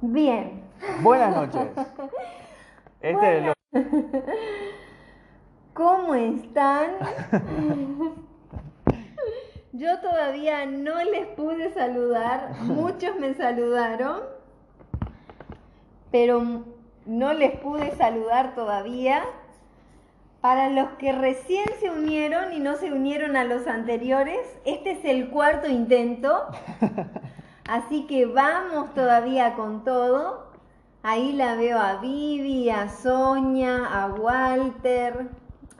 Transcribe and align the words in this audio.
Bien. 0.00 0.62
Buenas 1.02 1.34
noches. 1.34 1.68
Este 3.00 3.38
es 3.38 3.44
lo- 3.46 3.52
¿Cómo 5.72 6.14
están? 6.16 6.90
Yo 9.72 10.00
todavía 10.00 10.66
no 10.66 11.00
les 11.04 11.28
pude 11.28 11.72
saludar, 11.72 12.54
muchos 12.62 13.14
me 13.20 13.34
saludaron, 13.34 14.22
pero 16.10 16.64
no 17.06 17.32
les 17.34 17.52
pude 17.60 17.94
saludar 17.96 18.56
todavía. 18.56 19.22
Para 20.40 20.68
los 20.70 20.88
que 20.98 21.12
recién 21.12 21.66
se 21.80 21.90
unieron 21.90 22.52
y 22.52 22.58
no 22.60 22.76
se 22.76 22.92
unieron 22.92 23.36
a 23.36 23.44
los 23.44 23.66
anteriores, 23.68 24.38
este 24.64 24.92
es 24.92 25.04
el 25.04 25.30
cuarto 25.30 25.68
intento, 25.68 26.46
así 27.68 28.06
que 28.06 28.26
vamos 28.26 28.92
todavía 28.94 29.54
con 29.54 29.84
todo. 29.84 30.48
Ahí 31.02 31.32
la 31.32 31.54
veo 31.54 31.78
a 31.80 31.96
Vivi, 32.00 32.70
a 32.70 32.88
Sonia, 32.88 33.86
a 33.86 34.08
Walter, 34.08 35.28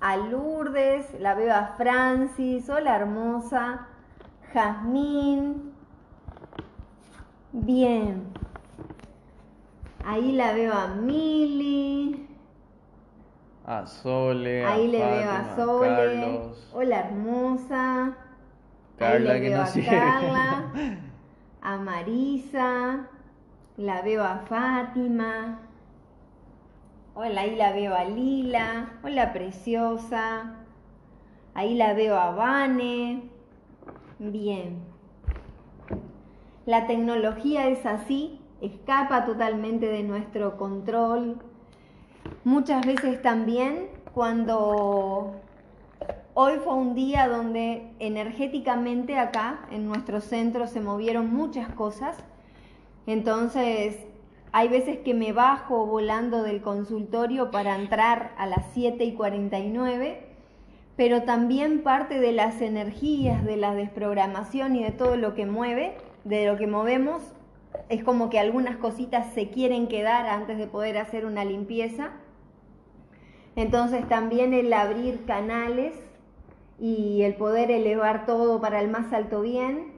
a 0.00 0.16
Lourdes, 0.16 1.18
la 1.20 1.34
veo 1.34 1.54
a 1.54 1.74
Francis, 1.76 2.68
hola 2.70 2.96
hermosa, 2.96 3.88
Jazmín. 4.54 5.72
Bien. 7.52 8.38
Ahí 10.04 10.32
la 10.32 10.52
veo 10.54 10.72
a 10.74 10.88
Mili. 10.88 12.28
a 13.64 13.86
Sole, 13.86 14.64
a 14.64 14.72
Ahí 14.72 14.88
le 14.88 14.98
veo 15.06 15.30
a 15.30 15.56
Sole. 15.56 15.88
Carlos, 15.96 16.70
Hola 16.72 17.00
hermosa. 17.00 18.04
Ahí 18.04 18.12
Carla 18.96 19.34
le 19.34 19.40
que 19.40 19.50
veo 19.50 19.58
no 19.58 19.62
a 19.62 19.66
sigue. 19.66 19.88
Carla. 19.88 20.72
Marisa. 21.76 23.08
La 23.76 24.00
veo 24.02 24.24
a 24.24 24.38
Fátima. 24.48 25.60
Hola, 27.14 27.42
ahí 27.42 27.56
la 27.56 27.72
veo 27.72 27.94
a 27.94 28.04
Lila. 28.04 28.94
Hola 29.02 29.32
preciosa. 29.32 30.54
Ahí 31.54 31.74
la 31.74 31.92
veo 31.92 32.16
a 32.18 32.30
Vane. 32.30 33.28
Bien. 34.18 34.78
La 36.66 36.86
tecnología 36.86 37.68
es 37.68 37.86
así, 37.86 38.40
escapa 38.60 39.24
totalmente 39.24 39.86
de 39.86 40.02
nuestro 40.02 40.56
control. 40.56 41.38
Muchas 42.44 42.84
veces 42.84 43.22
también 43.22 43.88
cuando 44.12 45.40
hoy 46.40 46.60
fue 46.62 46.72
un 46.74 46.94
día 46.94 47.26
donde 47.26 47.90
energéticamente 47.98 49.18
acá 49.18 49.66
en 49.72 49.88
nuestro 49.88 50.20
centro 50.20 50.68
se 50.68 50.80
movieron 50.80 51.34
muchas 51.34 51.68
cosas. 51.70 52.16
Entonces 53.06 53.96
hay 54.52 54.68
veces 54.68 54.98
que 54.98 55.14
me 55.14 55.32
bajo 55.32 55.84
volando 55.84 56.44
del 56.44 56.62
consultorio 56.62 57.50
para 57.50 57.74
entrar 57.74 58.36
a 58.38 58.46
las 58.46 58.66
7 58.72 59.02
y 59.02 59.14
49 59.14 60.28
pero 60.94 61.24
también 61.24 61.82
parte 61.82 62.20
de 62.20 62.30
las 62.30 62.60
energías, 62.60 63.44
de 63.44 63.56
la 63.56 63.74
desprogramación 63.74 64.76
y 64.76 64.84
de 64.84 64.92
todo 64.92 65.16
lo 65.16 65.34
que 65.34 65.44
mueve, 65.44 65.96
de 66.22 66.46
lo 66.46 66.56
que 66.56 66.68
movemos, 66.68 67.22
es 67.88 68.04
como 68.04 68.30
que 68.30 68.38
algunas 68.38 68.76
cositas 68.76 69.32
se 69.32 69.50
quieren 69.50 69.88
quedar 69.88 70.26
antes 70.26 70.56
de 70.56 70.68
poder 70.68 70.98
hacer 70.98 71.24
una 71.26 71.44
limpieza. 71.44 72.10
Entonces 73.54 74.08
también 74.08 74.54
el 74.54 74.72
abrir 74.72 75.24
canales 75.24 76.07
y 76.78 77.22
el 77.22 77.34
poder 77.34 77.70
elevar 77.70 78.26
todo 78.26 78.60
para 78.60 78.80
el 78.80 78.88
más 78.88 79.12
alto 79.12 79.42
bien 79.42 79.92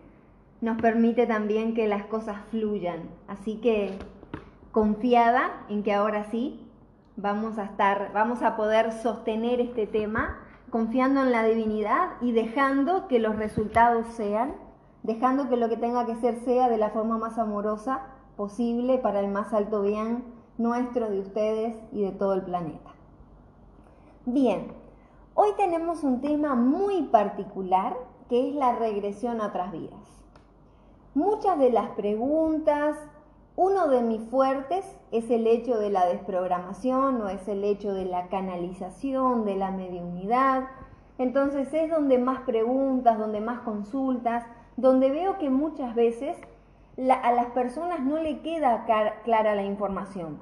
nos 0.61 0.81
permite 0.81 1.27
también 1.27 1.75
que 1.75 1.89
las 1.89 2.05
cosas 2.05 2.39
fluyan. 2.51 3.09
Así 3.29 3.57
que 3.57 3.99
confiada 4.73 5.65
en 5.69 5.83
que 5.83 5.93
ahora 5.93 6.25
sí 6.31 6.67
vamos 7.17 7.59
a 7.59 7.65
estar, 7.65 8.13
vamos 8.13 8.43
a 8.43 8.57
poder 8.57 8.93
sostener 8.93 9.61
este 9.61 9.87
tema 9.87 10.39
confiando 10.71 11.23
en 11.23 11.33
la 11.33 11.45
divinidad 11.45 12.11
y 12.21 12.33
dejando 12.33 13.09
que 13.09 13.19
los 13.19 13.37
resultados 13.37 14.07
sean, 14.09 14.55
dejando 15.03 15.49
que 15.49 15.57
lo 15.57 15.69
que 15.69 15.77
tenga 15.77 16.07
que 16.07 16.17
ser 16.17 16.37
sea 16.45 16.69
de 16.69 16.79
la 16.79 16.91
forma 16.91 17.19
más 17.19 17.39
amorosa 17.39 18.03
posible 18.37 18.99
para 18.99 19.21
el 19.21 19.29
más 19.29 19.53
alto 19.53 19.83
bien 19.83 20.25
nuestro, 20.59 21.11
de 21.11 21.21
ustedes 21.21 21.77
y 21.93 22.03
de 22.03 22.13
todo 22.13 22.35
el 22.35 22.43
planeta. 22.43 22.91
Bien, 24.27 24.69
hoy 25.35 25.51
tenemos 25.57 26.05
un 26.05 26.21
tema 26.21 26.55
muy 26.55 27.03
particular 27.05 27.97
que 28.29 28.49
es 28.49 28.55
la 28.55 28.77
regresión 28.77 29.41
a 29.41 29.47
otras 29.47 29.73
vidas. 29.73 30.25
Muchas 31.15 31.59
de 31.59 31.71
las 31.71 31.91
preguntas, 31.91 32.97
uno 33.57 33.89
de 33.89 34.03
mis 34.03 34.23
fuertes 34.31 34.85
es 35.11 35.29
el 35.31 35.47
hecho 35.47 35.79
de 35.79 35.91
la 35.91 36.07
desprogramación 36.07 37.21
o 37.21 37.29
es 37.29 37.49
el 37.49 37.65
hecho 37.65 37.93
de 37.93 38.05
la 38.05 38.29
canalización, 38.29 39.45
de 39.45 39.57
la 39.57 39.71
mediunidad. 39.71 40.69
Entonces 41.19 41.73
es 41.75 41.91
donde 41.91 42.19
más 42.19 42.43
preguntas, 42.43 43.19
donde 43.19 43.41
más 43.41 43.61
consultas, 43.61 44.47
donde 44.77 45.11
veo 45.11 45.37
que 45.39 45.51
muchas 45.51 45.95
veces 45.95 46.39
a 47.09 47.33
las 47.33 47.47
personas 47.47 48.01
no 48.01 48.19
le 48.19 48.41
queda 48.41 48.85
clara 49.25 49.55
la 49.55 49.65
información. 49.65 50.39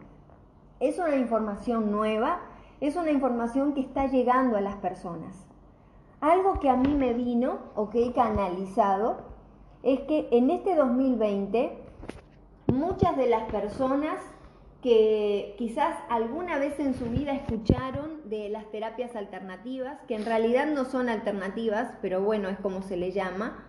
Es 0.81 0.99
una 0.99 1.17
información 1.17 1.91
nueva, 1.91 2.41
es 2.81 2.97
una 2.97 3.11
información 3.11 3.75
que 3.75 3.81
está 3.81 4.07
llegando 4.07 4.57
a 4.57 4.61
las 4.61 4.77
personas. 4.77 5.47
Algo 6.21 6.61
que 6.61 6.69
a 6.69 6.77
mí 6.77 6.95
me 6.95 7.13
vino 7.13 7.59
o 7.75 7.91
que 7.91 8.07
he 8.07 8.13
canalizado 8.13 9.19
es 9.83 10.01
que 10.01 10.29
en 10.33 10.51
este 10.51 10.75
2020 10.75 11.79
muchas 12.67 13.17
de 13.17 13.29
las 13.29 13.45
personas 13.51 14.19
que 14.83 15.55
quizás 15.59 15.97
alguna 16.09 16.59
vez 16.59 16.79
en 16.79 16.95
su 16.95 17.07
vida 17.07 17.33
escucharon 17.33 18.29
de 18.29 18.49
las 18.49 18.71
terapias 18.71 19.17
alternativas, 19.17 20.01
que 20.07 20.15
en 20.15 20.25
realidad 20.25 20.67
no 20.67 20.85
son 20.85 21.09
alternativas, 21.09 21.93
pero 22.01 22.23
bueno, 22.23 22.49
es 22.49 22.59
como 22.59 22.83
se 22.83 22.97
le 22.97 23.11
llama, 23.11 23.65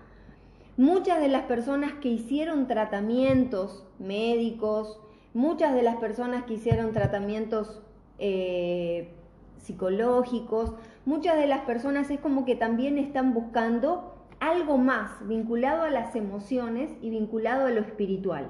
muchas 0.78 1.20
de 1.20 1.28
las 1.28 1.44
personas 1.46 1.94
que 1.94 2.10
hicieron 2.10 2.68
tratamientos 2.68 3.86
médicos, 3.98 5.00
muchas 5.34 5.74
de 5.74 5.82
las 5.82 5.96
personas 5.98 6.44
que 6.44 6.54
hicieron 6.54 6.94
tratamientos 6.94 7.82
eh, 8.20 9.10
psicológicos, 9.58 10.74
muchas 11.06 11.38
de 11.38 11.48
las 11.48 11.62
personas 11.62 12.10
es 12.10 12.20
como 12.20 12.46
que 12.46 12.56
también 12.56 12.98
están 12.98 13.34
buscando 13.34 14.16
algo 14.40 14.78
más 14.78 15.12
vinculado 15.28 15.84
a 15.84 15.90
las 15.90 16.16
emociones 16.16 16.92
y 17.02 17.10
vinculado 17.10 17.68
a 17.68 17.72
lo 17.72 17.82
espiritual. 17.82 18.50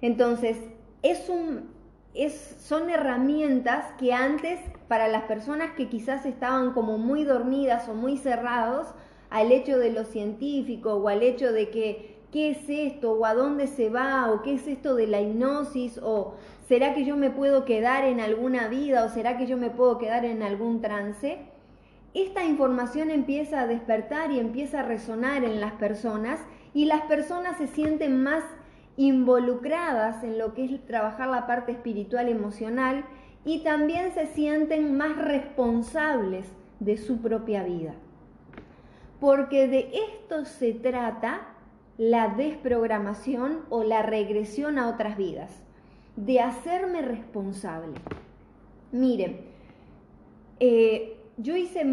Entonces, 0.00 0.56
es 1.02 1.28
un, 1.28 1.70
es, 2.14 2.56
son 2.60 2.90
herramientas 2.90 3.84
que 3.98 4.12
antes, 4.12 4.60
para 4.88 5.08
las 5.08 5.22
personas 5.24 5.72
que 5.72 5.88
quizás 5.88 6.26
estaban 6.26 6.72
como 6.72 6.98
muy 6.98 7.24
dormidas 7.24 7.88
o 7.88 7.94
muy 7.94 8.16
cerrados 8.16 8.88
al 9.30 9.52
hecho 9.52 9.78
de 9.78 9.92
lo 9.92 10.04
científico 10.04 10.94
o 10.94 11.08
al 11.08 11.22
hecho 11.22 11.52
de 11.52 11.70
que 11.70 12.18
qué 12.32 12.50
es 12.50 12.68
esto 12.68 13.12
o 13.12 13.24
a 13.24 13.34
dónde 13.34 13.66
se 13.66 13.88
va 13.88 14.30
o 14.30 14.42
qué 14.42 14.54
es 14.54 14.66
esto 14.66 14.94
de 14.94 15.06
la 15.06 15.20
hipnosis 15.20 15.98
o 16.02 16.34
será 16.68 16.92
que 16.92 17.06
yo 17.06 17.16
me 17.16 17.30
puedo 17.30 17.64
quedar 17.64 18.04
en 18.04 18.20
alguna 18.20 18.68
vida 18.68 19.02
o 19.02 19.08
será 19.08 19.38
que 19.38 19.46
yo 19.46 19.56
me 19.56 19.70
puedo 19.70 19.96
quedar 19.96 20.26
en 20.26 20.42
algún 20.42 20.82
trance, 20.82 21.38
esta 22.12 22.44
información 22.44 23.10
empieza 23.10 23.62
a 23.62 23.66
despertar 23.66 24.30
y 24.32 24.38
empieza 24.38 24.80
a 24.80 24.82
resonar 24.82 25.44
en 25.44 25.62
las 25.62 25.72
personas 25.72 26.40
y 26.74 26.84
las 26.84 27.02
personas 27.02 27.56
se 27.56 27.68
sienten 27.68 28.22
más 28.22 28.44
involucradas 28.98 30.22
en 30.22 30.36
lo 30.36 30.52
que 30.52 30.66
es 30.66 30.86
trabajar 30.86 31.28
la 31.28 31.46
parte 31.46 31.72
espiritual 31.72 32.28
emocional 32.28 33.04
y 33.46 33.62
también 33.62 34.12
se 34.12 34.26
sienten 34.26 34.94
más 34.94 35.16
responsables 35.16 36.46
de 36.80 36.98
su 36.98 37.22
propia 37.22 37.62
vida. 37.62 37.94
Porque 39.20 39.68
de 39.68 39.90
esto 40.10 40.44
se 40.44 40.74
trata 40.74 41.48
la 41.96 42.28
desprogramación 42.28 43.60
o 43.70 43.84
la 43.84 44.02
regresión 44.02 44.78
a 44.78 44.88
otras 44.88 45.16
vidas, 45.16 45.62
de 46.24 46.40
hacerme 46.40 47.02
responsable. 47.02 47.94
Miren, 48.90 49.40
eh, 50.58 51.16
yo 51.36 51.56
hice 51.56 51.84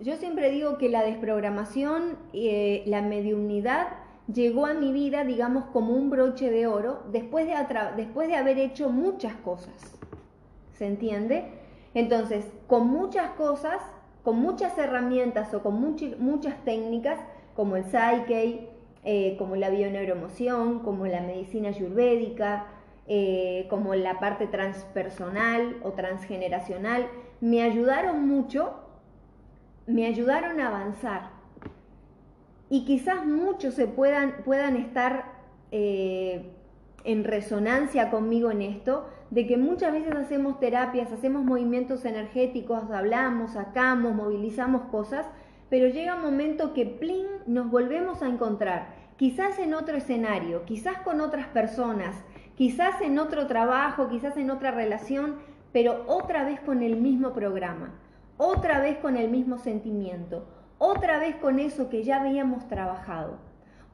yo 0.00 0.16
siempre 0.16 0.50
digo 0.50 0.78
que 0.78 0.88
la 0.88 1.02
desprogramación, 1.02 2.16
eh, 2.32 2.84
la 2.86 3.02
mediunidad 3.02 3.88
llegó 4.32 4.66
a 4.66 4.74
mi 4.74 4.92
vida, 4.92 5.24
digamos, 5.24 5.64
como 5.72 5.94
un 5.94 6.10
broche 6.10 6.48
de 6.50 6.68
oro 6.68 7.02
después 7.10 7.46
de, 7.46 7.54
después 7.96 8.28
de 8.28 8.36
haber 8.36 8.58
hecho 8.58 8.88
muchas 8.88 9.34
cosas. 9.34 9.98
¿Se 10.74 10.86
entiende? 10.86 11.46
Entonces, 11.94 12.46
con 12.68 12.86
muchas 12.86 13.30
cosas, 13.30 13.82
con 14.22 14.36
muchas 14.36 14.78
herramientas 14.78 15.52
o 15.54 15.62
con 15.62 15.80
much 15.80 16.04
muchas 16.20 16.64
técnicas, 16.64 17.18
como 17.56 17.74
el 17.74 17.84
Psyche, 17.84 18.68
eh, 19.04 19.34
como 19.38 19.56
la 19.56 19.70
bioneuroemoción, 19.70 20.78
como 20.78 21.06
la 21.06 21.20
medicina 21.20 21.70
ayurvédica, 21.70 22.66
eh, 23.06 23.66
como 23.68 23.94
la 23.94 24.20
parte 24.20 24.46
transpersonal 24.46 25.76
o 25.82 25.92
transgeneracional, 25.92 27.08
me 27.40 27.62
ayudaron 27.62 28.28
mucho, 28.28 28.74
me 29.86 30.06
ayudaron 30.06 30.60
a 30.60 30.68
avanzar. 30.68 31.30
Y 32.70 32.84
quizás 32.84 33.26
muchos 33.26 33.74
se 33.74 33.86
puedan, 33.86 34.42
puedan 34.44 34.76
estar 34.76 35.32
eh, 35.72 36.52
en 37.04 37.24
resonancia 37.24 38.10
conmigo 38.10 38.50
en 38.50 38.62
esto, 38.62 39.08
de 39.30 39.46
que 39.46 39.56
muchas 39.56 39.92
veces 39.92 40.14
hacemos 40.14 40.60
terapias, 40.60 41.10
hacemos 41.10 41.42
movimientos 41.42 42.04
energéticos, 42.04 42.90
hablamos, 42.90 43.52
sacamos, 43.52 44.14
movilizamos 44.14 44.82
cosas, 44.90 45.26
pero 45.70 45.88
llega 45.88 46.16
un 46.16 46.22
momento 46.22 46.74
que 46.74 46.84
plin 46.84 47.26
nos 47.46 47.70
volvemos 47.70 48.22
a 48.22 48.28
encontrar, 48.28 48.88
quizás 49.16 49.58
en 49.58 49.72
otro 49.72 49.96
escenario, 49.96 50.64
quizás 50.66 50.98
con 50.98 51.20
otras 51.20 51.46
personas, 51.48 52.14
quizás 52.62 53.00
en 53.00 53.18
otro 53.18 53.48
trabajo, 53.48 54.08
quizás 54.08 54.36
en 54.36 54.48
otra 54.48 54.70
relación, 54.70 55.40
pero 55.72 56.04
otra 56.06 56.44
vez 56.44 56.60
con 56.60 56.84
el 56.84 56.94
mismo 56.94 57.32
programa, 57.32 57.98
otra 58.36 58.78
vez 58.78 58.98
con 58.98 59.16
el 59.16 59.28
mismo 59.28 59.58
sentimiento, 59.58 60.46
otra 60.78 61.18
vez 61.18 61.34
con 61.34 61.58
eso 61.58 61.90
que 61.90 62.04
ya 62.04 62.20
habíamos 62.20 62.68
trabajado, 62.68 63.38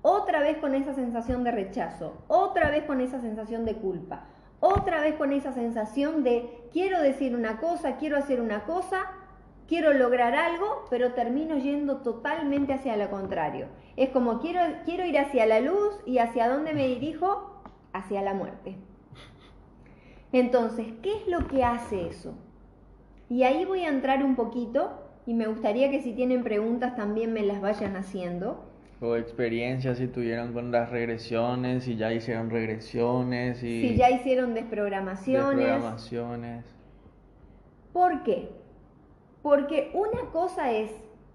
otra 0.03 0.41
vez 0.41 0.59
con 0.59 0.75
esa 0.75 0.93
sensación 0.93 1.44
de 1.44 1.50
rechazo, 1.50 2.19
otra 2.29 2.69
vez 2.69 2.85
con 2.85 3.00
esa 3.00 3.23
sensación 3.23 3.65
de 3.65 3.76
culpa, 3.76 4.26
otra 4.61 5.00
vez 5.00 5.14
con 5.14 5.32
esa 5.32 5.53
sensación 5.53 6.23
de 6.23 6.69
quiero 6.71 7.00
decir 7.00 7.35
una 7.35 7.61
cosa, 7.61 7.97
quiero 7.97 8.19
hacer 8.19 8.38
una 8.38 8.64
cosa, 8.64 8.99
quiero 9.67 9.94
lograr 9.94 10.35
algo, 10.35 10.85
pero 10.91 11.14
termino 11.14 11.56
yendo 11.56 12.03
totalmente 12.03 12.75
hacia 12.75 12.99
lo 12.99 13.09
contrario. 13.09 13.69
Es 13.97 14.11
como 14.11 14.41
quiero, 14.41 14.61
quiero 14.85 15.06
ir 15.06 15.19
hacia 15.19 15.47
la 15.47 15.61
luz 15.61 15.99
y 16.05 16.19
hacia 16.19 16.50
dónde 16.50 16.75
me 16.75 16.87
dirijo, 16.87 17.58
hacia 17.93 18.23
la 18.23 18.35
muerte. 18.35 18.76
Entonces, 20.32 20.87
¿qué 21.02 21.17
es 21.17 21.26
lo 21.29 21.49
que 21.49 21.64
hace 21.64 22.06
eso? 22.06 22.35
Y 23.29 23.43
ahí 23.43 23.64
voy 23.64 23.81
a 23.81 23.88
entrar 23.88 24.25
un 24.25 24.37
poquito 24.37 25.08
y 25.26 25.35
me 25.35 25.46
gustaría 25.46 25.90
que 25.90 26.00
si 26.00 26.12
tienen 26.12 26.43
preguntas 26.43 26.96
también 26.96 27.32
me 27.32 27.43
las 27.43 27.61
vayan 27.61 27.96
haciendo. 27.96 28.64
O 29.00 29.14
experiencias 29.14 29.99
si 29.99 30.08
tuvieron 30.08 30.52
con 30.52 30.73
las 30.73 30.90
regresiones, 30.90 31.85
si 31.85 31.96
ya 31.96 32.12
hicieron 32.12 32.50
regresiones, 32.50 33.62
y 33.62 33.88
si 33.88 33.96
ya 33.96 34.11
hicieron 34.11 34.55
desprogramaciones. 34.55 35.56
desprogramaciones. 35.56 36.64
¿Por 37.93 38.23
qué? 38.23 38.49
Porque 39.43 39.90
una 39.94 40.31
cosa 40.32 40.73
es 40.73 40.90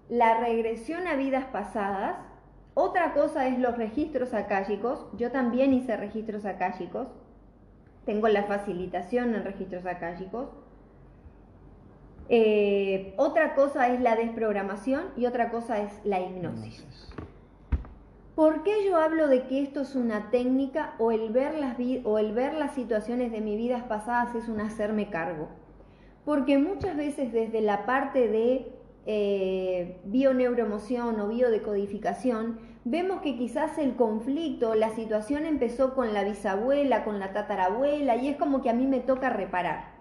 la 0.08 0.40
regresión 0.40 1.06
a 1.06 1.14
vidas 1.14 1.46
pasadas, 1.46 2.16
otra 2.74 3.14
cosa 3.14 3.46
es 3.46 3.58
los 3.58 3.76
registros 3.76 4.34
akáshicos. 4.34 5.06
Yo 5.16 5.30
también 5.30 5.72
hice 5.72 5.96
registros 5.96 6.44
akáshicos. 6.44 7.08
Tengo 8.04 8.28
la 8.28 8.44
facilitación 8.44 9.34
en 9.34 9.44
registros 9.44 9.86
akáshicos. 9.86 10.48
Eh, 12.28 13.14
otra 13.16 13.54
cosa 13.54 13.88
es 13.88 14.00
la 14.00 14.16
desprogramación 14.16 15.04
y 15.16 15.26
otra 15.26 15.50
cosa 15.50 15.80
es 15.80 15.92
la 16.04 16.20
hipnosis. 16.20 16.84
¿Por 18.34 18.64
qué 18.64 18.84
yo 18.84 18.96
hablo 18.96 19.28
de 19.28 19.44
que 19.46 19.62
esto 19.62 19.82
es 19.82 19.94
una 19.94 20.30
técnica 20.30 20.94
o 20.98 21.12
el 21.12 21.30
ver 21.30 21.54
las, 21.54 21.76
o 22.04 22.18
el 22.18 22.32
ver 22.32 22.54
las 22.54 22.74
situaciones 22.74 23.30
de 23.30 23.40
mis 23.40 23.56
vidas 23.56 23.84
pasadas 23.84 24.34
es 24.34 24.48
un 24.48 24.60
hacerme 24.60 25.08
cargo? 25.08 25.48
Porque 26.24 26.58
muchas 26.58 26.96
veces 26.96 27.32
desde 27.32 27.60
la 27.60 27.86
parte 27.86 28.26
de 28.26 28.72
eh, 29.06 30.00
bioneuroemoción 30.04 31.20
o 31.20 31.28
biodecodificación, 31.28 32.58
vemos 32.84 33.20
que 33.20 33.36
quizás 33.36 33.78
el 33.78 33.96
conflicto, 33.96 34.74
la 34.74 34.90
situación 34.90 35.44
empezó 35.44 35.94
con 35.94 36.14
la 36.14 36.24
bisabuela, 36.24 37.04
con 37.04 37.18
la 37.18 37.32
tatarabuela, 37.32 38.16
y 38.16 38.28
es 38.28 38.36
como 38.36 38.62
que 38.62 38.70
a 38.70 38.74
mí 38.74 38.86
me 38.86 39.00
toca 39.00 39.30
reparar. 39.30 39.94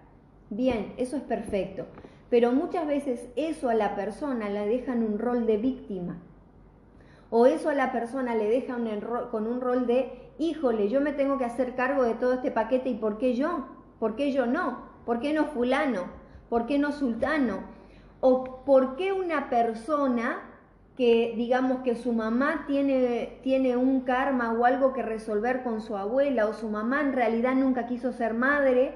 Bien, 0.50 0.94
eso 0.98 1.18
es 1.18 1.24
perfecto. 1.24 1.86
Pero 2.30 2.52
muchas 2.52 2.88
veces 2.88 3.28
eso 3.36 3.70
a 3.70 3.76
la 3.76 3.96
persona 3.96 4.50
le 4.50 4.68
dejan 4.68 5.04
un 5.04 5.20
rol 5.20 5.46
de 5.46 5.58
víctima. 5.58 6.18
O 7.30 7.46
eso 7.46 7.70
a 7.70 7.74
la 7.74 7.92
persona 7.92 8.36
le 8.36 8.48
deja 8.48 8.76
un 8.76 8.88
con 9.32 9.48
un 9.48 9.60
rol 9.60 9.88
de, 9.88 10.32
híjole, 10.38 10.90
yo 10.90 11.02
me 11.02 11.14
tengo 11.14 11.38
que 11.38 11.46
hacer 11.46 11.76
cargo 11.76 12.04
de 12.04 12.14
todo 12.14 12.34
este 12.34 12.52
paquete 12.52 12.90
y 12.90 12.96
¿por 12.96 13.18
qué 13.18 13.36
yo? 13.36 13.66
¿Por 14.00 14.16
qué 14.16 14.32
yo 14.32 14.46
no? 14.46 14.80
¿Por 15.06 15.20
qué 15.20 15.34
no 15.34 15.46
fulano? 15.46 16.06
¿Por 16.50 16.66
qué 16.66 16.78
no 16.78 16.92
sultano? 16.92 17.73
¿O 18.26 18.64
por 18.64 18.96
qué 18.96 19.12
una 19.12 19.50
persona 19.50 20.44
que 20.96 21.34
digamos 21.36 21.80
que 21.80 21.96
su 21.96 22.14
mamá 22.14 22.64
tiene, 22.68 23.40
tiene 23.44 23.76
un 23.76 24.00
karma 24.00 24.54
o 24.54 24.64
algo 24.64 24.94
que 24.94 25.04
resolver 25.04 25.62
con 25.62 25.82
su 25.82 25.98
abuela 25.98 26.48
o 26.48 26.54
su 26.54 26.70
mamá 26.70 27.02
en 27.02 27.12
realidad 27.12 27.54
nunca 27.54 27.86
quiso 27.86 28.14
ser 28.14 28.34
madre 28.34 28.94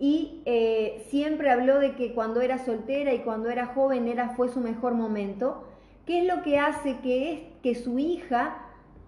y 0.00 0.42
eh, 0.46 1.06
siempre 1.10 1.52
habló 1.52 1.78
de 1.78 1.94
que 1.94 2.12
cuando 2.12 2.40
era 2.40 2.58
soltera 2.58 3.14
y 3.14 3.20
cuando 3.20 3.50
era 3.50 3.66
joven 3.66 4.08
era, 4.08 4.30
fue 4.30 4.48
su 4.48 4.58
mejor 4.58 4.94
momento, 4.94 5.62
¿qué 6.04 6.22
es 6.22 6.26
lo 6.26 6.42
que 6.42 6.58
hace 6.58 6.96
que, 7.04 7.32
es, 7.32 7.40
que 7.62 7.76
su 7.76 8.00
hija 8.00 8.58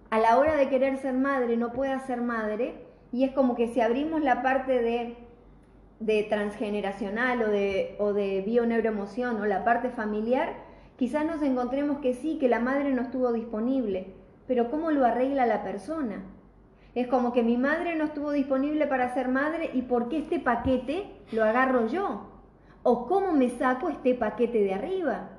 a 0.09 0.19
la 0.19 0.39
hora 0.39 0.55
de 0.55 0.69
querer 0.69 0.95
ser 0.99 1.15
madre 1.15 1.57
no 1.57 1.73
pueda 1.73 1.99
ser 1.99 2.21
madre? 2.21 2.75
Y 3.11 3.25
es 3.25 3.33
como 3.33 3.57
que 3.57 3.67
si 3.67 3.81
abrimos 3.81 4.21
la 4.21 4.41
parte 4.41 4.81
de, 4.81 5.17
de 5.99 6.23
transgeneracional 6.23 7.41
o 7.41 7.49
de, 7.49 7.95
o 7.99 8.13
de 8.13 8.41
bioneuroemoción 8.41 9.41
o 9.41 9.45
la 9.45 9.63
parte 9.63 9.89
familiar, 9.89 10.53
quizás 10.97 11.25
nos 11.25 11.41
encontremos 11.41 11.99
que 11.99 12.13
sí, 12.13 12.37
que 12.39 12.47
la 12.47 12.59
madre 12.59 12.93
no 12.93 13.01
estuvo 13.01 13.33
disponible, 13.33 14.07
pero 14.47 14.69
¿cómo 14.71 14.91
lo 14.91 15.05
arregla 15.05 15.45
la 15.45 15.63
persona? 15.63 16.23
Es 16.95 17.07
como 17.07 17.33
que 17.33 17.43
mi 17.43 17.57
madre 17.57 17.95
no 17.95 18.05
estuvo 18.05 18.31
disponible 18.31 18.87
para 18.87 19.13
ser 19.13 19.27
madre 19.27 19.69
y 19.73 19.83
¿por 19.83 20.09
qué 20.09 20.19
este 20.19 20.39
paquete 20.39 21.05
lo 21.31 21.43
agarro 21.43 21.87
yo? 21.87 22.27
¿O 22.83 23.07
cómo 23.07 23.33
me 23.33 23.49
saco 23.49 23.89
este 23.89 24.15
paquete 24.15 24.63
de 24.63 24.73
arriba? 24.73 25.29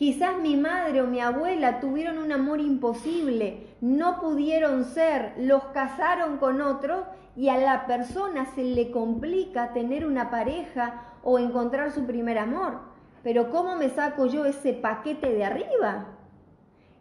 Quizás 0.00 0.38
mi 0.38 0.56
madre 0.56 1.02
o 1.02 1.06
mi 1.06 1.20
abuela 1.20 1.78
tuvieron 1.78 2.16
un 2.16 2.32
amor 2.32 2.58
imposible, 2.58 3.66
no 3.82 4.18
pudieron 4.18 4.84
ser, 4.84 5.34
los 5.36 5.62
casaron 5.74 6.38
con 6.38 6.62
otro 6.62 7.04
y 7.36 7.50
a 7.50 7.58
la 7.58 7.86
persona 7.86 8.46
se 8.46 8.64
le 8.64 8.92
complica 8.92 9.74
tener 9.74 10.06
una 10.06 10.30
pareja 10.30 11.02
o 11.22 11.38
encontrar 11.38 11.92
su 11.92 12.06
primer 12.06 12.38
amor. 12.38 12.78
Pero 13.22 13.50
¿cómo 13.50 13.76
me 13.76 13.90
saco 13.90 14.24
yo 14.24 14.46
ese 14.46 14.72
paquete 14.72 15.34
de 15.34 15.44
arriba? 15.44 16.06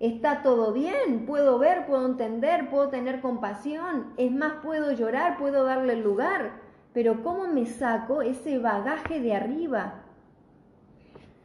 Está 0.01 0.43
todo 0.43 0.73
bien, 0.73 1.25
puedo 1.25 1.57
ver, 1.57 1.85
puedo 1.85 2.05
entender, 2.05 2.69
puedo 2.69 2.89
tener 2.89 3.21
compasión, 3.21 4.07
es 4.17 4.33
más, 4.33 4.55
puedo 4.61 4.91
llorar, 4.91 5.37
puedo 5.37 5.63
darle 5.63 5.95
lugar, 5.95 6.51
pero 6.91 7.23
¿cómo 7.23 7.47
me 7.47 7.65
saco 7.65 8.21
ese 8.21 8.59
bagaje 8.59 9.21
de 9.21 9.35
arriba? 9.35 10.03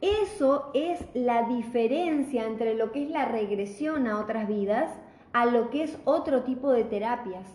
Eso 0.05 0.69
es 0.75 1.03
la 1.15 1.47
diferencia 1.47 2.45
entre 2.45 2.75
lo 2.75 2.91
que 2.91 3.05
es 3.05 3.09
la 3.09 3.25
regresión 3.25 4.05
a 4.05 4.19
otras 4.19 4.47
vidas 4.47 4.91
a 5.33 5.47
lo 5.47 5.71
que 5.71 5.81
es 5.81 5.97
otro 6.05 6.43
tipo 6.43 6.71
de 6.71 6.83
terapias. 6.83 7.47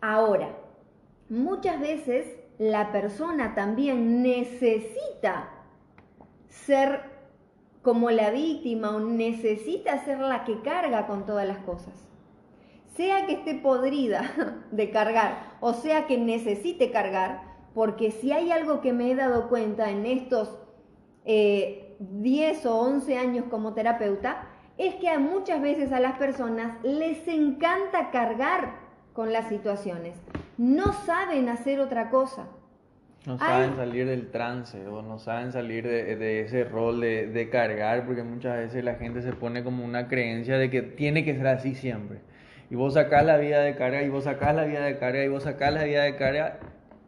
Ahora, 0.00 0.56
muchas 1.28 1.80
veces 1.80 2.38
la 2.58 2.92
persona 2.92 3.56
también 3.56 4.22
necesita 4.22 5.50
ser 6.46 7.00
como 7.82 8.12
la 8.12 8.30
víctima 8.30 8.94
o 8.94 9.00
necesita 9.00 10.04
ser 10.04 10.20
la 10.20 10.44
que 10.44 10.60
carga 10.60 11.08
con 11.08 11.26
todas 11.26 11.48
las 11.48 11.58
cosas. 11.58 12.08
Sea 12.94 13.26
que 13.26 13.32
esté 13.32 13.56
podrida 13.56 14.30
de 14.70 14.90
cargar 14.92 15.56
o 15.58 15.72
sea 15.72 16.06
que 16.06 16.18
necesite 16.18 16.92
cargar, 16.92 17.42
porque 17.74 18.12
si 18.12 18.30
hay 18.30 18.52
algo 18.52 18.80
que 18.80 18.92
me 18.92 19.10
he 19.10 19.16
dado 19.16 19.48
cuenta 19.48 19.90
en 19.90 20.06
estos 20.06 20.56
10 21.26 22.64
eh, 22.64 22.68
o 22.68 22.70
11 22.70 23.18
años 23.18 23.44
como 23.50 23.74
terapeuta, 23.74 24.46
es 24.78 24.94
que 24.96 25.16
muchas 25.18 25.60
veces 25.60 25.92
a 25.92 26.00
las 26.00 26.18
personas 26.18 26.82
les 26.84 27.26
encanta 27.28 28.10
cargar 28.10 28.74
con 29.12 29.32
las 29.32 29.48
situaciones. 29.48 30.14
No 30.58 30.92
saben 30.92 31.48
hacer 31.48 31.80
otra 31.80 32.10
cosa. 32.10 32.46
No 33.26 33.38
saben 33.38 33.74
salir 33.74 34.06
del 34.06 34.30
trance 34.30 34.86
o 34.86 35.02
no 35.02 35.18
saben 35.18 35.50
salir 35.50 35.84
de, 35.84 36.42
ese 36.42 36.62
rol 36.62 37.00
de, 37.00 37.48
cargar 37.50 38.06
porque 38.06 38.22
muchas 38.22 38.56
veces 38.56 38.84
la 38.84 38.94
gente 38.94 39.20
se 39.20 39.32
pone 39.32 39.64
como 39.64 39.84
una 39.84 40.06
creencia 40.06 40.58
de 40.58 40.70
que 40.70 40.82
tiene 40.82 41.24
que 41.24 41.34
ser 41.34 41.48
así 41.48 41.74
siempre. 41.74 42.20
Y 42.70 42.76
vos 42.76 42.94
sacás 42.94 43.24
la 43.24 43.36
vida 43.36 43.62
de 43.62 43.74
carga 43.74 44.02
y 44.02 44.08
vos 44.08 44.24
sacás 44.24 44.54
la 44.54 44.64
vida 44.64 44.84
de 44.84 44.98
carga 44.98 45.24
y 45.24 45.28
vos 45.28 45.42
sacás 45.42 45.72
la 45.72 45.82
vida 45.82 46.04
de 46.04 46.14
carga, 46.14 46.58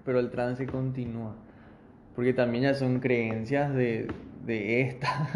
pero 0.04 0.18
el 0.18 0.30
trance 0.30 0.66
continúa. 0.66 1.36
Porque 2.18 2.32
también 2.32 2.64
ya 2.64 2.74
son 2.74 2.98
creencias 2.98 3.72
de, 3.72 4.08
esta. 4.48 5.28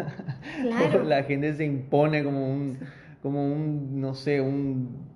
la 1.05 1.23
gente 1.23 1.55
se 1.55 1.65
impone 1.65 2.25
como 2.25 2.53
un, 2.53 2.79
como 3.23 3.47
un, 3.47 4.01
no 4.01 4.15
sé, 4.15 4.41
un 4.41 5.07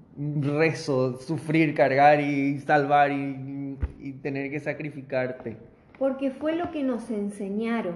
rezo, 0.42 1.18
sufrir, 1.18 1.75
cargar 1.75 2.20
y 2.20 2.61
salvar 2.61 3.11
y 3.11 3.56
y 4.06 4.12
tener 4.12 4.50
que 4.50 4.61
sacrificarte. 4.61 5.56
Porque 5.99 6.30
fue 6.30 6.54
lo 6.54 6.70
que 6.70 6.82
nos 6.82 7.11
enseñaron. 7.11 7.94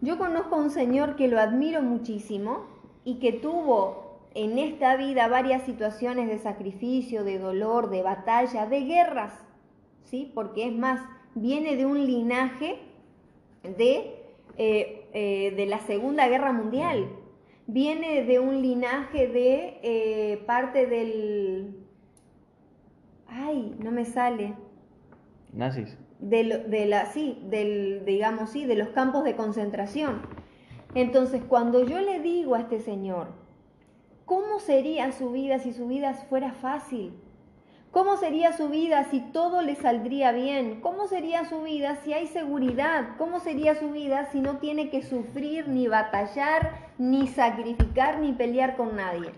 Yo 0.00 0.18
conozco 0.18 0.56
a 0.56 0.58
un 0.58 0.70
señor 0.70 1.16
que 1.16 1.28
lo 1.28 1.38
admiro 1.38 1.82
muchísimo 1.82 2.66
y 3.04 3.18
que 3.18 3.32
tuvo 3.32 4.20
en 4.34 4.58
esta 4.58 4.96
vida 4.96 5.28
varias 5.28 5.62
situaciones 5.62 6.28
de 6.28 6.38
sacrificio, 6.38 7.24
de 7.24 7.38
dolor, 7.38 7.88
de 7.88 8.02
batalla, 8.02 8.66
de 8.66 8.80
guerras, 8.80 9.32
¿sí? 10.02 10.30
Porque 10.34 10.66
es 10.68 10.74
más, 10.74 11.00
viene 11.36 11.76
de 11.76 11.86
un 11.86 12.04
linaje 12.06 12.78
de, 13.62 14.24
eh, 14.56 15.08
eh, 15.12 15.54
de 15.54 15.66
la 15.66 15.78
Segunda 15.80 16.26
Guerra 16.28 16.52
Mundial, 16.52 17.08
viene 17.66 18.24
de 18.24 18.40
un 18.40 18.62
linaje 18.62 19.28
de 19.28 19.78
eh, 19.82 20.42
parte 20.46 20.86
del, 20.86 21.76
ay, 23.28 23.76
no 23.78 23.92
me 23.92 24.04
sale. 24.04 24.54
Nazis. 25.52 25.96
De, 26.18 26.64
de 26.66 26.86
la, 26.86 27.06
sí, 27.06 27.38
del, 27.44 28.04
digamos, 28.06 28.50
sí, 28.50 28.64
de 28.64 28.74
los 28.74 28.88
campos 28.88 29.22
de 29.22 29.36
concentración. 29.36 30.22
Entonces, 30.94 31.42
cuando 31.46 31.84
yo 31.84 32.00
le 32.00 32.20
digo 32.20 32.54
a 32.54 32.60
este 32.60 32.80
señor, 32.80 33.28
¿cómo 34.24 34.58
sería 34.58 35.12
su 35.12 35.30
vida 35.32 35.58
si 35.58 35.74
su 35.74 35.86
vida 35.86 36.14
fuera 36.14 36.52
fácil? 36.52 37.12
¿Cómo 37.96 38.18
sería 38.18 38.52
su 38.52 38.68
vida 38.68 39.04
si 39.04 39.20
todo 39.20 39.62
le 39.62 39.74
saldría 39.74 40.30
bien? 40.30 40.82
¿Cómo 40.82 41.06
sería 41.06 41.46
su 41.46 41.62
vida 41.62 41.96
si 42.04 42.12
hay 42.12 42.26
seguridad? 42.26 43.16
¿Cómo 43.16 43.40
sería 43.40 43.74
su 43.74 43.90
vida 43.90 44.28
si 44.32 44.40
no 44.40 44.58
tiene 44.58 44.90
que 44.90 45.00
sufrir, 45.00 45.66
ni 45.68 45.88
batallar, 45.88 46.90
ni 46.98 47.26
sacrificar, 47.26 48.20
ni 48.20 48.34
pelear 48.34 48.76
con 48.76 48.96
nadie? 48.96 49.30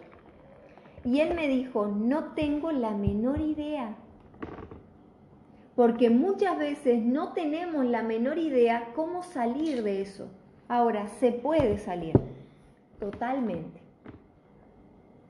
Y 1.05 1.21
él 1.21 1.37
me 1.37 1.47
dijo, 1.47 1.87
no 1.87 2.33
tengo 2.33 2.73
la 2.73 2.91
menor 2.91 3.41
idea. 3.41 3.95
Porque 5.77 6.11
muchas 6.11 6.59
veces 6.59 7.00
no 7.00 7.35
tenemos 7.35 7.85
la 7.85 8.03
menor 8.03 8.38
idea 8.38 8.88
cómo 8.97 9.23
salir 9.23 9.85
de 9.85 10.03
eso. 10.03 10.33
Ahora, 10.67 11.07
se 11.07 11.31
puede 11.31 11.79
salir. 11.79 12.19
Totalmente. 12.99 13.81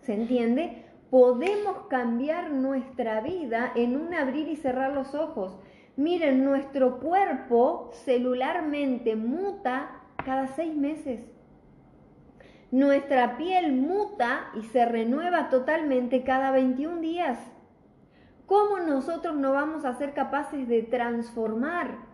¿Se 0.01 0.15
entiende? 0.15 0.88
Podemos 1.11 1.87
cambiar 1.88 2.50
nuestra 2.50 3.21
vida 3.21 3.73
en 3.75 3.97
un 3.97 4.15
abrir 4.15 4.49
y 4.49 4.57
cerrar 4.57 4.93
los 4.93 5.15
ojos. 5.15 5.59
Miren, 5.97 6.45
nuestro 6.45 7.00
cuerpo 7.00 7.91
celularmente 8.05 9.17
muta 9.17 10.03
cada 10.25 10.49
seis 10.49 10.75
meses. 10.75 11.21
Nuestra 12.71 13.38
piel 13.38 13.73
muta 13.73 14.50
y 14.55 14.62
se 14.65 14.85
renueva 14.85 15.49
totalmente 15.49 16.23
cada 16.23 16.50
21 16.50 17.00
días. 17.00 17.38
¿Cómo 18.47 18.79
nosotros 18.79 19.37
no 19.37 19.53
vamos 19.53 19.85
a 19.85 19.95
ser 19.95 20.12
capaces 20.12 20.69
de 20.69 20.83
transformar 20.83 22.09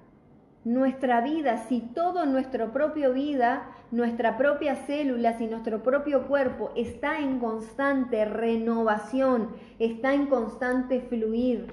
nuestra 0.64 1.20
vida, 1.20 1.58
si 1.68 1.80
todo 1.80 2.24
nuestra 2.24 2.72
propia 2.72 3.10
vida, 3.10 3.68
nuestra 3.94 4.36
propia 4.36 4.74
células 4.86 5.40
y 5.40 5.46
nuestro 5.46 5.82
propio 5.82 6.26
cuerpo 6.26 6.72
está 6.74 7.20
en 7.20 7.38
constante 7.38 8.24
renovación, 8.24 9.50
está 9.78 10.14
en 10.14 10.26
constante 10.26 11.00
fluir. 11.00 11.72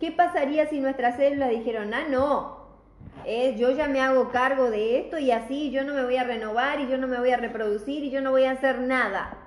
¿Qué 0.00 0.10
pasaría 0.10 0.66
si 0.66 0.80
nuestras 0.80 1.16
células 1.16 1.50
dijeron, 1.50 1.94
ah, 1.94 2.08
no, 2.10 2.56
eh, 3.24 3.54
yo 3.56 3.70
ya 3.70 3.86
me 3.86 4.00
hago 4.00 4.30
cargo 4.30 4.68
de 4.68 4.98
esto 4.98 5.18
y 5.18 5.30
así 5.30 5.70
yo 5.70 5.84
no 5.84 5.94
me 5.94 6.04
voy 6.04 6.16
a 6.16 6.24
renovar 6.24 6.80
y 6.80 6.88
yo 6.88 6.98
no 6.98 7.06
me 7.06 7.20
voy 7.20 7.30
a 7.30 7.36
reproducir 7.36 8.02
y 8.02 8.10
yo 8.10 8.20
no 8.20 8.32
voy 8.32 8.44
a 8.44 8.50
hacer 8.50 8.80
nada? 8.80 9.38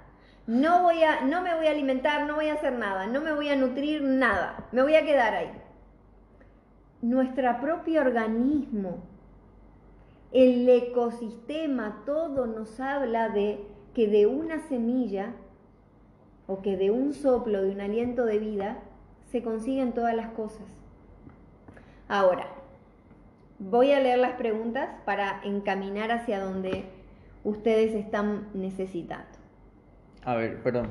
No, 0.47 0.83
voy 0.83 1.03
a, 1.03 1.21
no 1.21 1.41
me 1.41 1.53
voy 1.55 1.67
a 1.67 1.71
alimentar, 1.71 2.25
no 2.25 2.35
voy 2.35 2.47
a 2.47 2.53
hacer 2.53 2.73
nada, 2.73 3.05
no 3.05 3.19
me 3.19 3.33
voy 3.33 3.49
a 3.49 3.57
nutrir 3.57 4.01
nada, 4.01 4.65
me 4.71 4.81
voy 4.81 4.95
a 4.95 5.05
quedar 5.05 5.33
ahí 5.33 5.51
nuestro 7.01 7.59
propio 7.61 8.01
organismo, 8.01 9.03
el 10.31 10.69
ecosistema, 10.69 12.03
todo 12.05 12.45
nos 12.45 12.79
habla 12.79 13.29
de 13.29 13.65
que 13.93 14.07
de 14.07 14.27
una 14.27 14.59
semilla 14.67 15.33
o 16.47 16.61
que 16.61 16.77
de 16.77 16.91
un 16.91 17.13
soplo, 17.13 17.61
de 17.61 17.71
un 17.71 17.81
aliento 17.81 18.25
de 18.25 18.39
vida, 18.39 18.79
se 19.31 19.43
consiguen 19.43 19.93
todas 19.93 20.15
las 20.15 20.29
cosas. 20.29 20.65
Ahora, 22.07 22.47
voy 23.59 23.91
a 23.91 23.99
leer 23.99 24.19
las 24.19 24.33
preguntas 24.33 24.89
para 25.05 25.41
encaminar 25.43 26.11
hacia 26.11 26.39
donde 26.39 26.85
ustedes 27.43 27.93
están 27.93 28.47
necesitando. 28.53 29.27
A 30.23 30.35
ver, 30.35 30.61
perdón, 30.63 30.87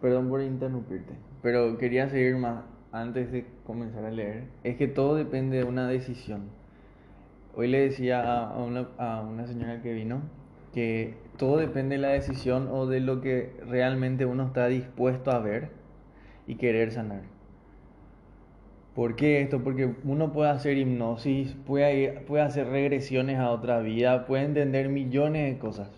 perdón 0.00 0.28
por 0.28 0.40
interrumpirte, 0.40 1.14
pero 1.42 1.76
quería 1.78 2.08
seguir 2.08 2.36
más 2.36 2.64
antes 2.92 3.32
de 3.32 3.46
comenzar 3.66 4.04
a 4.04 4.10
leer, 4.10 4.44
es 4.62 4.76
que 4.76 4.86
todo 4.86 5.16
depende 5.16 5.58
de 5.58 5.64
una 5.64 5.88
decisión. 5.88 6.42
Hoy 7.56 7.68
le 7.68 7.80
decía 7.80 8.48
a 8.48 8.58
una, 8.58 9.46
señora 9.46 9.80
que 9.80 9.92
vino 9.92 10.22
que 10.72 11.14
todo 11.38 11.58
depende 11.58 11.94
de 11.94 12.02
la 12.02 12.08
decisión 12.08 12.68
o 12.68 12.86
de 12.86 12.98
lo 12.98 13.20
que 13.20 13.52
realmente 13.68 14.26
uno 14.26 14.46
está 14.46 14.66
dispuesto 14.66 15.30
a 15.30 15.38
ver 15.38 15.70
y 16.48 16.56
querer 16.56 16.90
sanar. 16.90 17.22
¿Por 18.96 19.14
qué 19.14 19.40
esto? 19.40 19.62
Porque 19.62 19.94
uno 20.02 20.32
puede 20.32 20.50
hacer 20.50 20.78
hipnosis, 20.78 21.54
puede, 21.64 22.20
puede 22.26 22.42
hacer 22.42 22.66
regresiones 22.68 23.38
a 23.38 23.50
otra 23.50 23.78
vida, 23.80 24.26
puede 24.26 24.44
entender 24.44 24.88
millones 24.88 25.52
de 25.52 25.58
cosas. 25.58 25.90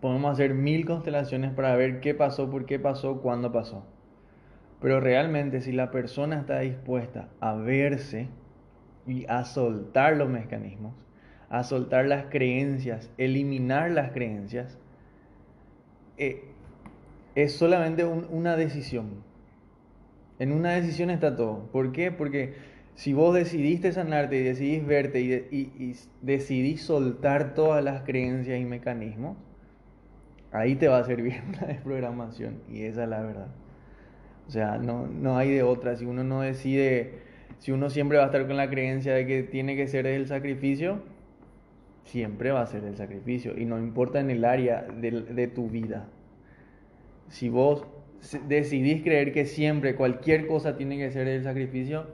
Podemos 0.00 0.32
hacer 0.32 0.54
mil 0.54 0.86
constelaciones 0.86 1.52
para 1.54 1.74
ver 1.74 1.98
qué 2.00 2.14
pasó, 2.14 2.50
por 2.50 2.66
qué 2.66 2.78
pasó, 2.78 3.20
cuándo 3.20 3.50
pasó. 3.50 3.84
Pero 4.80 5.00
realmente 5.00 5.60
si 5.60 5.72
la 5.72 5.90
persona 5.90 6.38
está 6.38 6.60
dispuesta 6.60 7.28
a 7.40 7.54
verse 7.54 8.28
y 9.06 9.26
a 9.28 9.44
soltar 9.44 10.16
los 10.16 10.28
mecanismos, 10.28 10.94
a 11.48 11.62
soltar 11.64 12.06
las 12.06 12.26
creencias, 12.26 13.10
eliminar 13.18 13.90
las 13.90 14.12
creencias, 14.12 14.78
eh, 16.18 16.44
es 17.34 17.52
solamente 17.54 18.04
una 18.04 18.56
decisión. 18.56 19.24
En 20.38 20.52
una 20.52 20.72
decisión 20.72 21.10
está 21.10 21.36
todo. 21.36 21.70
¿Por 21.72 21.92
qué? 21.92 22.10
Porque 22.10 22.54
si 22.94 23.12
vos 23.12 23.34
decidiste 23.34 23.92
sanarte 23.92 24.38
y 24.38 24.42
decidís 24.42 24.86
verte 24.86 25.20
y, 25.20 25.32
y 25.54 25.96
decidís 26.22 26.82
soltar 26.82 27.54
todas 27.54 27.84
las 27.84 28.02
creencias 28.02 28.58
y 28.58 28.64
mecanismos, 28.64 29.36
ahí 30.52 30.76
te 30.76 30.88
va 30.88 30.98
a 30.98 31.04
servir 31.04 31.42
una 31.48 31.66
desprogramación. 31.66 32.62
Y 32.70 32.82
esa 32.82 33.04
es 33.04 33.08
la 33.08 33.20
verdad. 33.20 33.48
O 34.48 34.50
sea, 34.50 34.78
no, 34.78 35.06
no 35.06 35.36
hay 35.36 35.50
de 35.50 35.62
otra. 35.62 35.96
Si 35.96 36.04
uno 36.04 36.24
no 36.24 36.40
decide, 36.40 37.18
si 37.58 37.72
uno 37.72 37.90
siempre 37.90 38.18
va 38.18 38.24
a 38.24 38.26
estar 38.26 38.46
con 38.46 38.56
la 38.56 38.68
creencia 38.68 39.14
de 39.14 39.26
que 39.26 39.42
tiene 39.42 39.76
que 39.76 39.86
ser 39.88 40.06
el 40.06 40.26
sacrificio, 40.26 41.00
siempre 42.04 42.50
va 42.50 42.62
a 42.62 42.66
ser 42.66 42.84
el 42.84 42.96
sacrificio. 42.96 43.58
Y 43.58 43.64
no 43.64 43.78
importa 43.78 44.20
en 44.20 44.30
el 44.30 44.44
área 44.44 44.82
de, 44.82 45.48
tu 45.48 45.68
vida. 45.68 46.08
Si 47.28 47.48
vos 47.48 47.84
decidís 48.46 49.02
creer 49.02 49.32
que 49.32 49.44
siempre 49.44 49.94
cualquier 49.96 50.46
cosa 50.46 50.76
tiene 50.76 50.96
que 50.96 51.10
ser 51.10 51.28
el 51.28 51.42
sacrificio, 51.42 52.06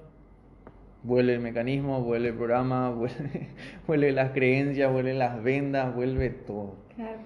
vuelve 1.02 1.34
el 1.34 1.40
mecanismo, 1.40 2.02
vuelve 2.02 2.28
el 2.28 2.34
programa, 2.34 2.90
vuelve, 3.86 4.12
las 4.12 4.30
creencias, 4.30 4.90
vuelve 4.92 5.14
las 5.14 5.42
vendas, 5.42 5.94
vuelve 5.94 6.30
todo. 6.30 6.76
Claro. 6.96 7.18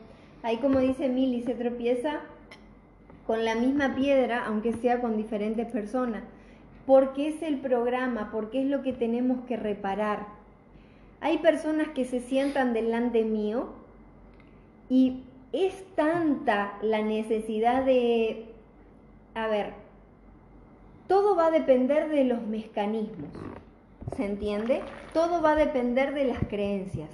Ahí 0.43 0.59
como 0.59 0.81
dice 0.81 1.09
Mili, 1.09 1.43
se 1.43 1.55
tropieza 1.55 2.21
con 3.27 3.45
la 3.45 3.57
misma 3.57 3.95
piedra, 3.97 4.45
aunque 4.47 4.73
sea 4.75 5.01
con 5.01 5.17
diferentes 5.17 5.67
personas. 5.67 6.23
Porque 6.87 7.29
es 7.29 7.43
el 7.43 7.59
programa, 7.59 8.31
porque 8.33 8.63
es 8.63 8.67
lo 8.67 8.83
que 8.83 8.93
tenemos 8.93 9.45
que 9.47 9.57
reparar. 9.57 10.27
Hay 11.21 11.39
personas 11.39 11.89
que 11.89 12.05
se 12.05 12.21
sientan 12.21 12.73
delante 12.73 13.25
mío 13.25 13.71
y 14.89 15.25
es 15.53 15.85
tanta 15.95 16.79
la 16.83 17.03
necesidad 17.03 17.85
de, 17.85 18.47
a 19.35 19.49
ver, 19.49 19.73
todo 21.09 21.35
va 21.37 21.47
a 21.47 21.51
depender 21.51 22.09
de 22.09 22.25
los 22.25 22.43
mecanismos, 22.43 23.31
¿se 24.17 24.25
entiende? 24.25 24.83
Todo 25.13 25.41
va 25.43 25.53
a 25.53 25.57
depender 25.57 26.15
de 26.15 26.25
las 26.25 26.39
creencias. 26.47 27.11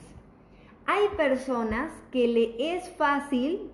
Hay 0.87 1.09
personas 1.17 1.93
que 2.11 2.27
le 2.27 2.77
es 2.77 2.91
fácil 2.91 3.71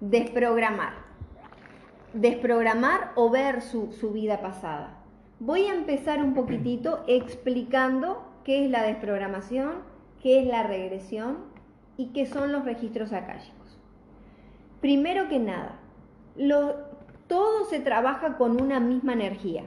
desprogramar 0.00 1.09
desprogramar 2.12 3.12
o 3.14 3.30
ver 3.30 3.62
su, 3.62 3.88
vida 4.12 4.40
pasada. 4.40 4.98
Voy 5.38 5.66
a 5.66 5.74
empezar 5.74 6.22
un 6.22 6.34
poquitito 6.34 7.02
explicando 7.06 8.22
qué 8.44 8.64
es 8.64 8.70
la 8.70 8.82
desprogramación, 8.82 9.72
qué 10.22 10.40
es 10.40 10.46
la 10.46 10.62
regresión 10.62 11.38
y 11.96 12.08
qué 12.08 12.26
son 12.26 12.52
los 12.52 12.64
registros 12.64 13.12
akáshicos. 13.12 13.78
Primero 14.80 15.28
que 15.28 15.38
nada, 15.38 15.78
todo 17.26 17.64
se 17.64 17.80
trabaja 17.80 18.36
con 18.36 18.60
una 18.60 18.80
misma 18.80 19.12
energía, 19.12 19.64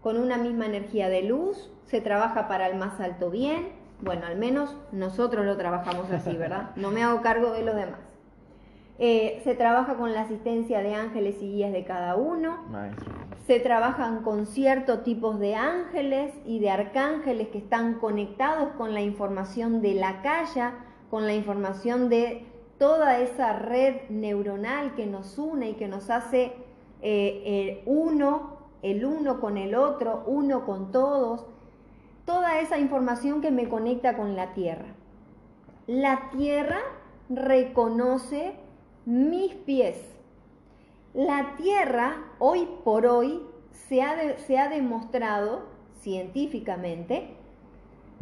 con 0.00 0.16
una 0.16 0.38
misma 0.38 0.66
energía 0.66 1.08
de 1.08 1.22
luz, 1.22 1.70
se 1.86 2.00
trabaja 2.00 2.48
para 2.48 2.68
el 2.68 2.76
más 2.76 3.00
alto 3.00 3.30
bien, 3.30 3.68
bueno, 4.00 4.26
al 4.26 4.36
menos 4.36 4.76
nosotros 4.90 5.46
lo 5.46 5.56
trabajamos 5.56 6.10
así, 6.10 6.36
¿verdad? 6.36 6.70
No 6.76 6.90
me 6.90 7.02
hago 7.02 7.22
cargo 7.22 7.52
de 7.52 7.62
los 7.62 7.76
demás. 7.76 8.11
Eh, 9.04 9.40
se 9.42 9.56
trabaja 9.56 9.96
con 9.96 10.14
la 10.14 10.20
asistencia 10.20 10.80
de 10.80 10.94
ángeles 10.94 11.42
y 11.42 11.50
guías 11.50 11.72
de 11.72 11.82
cada 11.82 12.14
uno. 12.14 12.58
Se 13.48 13.58
trabajan 13.58 14.22
con 14.22 14.46
ciertos 14.46 15.02
tipos 15.02 15.40
de 15.40 15.56
ángeles 15.56 16.32
y 16.46 16.60
de 16.60 16.70
arcángeles 16.70 17.48
que 17.48 17.58
están 17.58 17.94
conectados 17.94 18.68
con 18.76 18.94
la 18.94 19.00
información 19.00 19.82
de 19.82 19.94
la 19.94 20.22
calle, 20.22 20.70
con 21.10 21.26
la 21.26 21.34
información 21.34 22.08
de 22.10 22.46
toda 22.78 23.18
esa 23.18 23.54
red 23.54 24.08
neuronal 24.08 24.94
que 24.94 25.06
nos 25.06 25.36
une 25.36 25.70
y 25.70 25.74
que 25.74 25.88
nos 25.88 26.08
hace 26.08 26.52
eh, 27.00 27.82
uno, 27.86 28.58
el 28.82 29.04
uno 29.04 29.40
con 29.40 29.58
el 29.58 29.74
otro, 29.74 30.22
uno 30.26 30.64
con 30.64 30.92
todos. 30.92 31.44
Toda 32.24 32.60
esa 32.60 32.78
información 32.78 33.40
que 33.40 33.50
me 33.50 33.68
conecta 33.68 34.16
con 34.16 34.36
la 34.36 34.54
Tierra. 34.54 34.94
La 35.88 36.30
Tierra 36.30 36.78
reconoce 37.28 38.61
mis 39.04 39.54
pies. 39.54 39.96
La 41.14 41.56
tierra 41.56 42.24
hoy 42.38 42.68
por 42.84 43.06
hoy 43.06 43.42
se 43.88 44.02
ha, 44.02 44.38
se 44.38 44.58
ha 44.58 44.68
demostrado 44.68 45.66
científicamente 46.00 47.34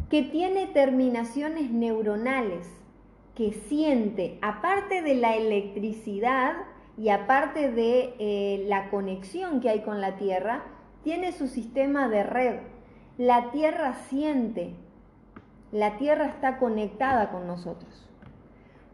que 0.09 0.23
tiene 0.23 0.67
terminaciones 0.67 1.71
neuronales 1.71 2.67
que 3.35 3.53
siente, 3.53 4.37
aparte 4.41 5.01
de 5.01 5.15
la 5.15 5.35
electricidad 5.37 6.53
y 6.97 7.09
aparte 7.09 7.71
de 7.71 8.13
eh, 8.19 8.65
la 8.67 8.89
conexión 8.89 9.61
que 9.61 9.69
hay 9.69 9.81
con 9.81 10.01
la 10.01 10.17
Tierra, 10.17 10.63
tiene 11.03 11.31
su 11.31 11.47
sistema 11.47 12.09
de 12.09 12.23
red. 12.23 12.59
La 13.17 13.51
Tierra 13.51 13.93
siente, 14.09 14.73
la 15.71 15.97
Tierra 15.97 16.25
está 16.25 16.59
conectada 16.59 17.31
con 17.31 17.47
nosotros. 17.47 18.10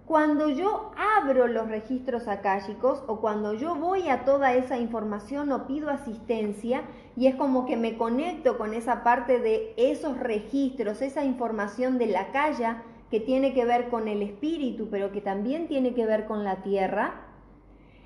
Cuando 0.07 0.47
yo 0.47 0.93
abro 1.17 1.47
los 1.47 1.67
registros 1.67 2.29
akáshicos 2.29 3.03
o 3.07 3.19
cuando 3.19 3.51
yo 3.51 3.75
voy 3.75 4.07
a 4.07 4.23
toda 4.23 4.53
esa 4.53 4.77
información 4.77 5.51
o 5.51 5.67
pido 5.67 5.89
asistencia 5.89 6.83
y 7.17 7.27
es 7.27 7.35
como 7.35 7.65
que 7.65 7.75
me 7.75 7.97
conecto 7.97 8.57
con 8.57 8.73
esa 8.73 9.03
parte 9.03 9.39
de 9.39 9.73
esos 9.75 10.17
registros, 10.17 11.01
esa 11.01 11.25
información 11.25 11.97
de 11.97 12.07
la 12.07 12.31
calle 12.31 12.77
que 13.11 13.19
tiene 13.19 13.53
que 13.53 13.65
ver 13.65 13.89
con 13.89 14.07
el 14.07 14.21
espíritu, 14.21 14.87
pero 14.89 15.11
que 15.11 15.19
también 15.19 15.67
tiene 15.67 15.93
que 15.93 16.05
ver 16.05 16.25
con 16.25 16.45
la 16.45 16.63
tierra, 16.63 17.25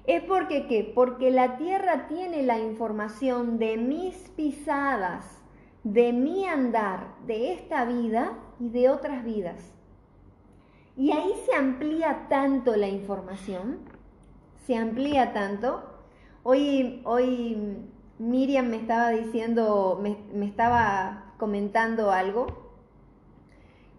es 0.08 0.24
porque 0.24 0.66
qué? 0.66 0.92
Porque 0.96 1.30
la 1.30 1.58
tierra 1.58 2.08
tiene 2.08 2.42
la 2.42 2.58
información 2.58 3.60
de 3.60 3.78
mis 3.78 4.16
pisadas, 4.30 5.40
de 5.84 6.14
mi 6.14 6.48
andar, 6.48 7.14
de 7.28 7.54
esta 7.54 7.86
vida 7.86 8.40
y 8.60 8.70
de 8.70 8.90
otras 8.90 9.24
vidas. 9.24 9.81
Y 10.98 11.12
ahí 11.12 11.34
se 11.46 11.56
amplía 11.56 12.28
tanto 12.30 12.76
la 12.76 12.88
información, 12.88 13.80
se 14.66 14.76
amplía 14.76 15.34
tanto. 15.34 15.84
Hoy, 16.44 17.02
hoy 17.06 17.78
Miriam 18.20 18.68
me 18.68 18.78
estaba 18.78 19.10
diciendo, 19.10 20.00
me, 20.02 20.18
me 20.34 20.46
estaba 20.46 21.34
comentando 21.38 22.12
algo 22.12 22.48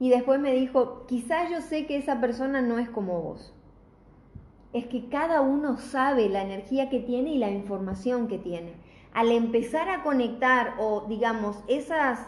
y 0.03 0.11
después 0.11 0.41
me 0.41 0.53
dijo, 0.53 1.07
quizás 1.07 1.49
yo 1.49 1.61
sé 1.61 1.87
que 1.87 1.97
esa 1.97 2.21
persona 2.21 2.61
no 2.61 2.79
es 2.79 2.91
como 2.91 3.23
vos. 3.23 3.55
Es 4.73 4.87
que 4.87 5.09
cada 5.09 5.41
uno 5.41 5.77
sabe 5.77 6.29
la 6.29 6.43
energía 6.43 6.91
que 6.91 6.99
tiene 6.99 7.35
y 7.35 7.39
la 7.39 7.51
información 7.51 8.27
que 8.27 8.39
tiene. 8.39 8.75
Al 9.15 9.31
empezar 9.31 9.89
a 9.89 10.03
conectar 10.03 10.75
o 10.81 11.07
digamos 11.09 11.63
esas 11.69 12.27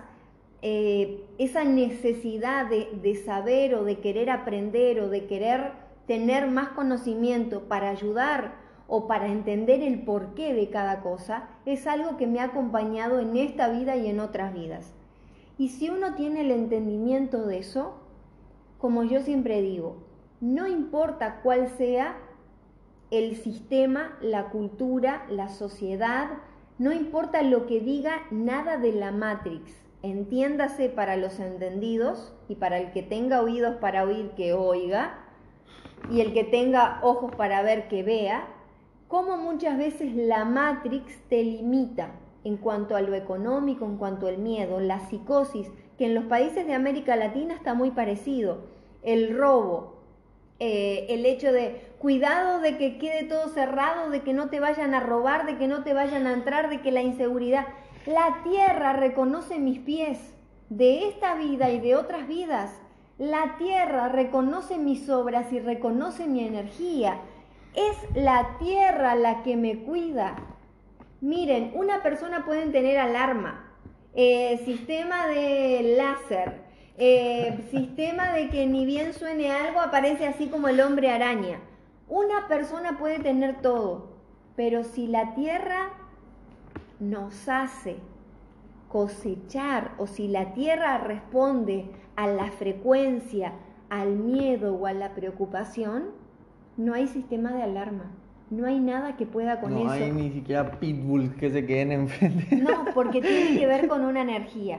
eh, 0.67 1.23
esa 1.37 1.63
necesidad 1.63 2.71
de, 2.71 3.15
saber 3.17 3.75
o 3.75 3.85
de 3.85 3.99
querer 3.99 4.31
aprender 4.31 4.99
o 5.01 5.11
de 5.11 5.27
querer 5.27 5.73
tener 6.07 6.51
más 6.51 6.71
conocimiento 6.71 7.65
para 7.69 7.91
ayudar 7.91 8.55
o 8.89 9.07
para 9.07 9.27
entender 9.27 9.83
el 9.83 10.05
porqué 10.05 10.55
de 10.55 10.71
cada 10.71 11.03
cosa, 11.03 11.51
es 11.67 11.87
algo 11.87 12.17
que 12.17 12.27
me 12.27 12.41
ha 12.41 12.45
acompañado 12.45 13.21
en 13.21 13.37
esta 13.37 13.69
vida 13.69 13.95
y 13.97 14.09
en 14.09 14.21
otras 14.21 14.55
vidas. 14.55 14.95
Y 15.59 15.69
si 15.69 15.91
uno 15.91 16.15
tiene 16.15 16.41
el 16.41 16.51
entendimiento 16.51 17.45
de 17.45 17.59
eso, 17.59 17.97
como 18.79 19.05
yo 19.05 19.21
siempre 19.21 19.61
digo, 19.61 19.99
no 20.41 20.67
importa 20.67 21.41
cuál 21.43 21.69
sea 21.77 22.17
el 23.11 23.37
sistema, 23.37 24.17
la 24.23 24.49
cultura, 24.49 25.27
la 25.29 25.51
sociedad, 25.51 26.39
no 26.79 26.91
importa 26.91 27.43
lo 27.43 27.67
que 27.67 27.81
diga 27.81 28.23
nada 28.31 28.79
de 28.79 28.93
la 28.93 29.13
Matrix, 29.13 29.84
entiéndase 30.05 30.91
para 30.91 31.17
los 31.17 31.41
entendidos 31.41 32.35
y 32.49 32.57
para 32.57 32.79
el 32.79 32.93
que 32.93 33.03
tenga 33.03 33.41
oídos 33.41 33.77
para 33.77 34.05
oír 34.05 34.33
que 34.37 34.53
oiga 34.53 35.19
y 36.11 36.21
el 36.21 36.35
que 36.35 36.45
tenga 36.45 37.01
ojos 37.03 37.35
para 37.35 37.63
ver 37.63 37.89
que 37.89 38.03
vea, 38.03 38.47
cómo 39.09 39.39
muchas 39.39 39.79
veces 39.79 40.15
la 40.15 40.45
Matrix 40.45 41.19
te 41.31 41.43
limita 41.43 42.11
en 42.45 42.59
cuanto 42.59 42.95
a 42.97 43.01
lo 43.01 43.15
económico, 43.15 43.87
en 43.87 43.97
cuanto 43.97 44.27
al 44.27 44.37
miedo, 44.37 44.79
la 44.79 45.01
psicosis, 45.09 45.71
que 45.97 46.05
en 46.05 46.15
los 46.15 46.25
países 46.25 46.67
de 46.67 46.75
América 46.75 47.17
Latina 47.17 47.55
está 47.55 47.73
muy 47.73 47.91
parecido, 47.91 48.67
el 49.03 49.35
robo, 49.35 49.95
eh, 50.61 51.07
el 51.09 51.25
hecho 51.25 51.51
de 51.51 51.95
cuidado 51.99 52.61
de 52.61 52.77
que 52.77 52.99
quede 52.99 53.25
todo 53.25 53.49
cerrado, 53.49 54.11
de 54.11 54.21
que 54.21 54.35
no 54.35 54.51
te 54.51 54.61
vayan 54.61 54.95
a 54.95 55.01
robar, 55.01 55.47
de 55.47 55.57
que 55.57 55.67
no 55.67 55.83
te 55.83 55.95
vayan 55.95 56.27
a 56.27 56.35
entrar, 56.35 56.69
de 56.69 56.83
que 56.83 56.93
la 56.93 57.01
inseguridad, 57.01 57.67
la 58.07 58.43
tierra 58.43 58.93
reconoce 58.93 59.59
mis 59.59 59.79
pies 59.79 60.19
de 60.69 61.09
esta 61.09 61.35
vida 61.35 61.71
y 61.71 61.81
de 61.81 61.97
otras 61.97 62.27
vidas. 62.27 62.71
La 63.19 63.57
tierra 63.59 64.09
reconoce 64.09 64.79
mis 64.79 65.09
obras 65.09 65.53
y 65.53 65.61
reconoce 65.61 66.27
mi 66.27 66.45
energía. 66.47 67.21
Es 67.75 67.97
la 68.15 68.59
tierra 68.59 69.15
la 69.15 69.43
que 69.43 69.57
me 69.57 69.79
cuida. 69.85 70.37
Miren, 71.21 71.73
una 71.75 72.03
persona 72.03 72.45
puede 72.45 72.67
tener 72.67 72.99
alarma, 72.99 73.73
eh, 74.15 74.61
sistema 74.65 75.27
de 75.27 75.95
láser, 75.97 76.63
eh, 76.99 77.67
sistema 77.71 78.33
de 78.33 78.51
que 78.51 78.67
ni 78.67 78.85
bien 78.85 79.15
suene 79.15 79.51
algo 79.51 79.81
aparece 79.81 80.27
así 80.27 80.49
como 80.49 80.69
el 80.69 80.81
hombre 80.81 81.11
araña. 81.11 81.61
Una 82.09 82.47
persona 82.49 82.99
puede 82.99 83.21
tener 83.21 83.63
todo, 83.63 84.19
pero 84.57 84.85
si 84.85 85.07
la 85.07 85.35
tierra 85.35 85.91
nos 87.11 87.49
hace 87.49 87.97
cosechar 88.89 89.93
o 89.99 90.07
si 90.07 90.29
la 90.29 90.55
tierra 90.55 90.99
responde 90.99 91.87
a 92.17 92.27
la 92.27 92.51
frecuencia, 92.53 93.53
al 93.91 94.17
miedo 94.17 94.75
o 94.75 94.87
a 94.87 94.93
la 94.93 95.15
preocupación, 95.15 96.05
no 96.77 96.95
hay 96.95 97.07
sistema 97.07 97.53
de 97.53 97.63
alarma. 97.63 98.11
No 98.51 98.67
hay 98.67 98.79
nada 98.79 99.17
que 99.17 99.27
pueda 99.27 99.61
con 99.61 99.75
eso. 99.75 99.85
No 99.85 99.91
hay 99.91 100.13
ni 100.13 100.31
siquiera 100.31 100.79
pitbulls 100.79 101.35
que 101.35 101.51
se 101.51 101.67
queden 101.67 101.93
enfrente. 101.93 102.57
No, 102.57 102.85
porque 102.95 103.21
tiene 103.21 103.59
que 103.59 103.67
ver 103.67 103.89
con 103.89 104.05
una 104.05 104.21
energía. 104.21 104.79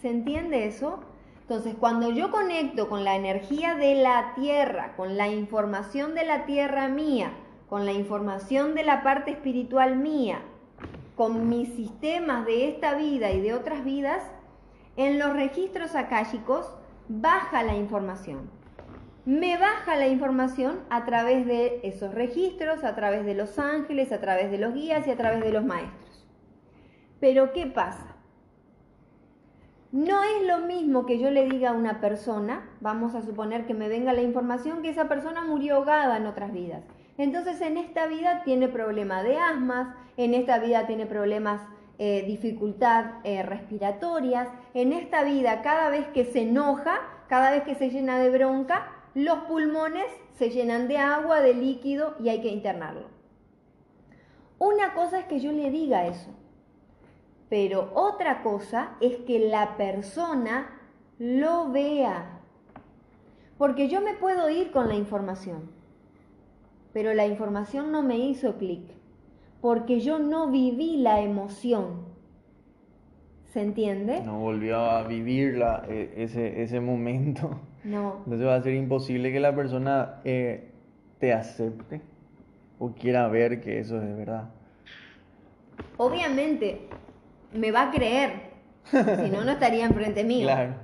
¿Se 0.00 0.08
entiende 0.08 0.66
eso? 0.66 1.00
Entonces, 1.42 1.74
cuando 1.78 2.10
yo 2.10 2.30
conecto 2.30 2.88
con 2.88 3.04
la 3.04 3.16
energía 3.16 3.74
de 3.74 3.96
la 3.96 4.32
tierra, 4.34 4.94
con 4.96 5.16
la 5.16 5.28
información 5.28 6.14
de 6.14 6.24
la 6.24 6.46
tierra 6.46 6.88
mía, 6.88 7.32
con 7.68 7.84
la 7.84 7.92
información 7.92 8.74
de 8.74 8.84
la 8.84 9.02
parte 9.02 9.32
espiritual 9.32 9.96
mía, 9.96 10.40
con 11.16 11.48
mis 11.48 11.70
sistemas 11.70 12.46
de 12.46 12.68
esta 12.68 12.94
vida 12.94 13.32
y 13.32 13.40
de 13.40 13.54
otras 13.54 13.84
vidas, 13.84 14.22
en 14.96 15.18
los 15.18 15.32
registros 15.32 15.94
akáshicos 15.96 16.70
baja 17.08 17.62
la 17.62 17.74
información. 17.74 18.50
Me 19.24 19.58
baja 19.58 19.96
la 19.96 20.06
información 20.06 20.80
a 20.88 21.04
través 21.04 21.46
de 21.46 21.80
esos 21.82 22.14
registros, 22.14 22.84
a 22.84 22.94
través 22.94 23.24
de 23.24 23.34
los 23.34 23.58
ángeles, 23.58 24.12
a 24.12 24.20
través 24.20 24.50
de 24.50 24.58
los 24.58 24.74
guías 24.74 25.06
y 25.06 25.10
a 25.10 25.16
través 25.16 25.42
de 25.42 25.52
los 25.52 25.64
maestros. 25.64 26.24
Pero 27.18 27.52
¿qué 27.52 27.66
pasa? 27.66 28.14
No 29.90 30.22
es 30.22 30.46
lo 30.46 30.66
mismo 30.66 31.06
que 31.06 31.18
yo 31.18 31.30
le 31.30 31.48
diga 31.48 31.70
a 31.70 31.74
una 31.74 32.00
persona, 32.00 32.68
vamos 32.80 33.14
a 33.14 33.22
suponer 33.22 33.66
que 33.66 33.74
me 33.74 33.88
venga 33.88 34.12
la 34.12 34.22
información 34.22 34.82
que 34.82 34.90
esa 34.90 35.08
persona 35.08 35.42
murió 35.42 35.76
ahogada 35.76 36.18
en 36.18 36.26
otras 36.26 36.52
vidas. 36.52 36.84
Entonces 37.18 37.60
en 37.62 37.78
esta 37.78 38.06
vida 38.06 38.42
tiene 38.44 38.68
problemas 38.68 39.24
de 39.24 39.38
asmas, 39.38 39.88
en 40.16 40.34
esta 40.34 40.58
vida 40.58 40.86
tiene 40.86 41.06
problemas, 41.06 41.60
eh, 41.98 42.24
dificultad 42.26 43.20
eh, 43.24 43.42
respiratorias, 43.42 44.48
en 44.74 44.92
esta 44.92 45.24
vida 45.24 45.62
cada 45.62 45.90
vez 45.90 46.06
que 46.08 46.24
se 46.24 46.42
enoja, 46.42 47.00
cada 47.28 47.50
vez 47.50 47.62
que 47.64 47.74
se 47.74 47.90
llena 47.90 48.18
de 48.18 48.30
bronca, 48.30 48.92
los 49.14 49.38
pulmones 49.44 50.06
se 50.34 50.50
llenan 50.50 50.88
de 50.88 50.98
agua, 50.98 51.40
de 51.40 51.54
líquido 51.54 52.16
y 52.20 52.28
hay 52.28 52.42
que 52.42 52.48
internarlo. 52.48 53.08
Una 54.58 54.94
cosa 54.94 55.20
es 55.20 55.26
que 55.26 55.40
yo 55.40 55.52
le 55.52 55.70
diga 55.70 56.06
eso, 56.06 56.30
pero 57.48 57.90
otra 57.94 58.42
cosa 58.42 58.96
es 59.00 59.16
que 59.18 59.38
la 59.38 59.76
persona 59.76 60.70
lo 61.18 61.70
vea. 61.70 62.40
Porque 63.58 63.88
yo 63.88 64.00
me 64.00 64.14
puedo 64.14 64.50
ir 64.50 64.70
con 64.70 64.88
la 64.88 64.94
información, 64.94 65.70
pero 66.92 67.14
la 67.14 67.26
información 67.26 67.90
no 67.90 68.02
me 68.02 68.18
hizo 68.18 68.56
clic, 68.58 68.95
porque 69.60 70.00
yo 70.00 70.18
no 70.18 70.50
viví 70.50 70.98
la 70.98 71.20
emoción. 71.20 72.04
¿Se 73.52 73.62
entiende? 73.62 74.20
No 74.22 74.38
volvió 74.38 74.78
a 74.78 75.02
vivir 75.04 75.62
e, 75.88 76.12
ese, 76.16 76.62
ese 76.62 76.80
momento. 76.80 77.60
No. 77.86 78.16
Entonces 78.24 78.48
va 78.48 78.56
a 78.56 78.62
ser 78.62 78.74
imposible 78.74 79.30
que 79.30 79.38
la 79.38 79.54
persona 79.54 80.16
eh, 80.24 80.72
te 81.20 81.32
acepte 81.32 82.00
o 82.80 82.90
quiera 82.90 83.28
ver 83.28 83.60
que 83.60 83.78
eso 83.78 84.02
es 84.02 84.16
verdad. 84.16 84.50
Obviamente, 85.96 86.88
me 87.54 87.70
va 87.70 87.88
a 87.88 87.90
creer, 87.92 88.32
si 88.90 89.30
no, 89.30 89.44
no 89.44 89.52
estaría 89.52 89.86
enfrente 89.86 90.24
mío. 90.24 90.46
Claro. 90.46 90.74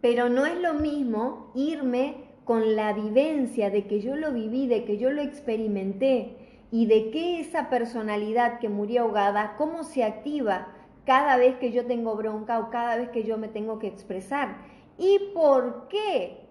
Pero 0.00 0.30
no 0.30 0.46
es 0.46 0.58
lo 0.62 0.72
mismo 0.72 1.52
irme 1.54 2.24
con 2.44 2.74
la 2.74 2.94
vivencia 2.94 3.68
de 3.68 3.86
que 3.86 4.00
yo 4.00 4.16
lo 4.16 4.32
viví, 4.32 4.66
de 4.66 4.84
que 4.84 4.96
yo 4.96 5.10
lo 5.10 5.20
experimenté 5.20 6.41
y 6.72 6.86
de 6.86 7.10
que 7.10 7.38
esa 7.38 7.68
personalidad 7.68 8.58
que 8.58 8.70
murió 8.70 9.02
ahogada, 9.02 9.56
cómo 9.56 9.84
se 9.84 10.02
activa 10.02 10.68
cada 11.04 11.36
vez 11.36 11.56
que 11.56 11.70
yo 11.70 11.84
tengo 11.86 12.16
bronca 12.16 12.58
o 12.58 12.70
cada 12.70 12.96
vez 12.96 13.10
que 13.10 13.24
yo 13.24 13.36
me 13.36 13.48
tengo 13.48 13.78
que 13.78 13.88
expresar. 13.88 14.56
¿Y 14.96 15.18
por 15.34 15.88
qué 15.88 16.46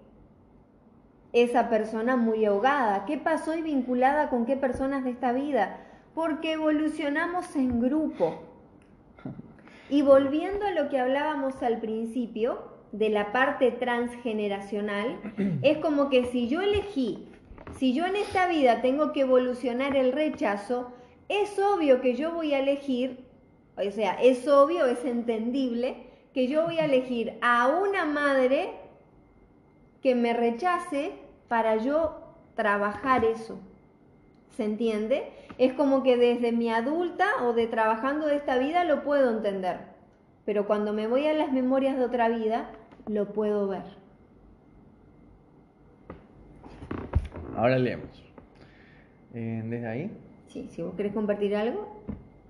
esa 1.34 1.70
persona 1.70 2.18
murió 2.18 2.52
ahogada? 2.52 3.06
¿Qué 3.06 3.18
pasó 3.18 3.56
y 3.56 3.64
vinculada 3.64 4.30
con 4.30 4.46
qué 4.46 4.56
personas 4.56 5.04
de 5.04 5.10
esta 5.10 5.32
vida? 5.32 5.80
Porque 6.14 6.54
evolucionamos 6.54 7.56
en 7.56 7.82
grupo. 7.82 8.44
Y 9.90 10.04
volviendo 10.04 10.68
a 10.68 10.72
lo 10.72 10.88
que 10.90 11.00
hablábamos 11.00 11.64
al 11.64 11.80
principio, 11.80 12.70
de 12.92 13.10
la 13.10 13.32
parte 13.32 13.72
transgeneracional, 13.72 15.18
es 15.62 15.78
como 15.78 16.10
que 16.10 16.26
si 16.26 16.48
yo 16.48 16.62
elegí, 16.62 17.28
si 17.82 17.94
yo 17.94 18.06
en 18.06 18.16
esta 18.16 18.48
vida 18.48 18.84
tengo 18.84 19.12
que 19.12 19.22
evolucionar 19.22 19.96
el 19.96 20.12
rechazo, 20.12 20.92
es 21.30 21.58
obvio 21.58 22.00
que 22.00 22.14
yo 22.14 22.32
voy 22.32 22.54
a 22.54 22.60
elegir, 22.60 23.26
o 23.76 23.90
sea, 23.90 24.22
es 24.22 24.48
obvio, 24.48 24.86
es 24.86 25.04
entendible, 25.04 25.96
que 26.32 26.48
yo 26.48 26.62
voy 26.62 26.78
a 26.78 26.86
elegir 26.86 27.40
a 27.42 27.70
una 27.70 28.06
madre 28.06 28.70
que 30.04 30.14
me 30.14 30.32
rechace 30.34 31.14
para 31.48 31.78
yo 31.78 32.20
trabajar 32.54 33.26
eso. 33.26 33.58
¿Se 34.56 34.64
entiende? 34.64 35.32
Es 35.58 35.74
como 35.74 36.04
que 36.04 36.18
desde 36.18 36.52
mi 36.52 36.70
adulta 36.70 37.44
o 37.44 37.54
de 37.54 37.66
trabajando 37.66 38.28
de 38.28 38.36
esta 38.36 38.60
vida 38.60 38.84
lo 38.84 39.02
puedo 39.02 39.32
entender. 39.32 39.80
Pero 40.46 40.68
cuando 40.68 40.94
me 40.94 41.08
voy 41.08 41.26
a 41.26 41.34
las 41.34 41.52
memorias 41.52 41.98
de 41.98 42.06
otra 42.06 42.30
vida, 42.30 42.70
lo 43.08 43.34
puedo 43.34 43.68
ver. 43.68 44.01
Ahora 47.56 47.78
leemos. 47.78 48.24
Eh, 49.34 49.62
¿Desde 49.66 49.88
ahí? 49.88 50.12
Sí, 50.48 50.68
si 50.72 50.82
vos 50.82 50.94
querés 50.96 51.14
compartir 51.14 51.56
algo, 51.56 52.02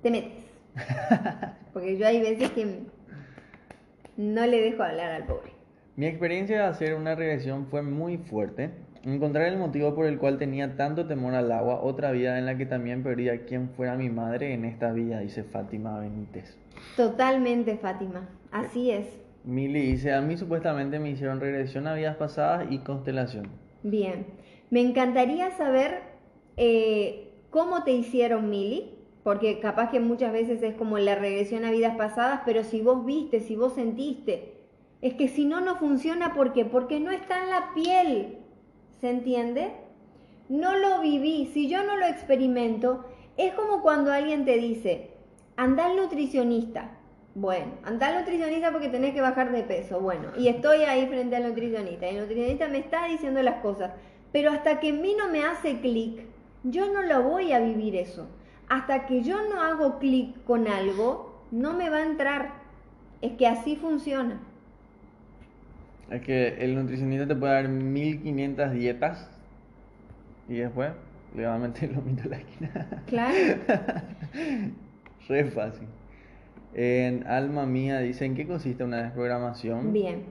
te 0.01 0.11
metes. 0.11 0.45
Porque 1.73 1.97
yo 1.97 2.07
hay 2.07 2.21
veces 2.21 2.51
que 2.51 2.79
no 4.17 4.45
le 4.45 4.61
dejo 4.61 4.83
hablar 4.83 5.11
al 5.11 5.25
pobre. 5.25 5.51
Mi 5.95 6.05
experiencia 6.07 6.57
de 6.57 6.67
hacer 6.67 6.95
una 6.95 7.15
regresión 7.15 7.67
fue 7.67 7.81
muy 7.81 8.17
fuerte. 8.17 8.71
Encontrar 9.03 9.47
el 9.47 9.57
motivo 9.57 9.95
por 9.95 10.05
el 10.05 10.19
cual 10.19 10.37
tenía 10.37 10.75
tanto 10.77 11.07
temor 11.07 11.33
al 11.33 11.51
agua, 11.51 11.81
otra 11.81 12.11
vida 12.11 12.37
en 12.37 12.45
la 12.45 12.55
que 12.55 12.67
también 12.67 13.01
perdía 13.01 13.45
quién 13.45 13.69
fuera 13.69 13.95
mi 13.95 14.09
madre 14.09 14.53
en 14.53 14.63
esta 14.63 14.91
vida, 14.91 15.19
dice 15.19 15.43
Fátima 15.43 15.99
Benítez. 15.99 16.55
Totalmente, 16.95 17.77
Fátima. 17.77 18.29
Así 18.51 18.91
es. 18.91 19.07
Mili 19.43 19.81
dice, 19.81 20.13
a 20.13 20.21
mí 20.21 20.37
supuestamente 20.37 20.99
me 20.99 21.09
hicieron 21.09 21.39
regresión 21.39 21.87
a 21.87 21.95
vidas 21.95 22.15
pasadas 22.17 22.67
y 22.69 22.77
constelación. 22.79 23.47
Bien, 23.81 24.27
me 24.71 24.81
encantaría 24.81 25.51
saber 25.51 26.01
eh, 26.57 27.29
cómo 27.51 27.83
te 27.83 27.91
hicieron, 27.91 28.49
Mili, 28.49 28.95
porque 29.21 29.59
capaz 29.59 29.91
que 29.91 29.99
muchas 29.99 30.33
veces 30.33 30.63
es 30.63 30.73
como 30.75 30.97
la 30.97 31.13
regresión 31.15 31.65
a 31.65 31.71
vidas 31.71 31.95
pasadas, 31.97 32.41
pero 32.45 32.63
si 32.63 32.81
vos 32.81 33.05
viste, 33.05 33.41
si 33.41 33.55
vos 33.55 33.73
sentiste, 33.73 34.55
es 35.01 35.13
que 35.13 35.27
si 35.27 35.45
no, 35.45 35.61
no 35.61 35.75
funciona, 35.75 36.33
¿por 36.33 36.53
qué? 36.53 36.65
Porque 36.65 36.99
no 36.99 37.11
está 37.11 37.43
en 37.43 37.49
la 37.49 37.73
piel, 37.75 38.37
¿se 38.99 39.09
entiende? 39.09 39.73
No 40.49 40.75
lo 40.75 41.01
viví, 41.01 41.51
si 41.53 41.67
yo 41.67 41.83
no 41.83 41.97
lo 41.97 42.05
experimento, 42.05 43.05
es 43.37 43.53
como 43.53 43.81
cuando 43.81 44.11
alguien 44.11 44.45
te 44.45 44.57
dice, 44.57 45.11
anda 45.57 45.85
al 45.85 45.97
nutricionista, 45.97 46.97
bueno, 47.33 47.71
anda 47.83 48.07
al 48.07 48.19
nutricionista 48.19 48.71
porque 48.71 48.89
tenés 48.89 49.13
que 49.13 49.21
bajar 49.21 49.51
de 49.51 49.63
peso. 49.63 50.01
Bueno, 50.01 50.29
y 50.37 50.49
estoy 50.49 50.83
ahí 50.83 51.07
frente 51.07 51.37
al 51.37 51.47
nutricionista. 51.47 52.05
Y 52.05 52.15
el 52.15 52.21
nutricionista 52.21 52.67
me 52.67 52.79
está 52.79 53.07
diciendo 53.07 53.41
las 53.41 53.61
cosas. 53.61 53.91
Pero 54.31 54.51
hasta 54.51 54.79
que 54.79 54.89
en 54.89 55.01
mí 55.01 55.15
no 55.17 55.29
me 55.29 55.43
hace 55.43 55.79
clic, 55.79 56.23
yo 56.63 56.91
no 56.91 57.01
lo 57.01 57.23
voy 57.23 57.51
a 57.51 57.59
vivir 57.59 57.95
eso. 57.95 58.27
Hasta 58.69 59.05
que 59.05 59.23
yo 59.23 59.37
no 59.49 59.61
hago 59.61 59.99
clic 59.99 60.43
con 60.45 60.67
algo, 60.67 61.43
no 61.51 61.73
me 61.73 61.89
va 61.89 61.97
a 61.97 62.05
entrar. 62.05 62.53
Es 63.21 63.33
que 63.33 63.47
así 63.47 63.75
funciona. 63.75 64.39
Es 66.09 66.21
que 66.21 66.55
el 66.59 66.75
nutricionista 66.75 67.27
te 67.27 67.35
puede 67.35 67.53
dar 67.53 67.67
1500 67.67 68.71
dietas 68.73 69.29
y 70.47 70.55
después 70.55 70.91
le 71.35 71.45
va 71.45 71.55
a 71.55 71.59
meter 71.59 71.91
lo 71.91 72.01
mismo 72.01 72.21
en 72.23 72.29
la 72.29 72.37
esquina. 72.37 73.03
Claro. 73.07 73.37
Re 75.27 75.45
fácil. 75.45 75.87
En 76.73 77.27
Alma 77.27 77.65
Mía 77.65 77.99
dice, 77.99 78.25
¿en 78.25 78.35
qué 78.35 78.47
consiste 78.47 78.83
una 78.83 79.03
desprogramación? 79.03 79.91
Bien, 79.91 80.23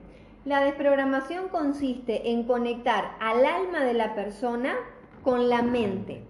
la 0.45 0.61
desprogramación 0.61 1.49
consiste 1.49 2.31
en 2.31 2.43
conectar 2.43 3.15
al 3.19 3.45
alma 3.45 3.81
de 3.81 3.93
la 3.93 4.15
persona 4.15 4.75
con 5.23 5.49
la 5.49 5.61
mente. 5.61 6.23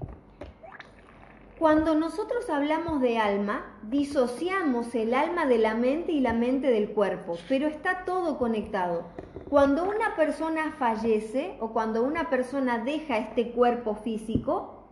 Cuando 1.57 1.95
nosotros 1.95 2.49
hablamos 2.49 3.01
de 3.01 3.19
alma, 3.19 3.77
disociamos 3.83 4.95
el 4.95 5.13
alma 5.13 5.45
de 5.45 5.59
la 5.59 5.75
mente 5.75 6.11
y 6.11 6.19
la 6.19 6.33
mente 6.33 6.67
del 6.67 6.89
cuerpo, 6.89 7.37
pero 7.47 7.67
está 7.67 8.03
todo 8.03 8.37
conectado. 8.37 9.03
Cuando 9.47 9.83
una 9.83 10.15
persona 10.15 10.73
fallece 10.77 11.57
o 11.59 11.71
cuando 11.71 12.03
una 12.03 12.29
persona 12.29 12.79
deja 12.79 13.19
este 13.19 13.51
cuerpo 13.51 13.95
físico, 13.95 14.85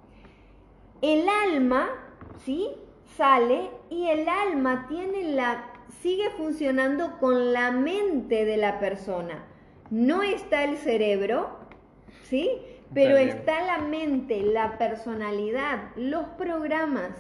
el 1.02 1.28
alma, 1.28 1.90
¿sí? 2.46 2.70
sale 3.18 3.70
y 3.90 4.08
el 4.08 4.30
alma 4.30 4.86
tiene 4.88 5.34
la 5.34 5.74
sigue 6.02 6.30
funcionando 6.38 7.18
con 7.20 7.54
la 7.54 7.72
mente 7.72 8.46
de 8.46 8.58
la 8.58 8.80
persona. 8.80 9.46
No 9.90 10.22
está 10.24 10.64
el 10.64 10.78
cerebro, 10.78 11.50
¿sí? 12.24 12.50
Pero 12.94 13.18
está 13.18 13.62
la 13.64 13.80
mente, 13.80 14.42
la 14.42 14.78
personalidad, 14.78 15.90
los 15.96 16.26
programas. 16.30 17.12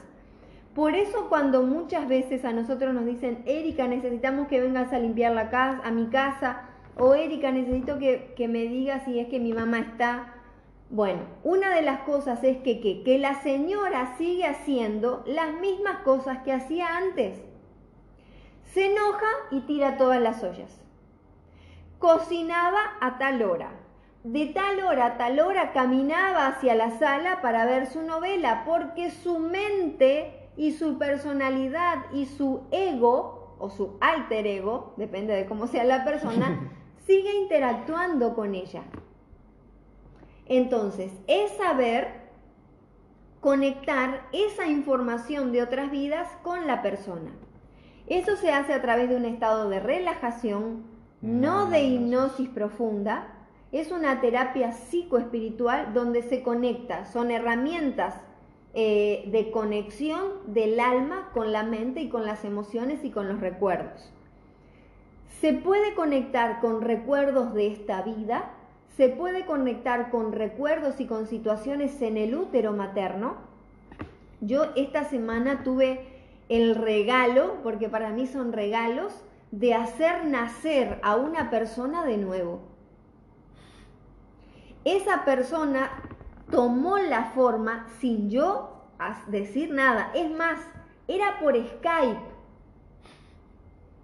Por 0.73 0.95
eso 0.95 1.29
cuando 1.29 1.63
muchas 1.63 2.07
veces 2.07 2.45
a 2.45 2.53
nosotros 2.53 2.93
nos 2.93 3.05
dicen, 3.05 3.43
Erika, 3.45 3.87
necesitamos 3.87 4.47
que 4.47 4.61
vengas 4.61 4.93
a 4.93 4.99
limpiar 4.99 5.33
la 5.33 5.49
casa, 5.49 5.81
a 5.83 5.91
mi 5.91 6.07
casa, 6.07 6.69
o 6.97 7.15
Erika, 7.15 7.51
necesito 7.51 7.97
que, 7.97 8.33
que 8.35 8.47
me 8.47 8.63
digas 8.63 9.03
si 9.05 9.19
es 9.19 9.27
que 9.27 9.39
mi 9.39 9.53
mamá 9.53 9.79
está, 9.79 10.35
bueno, 10.89 11.21
una 11.43 11.73
de 11.73 11.81
las 11.81 12.01
cosas 12.01 12.43
es 12.43 12.57
que, 12.57 12.81
que, 12.81 13.17
la 13.19 13.41
señora 13.41 14.15
sigue 14.17 14.45
haciendo 14.45 15.23
las 15.25 15.53
mismas 15.59 15.99
cosas 15.99 16.39
que 16.39 16.51
hacía 16.51 16.97
antes. 16.97 17.41
Se 18.73 18.85
enoja 18.85 19.27
y 19.51 19.61
tira 19.61 19.97
todas 19.97 20.21
las 20.21 20.43
ollas. 20.43 20.81
Cocinaba 21.97 22.79
a 23.01 23.17
tal 23.17 23.41
hora. 23.41 23.71
De 24.23 24.47
tal 24.47 24.83
hora 24.83 25.05
a 25.05 25.17
tal 25.17 25.39
hora 25.39 25.71
caminaba 25.71 26.47
hacia 26.47 26.75
la 26.75 26.91
sala 26.99 27.41
para 27.41 27.65
ver 27.65 27.87
su 27.87 28.01
novela 28.03 28.63
porque 28.65 29.11
su 29.11 29.39
mente 29.39 30.49
y 30.55 30.73
su 30.73 30.97
personalidad 30.97 32.11
y 32.13 32.25
su 32.25 32.63
ego 32.71 33.55
o 33.59 33.69
su 33.69 33.97
alter 34.01 34.45
ego, 34.45 34.93
depende 34.97 35.33
de 35.33 35.45
cómo 35.45 35.67
sea 35.67 35.83
la 35.83 36.03
persona, 36.03 36.71
sigue 37.05 37.33
interactuando 37.39 38.35
con 38.35 38.55
ella. 38.55 38.83
Entonces, 40.45 41.11
es 41.27 41.51
saber 41.57 42.29
conectar 43.39 44.27
esa 44.31 44.67
información 44.67 45.51
de 45.51 45.63
otras 45.63 45.91
vidas 45.91 46.29
con 46.43 46.67
la 46.67 46.81
persona. 46.81 47.31
Eso 48.09 48.35
se 48.35 48.51
hace 48.51 48.73
a 48.73 48.81
través 48.81 49.09
de 49.09 49.15
un 49.15 49.25
estado 49.25 49.69
de 49.69 49.79
relajación, 49.79 50.83
no 51.21 51.67
de 51.69 51.83
hipnosis 51.83 52.49
profunda. 52.49 53.27
Es 53.71 53.91
una 53.91 54.19
terapia 54.19 54.71
psicoespiritual 54.71 55.93
donde 55.93 56.23
se 56.23 56.41
conecta, 56.41 57.05
son 57.05 57.31
herramientas 57.31 58.15
eh, 58.73 59.29
de 59.31 59.51
conexión 59.51 60.21
del 60.47 60.79
alma 60.79 61.29
con 61.33 61.51
la 61.51 61.63
mente 61.63 62.01
y 62.01 62.09
con 62.09 62.25
las 62.25 62.43
emociones 62.43 63.03
y 63.03 63.11
con 63.11 63.27
los 63.27 63.39
recuerdos. 63.39 64.11
Se 65.39 65.53
puede 65.53 65.93
conectar 65.93 66.59
con 66.59 66.81
recuerdos 66.81 67.53
de 67.53 67.67
esta 67.67 68.01
vida 68.01 68.51
se 68.99 69.07
puede 69.07 69.45
conectar 69.45 70.11
con 70.11 70.33
recuerdos 70.33 70.99
y 70.99 71.05
con 71.05 71.25
situaciones 71.25 72.01
en 72.01 72.17
el 72.17 72.35
útero 72.35 72.73
materno. 72.73 73.37
Yo 74.41 74.65
esta 74.75 75.05
semana 75.05 75.63
tuve 75.63 76.08
el 76.49 76.75
regalo, 76.75 77.57
porque 77.63 77.89
para 77.89 78.09
mí 78.09 78.27
son 78.27 78.51
regalos, 78.51 79.23
de 79.51 79.73
hacer 79.73 80.25
nacer 80.25 80.99
a 81.03 81.15
una 81.15 81.49
persona 81.49 82.05
de 82.05 82.17
nuevo. 82.17 82.61
Esa 84.83 85.25
persona 85.25 85.89
tomó 86.51 86.97
la 86.97 87.31
forma 87.35 87.87
sin 87.99 88.29
yo 88.29 88.83
decir 89.27 89.71
nada. 89.71 90.11
Es 90.13 90.29
más, 90.29 90.59
era 91.07 91.39
por 91.39 91.55
Skype. 91.55 92.21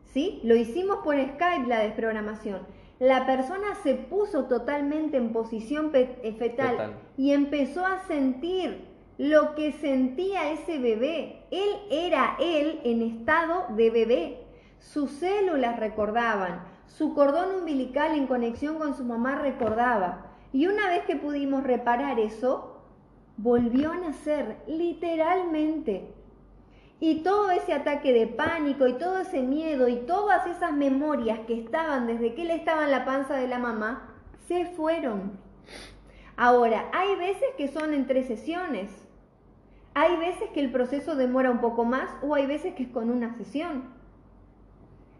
¿Sí? 0.05 0.39
Lo 0.43 0.55
hicimos 0.55 0.97
por 1.03 1.15
Skype 1.15 1.67
la 1.67 1.79
desprogramación 1.79 2.61
la 2.99 3.25
persona 3.25 3.75
se 3.83 3.95
puso 3.95 4.45
totalmente 4.45 5.17
en 5.17 5.33
posición 5.33 5.91
eh, 5.93 6.35
fetal, 6.37 6.95
y 7.17 7.31
empezó 7.31 7.85
a 7.85 7.99
sentir 8.07 8.85
lo 9.17 9.55
que 9.55 9.71
sentía 9.71 10.51
ese 10.51 10.79
bebé. 10.79 11.43
Él 11.51 11.69
era 11.89 12.35
él 12.39 12.81
en 12.83 13.01
estado 13.01 13.65
de 13.75 13.89
bebé. 13.89 14.41
Sus 14.79 15.11
células 15.11 15.79
recordaban, 15.79 16.63
su 16.87 17.13
cordón 17.13 17.55
umbilical 17.55 18.15
en 18.15 18.27
conexión 18.27 18.77
con 18.77 18.95
su 18.95 19.03
mamá 19.03 19.35
recordaba. 19.35 20.27
Y 20.51 20.67
una 20.67 20.87
vez 20.87 21.03
que 21.05 21.15
pudimos 21.15 21.63
reparar 21.63 22.19
eso, 22.19 22.81
volvió 23.37 23.91
a 23.91 23.97
nacer, 23.97 24.57
literalmente. 24.67 26.13
Y 26.99 27.23
todo 27.23 27.51
ese 27.51 27.73
ataque 27.73 28.13
de 28.13 28.27
pánico 28.27 28.87
y 28.87 28.93
todo 28.93 29.19
ese 29.19 29.41
miedo 29.41 29.89
y 29.89 29.97
todas 29.97 30.47
esas 30.47 30.71
memorias 30.71 31.39
que 31.45 31.59
estaban 31.59 32.07
desde 32.07 32.33
que 32.33 32.43
él 32.43 32.51
estaba 32.51 32.85
en 32.85 32.91
la 32.91 33.03
panza 33.03 33.35
de 33.35 33.47
la 33.47 33.59
mamá, 33.59 34.13
se 34.47 34.65
fueron. 34.65 35.37
Ahora, 36.37 36.89
hay 36.93 37.15
veces 37.15 37.49
que 37.57 37.67
son 37.67 37.93
en 37.93 38.07
tres 38.07 38.27
sesiones. 38.27 39.04
Hay 39.97 40.17
veces 40.17 40.49
que 40.49 40.59
el 40.59 40.71
proceso 40.71 41.15
demora 41.15 41.49
un 41.49 41.59
poco 41.59 41.85
más 41.85 42.09
o 42.21 42.35
hay 42.35 42.45
veces 42.45 42.75
que 42.75 42.83
es 42.83 42.89
con 42.89 43.09
una 43.09 43.33
sesión. 43.37 43.85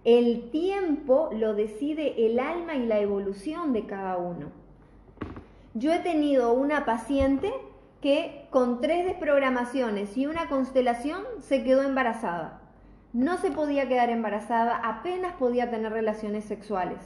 El 0.04 0.52
tiempo 0.52 1.30
lo 1.34 1.56
decide 1.56 2.28
el 2.28 2.40
alma 2.40 2.76
y 2.76 2.86
la 2.86 3.00
evolución 3.00 3.72
de 3.72 3.86
cada 3.86 4.18
uno. 4.18 4.52
Yo 5.76 5.94
he 5.94 6.00
tenido 6.00 6.52
una 6.52 6.84
paciente 6.84 7.54
que 8.02 8.48
con 8.50 8.82
tres 8.82 9.06
desprogramaciones 9.06 10.18
y 10.18 10.28
una 10.28 10.50
constelación 10.50 11.24
se 11.40 11.64
quedó 11.64 11.82
embarazada. 11.82 12.60
No 13.14 13.38
se 13.38 13.52
podía 13.52 13.88
quedar 13.88 14.10
embarazada, 14.10 14.76
apenas 14.76 15.36
podía 15.36 15.72
tener 15.72 15.94
relaciones 15.94 16.44
sexuales 16.44 17.00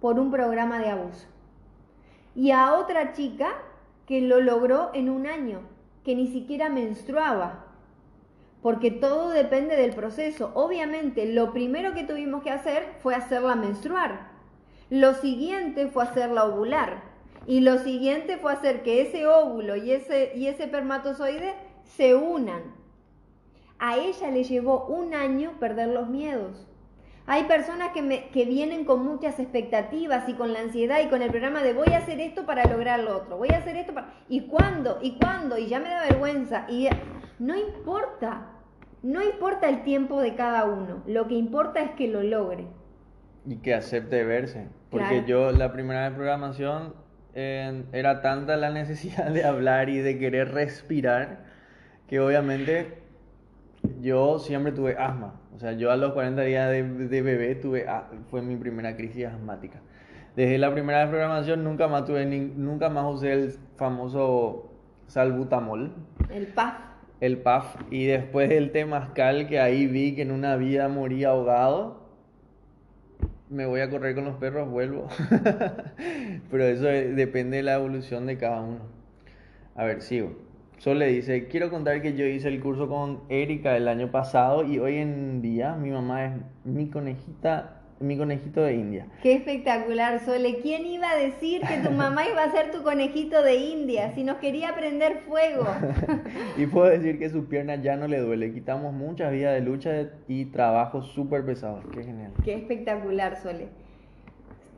por 0.00 0.18
un 0.18 0.32
programa 0.32 0.80
de 0.80 0.90
abuso. 0.90 1.28
Y 2.34 2.50
a 2.50 2.74
otra 2.74 3.12
chica 3.12 3.54
que 4.06 4.20
lo 4.20 4.40
logró 4.40 4.90
en 4.92 5.08
un 5.08 5.28
año, 5.28 5.60
que 6.04 6.14
ni 6.14 6.26
siquiera 6.28 6.68
menstruaba, 6.68 7.66
porque 8.62 8.90
todo 8.90 9.30
depende 9.30 9.76
del 9.76 9.94
proceso. 9.94 10.52
Obviamente, 10.54 11.32
lo 11.32 11.52
primero 11.52 11.94
que 11.94 12.04
tuvimos 12.04 12.42
que 12.42 12.50
hacer 12.50 12.84
fue 13.00 13.14
hacerla 13.14 13.56
menstruar. 13.56 14.30
Lo 14.88 15.14
siguiente 15.14 15.88
fue 15.88 16.04
hacerla 16.04 16.44
ovular. 16.44 17.02
Y 17.46 17.60
lo 17.60 17.78
siguiente 17.78 18.36
fue 18.36 18.52
hacer 18.52 18.82
que 18.82 19.02
ese 19.02 19.26
óvulo 19.26 19.74
y 19.74 19.90
ese, 19.90 20.32
y 20.36 20.46
ese 20.46 20.64
espermatozoide 20.64 21.54
se 21.84 22.14
unan. 22.14 22.62
A 23.80 23.96
ella 23.96 24.30
le 24.30 24.44
llevó 24.44 24.86
un 24.86 25.12
año 25.12 25.54
perder 25.58 25.88
los 25.88 26.08
miedos. 26.08 26.68
Hay 27.26 27.44
personas 27.44 27.90
que, 27.92 28.02
me, 28.02 28.28
que 28.30 28.44
vienen 28.44 28.84
con 28.84 29.04
muchas 29.04 29.38
expectativas 29.38 30.28
y 30.28 30.34
con 30.34 30.52
la 30.52 30.60
ansiedad 30.60 31.00
y 31.04 31.08
con 31.08 31.22
el 31.22 31.30
programa 31.30 31.62
de 31.62 31.72
voy 31.72 31.92
a 31.92 31.98
hacer 31.98 32.20
esto 32.20 32.44
para 32.46 32.64
lograr 32.64 33.00
lo 33.00 33.16
otro, 33.16 33.36
voy 33.36 33.50
a 33.50 33.58
hacer 33.58 33.76
esto 33.76 33.94
para... 33.94 34.12
¿Y 34.28 34.48
cuándo? 34.48 34.98
¿Y 35.00 35.18
cuándo? 35.18 35.56
Y 35.56 35.68
ya 35.68 35.78
me 35.78 35.88
da 35.88 36.02
vergüenza. 36.02 36.66
Y 36.68 36.88
no 37.38 37.56
importa, 37.56 38.48
no 39.02 39.22
importa 39.22 39.68
el 39.68 39.84
tiempo 39.84 40.20
de 40.20 40.34
cada 40.34 40.64
uno, 40.64 41.02
lo 41.06 41.28
que 41.28 41.34
importa 41.34 41.80
es 41.80 41.90
que 41.92 42.08
lo 42.08 42.22
logre. 42.22 42.66
Y 43.46 43.56
que 43.56 43.74
acepte 43.74 44.24
verse. 44.24 44.68
Porque 44.90 45.24
yo 45.26 45.52
la 45.52 45.72
primera 45.72 46.08
vez 46.08 46.16
programación 46.16 46.94
era 47.34 48.20
tanta 48.20 48.56
la 48.56 48.70
necesidad 48.74 49.30
de 49.30 49.44
hablar 49.44 49.88
y 49.88 49.98
de 49.98 50.18
querer 50.18 50.52
respirar 50.52 51.44
que 52.06 52.20
obviamente 52.20 53.01
yo 54.00 54.38
siempre 54.38 54.72
tuve 54.72 54.96
asma. 54.96 55.40
O 55.54 55.58
sea, 55.58 55.72
yo 55.72 55.90
a 55.90 55.96
los 55.96 56.12
40 56.12 56.42
días 56.42 56.70
de, 56.70 57.22
bebé 57.22 57.54
tuve, 57.54 57.86
fue 58.30 58.42
mi 58.42 58.56
primera 58.56 58.96
crisis 58.96 59.26
asmática. 59.26 59.80
Desde 60.36 60.58
la 60.58 60.72
primera 60.72 61.08
programación 61.08 61.62
nunca 61.62 61.88
más 61.88 62.04
tuve, 62.04 62.24
nunca 62.24 62.88
más 62.88 63.14
usé 63.14 63.32
el 63.32 63.54
famoso 63.76 64.72
salbutamol. 65.06 65.92
El 66.30 66.46
PAF. 66.48 66.74
El 67.20 67.38
PAF. 67.38 67.76
Y 67.90 68.06
después 68.06 68.48
del 68.48 68.72
temazcal 68.72 69.46
que 69.46 69.60
ahí 69.60 69.86
vi 69.86 70.14
que 70.14 70.22
en 70.22 70.30
una 70.30 70.56
vida 70.56 70.88
moría 70.88 71.30
ahogado, 71.30 72.02
me 73.50 73.66
voy 73.66 73.80
a 73.80 73.90
correr 73.90 74.14
con 74.14 74.24
los 74.24 74.36
perros, 74.36 74.70
vuelvo. 74.70 75.08
Pero 76.50 76.64
eso 76.64 76.86
depende 76.86 77.58
de 77.58 77.62
la 77.62 77.74
evolución 77.74 78.26
de 78.26 78.38
cada 78.38 78.62
uno. 78.62 78.80
A 79.74 79.84
ver, 79.84 80.00
sigo. 80.00 80.34
Solo 80.82 80.98
le 80.98 81.12
dice, 81.12 81.46
quiero 81.46 81.70
contar 81.70 82.02
que 82.02 82.14
yo 82.14 82.26
hice 82.26 82.48
el 82.48 82.60
curso 82.60 82.88
con 82.88 83.20
Erika 83.28 83.76
el 83.76 83.86
año 83.86 84.10
pasado 84.10 84.64
y 84.64 84.80
hoy 84.80 84.96
en 84.96 85.40
día 85.40 85.76
mi 85.76 85.90
mamá 85.90 86.24
es 86.24 86.32
mi 86.64 86.90
conejita, 86.90 87.82
mi 88.00 88.18
conejito 88.18 88.64
de 88.64 88.74
India. 88.74 89.06
Qué 89.22 89.34
espectacular, 89.34 90.18
Sole. 90.18 90.58
¿Quién 90.60 90.84
iba 90.84 91.08
a 91.08 91.14
decir 91.14 91.60
que 91.60 91.88
tu 91.88 91.92
mamá 91.92 92.26
iba 92.32 92.42
a 92.42 92.50
ser 92.50 92.72
tu 92.72 92.82
conejito 92.82 93.44
de 93.44 93.54
India 93.54 94.12
si 94.16 94.24
nos 94.24 94.38
quería 94.38 94.74
prender 94.74 95.18
fuego? 95.18 95.64
y 96.56 96.66
puedo 96.66 96.90
decir 96.90 97.16
que 97.20 97.30
su 97.30 97.46
pierna 97.46 97.76
ya 97.76 97.94
no 97.94 98.08
le 98.08 98.18
duele. 98.18 98.52
Quitamos 98.52 98.92
muchas 98.92 99.30
vidas 99.30 99.54
de 99.54 99.60
lucha 99.60 100.10
y 100.26 100.46
trabajo 100.46 101.02
súper 101.02 101.46
pesado. 101.46 101.80
Qué 101.94 102.02
genial. 102.02 102.32
Qué 102.42 102.54
espectacular, 102.54 103.40
Sole. 103.40 103.68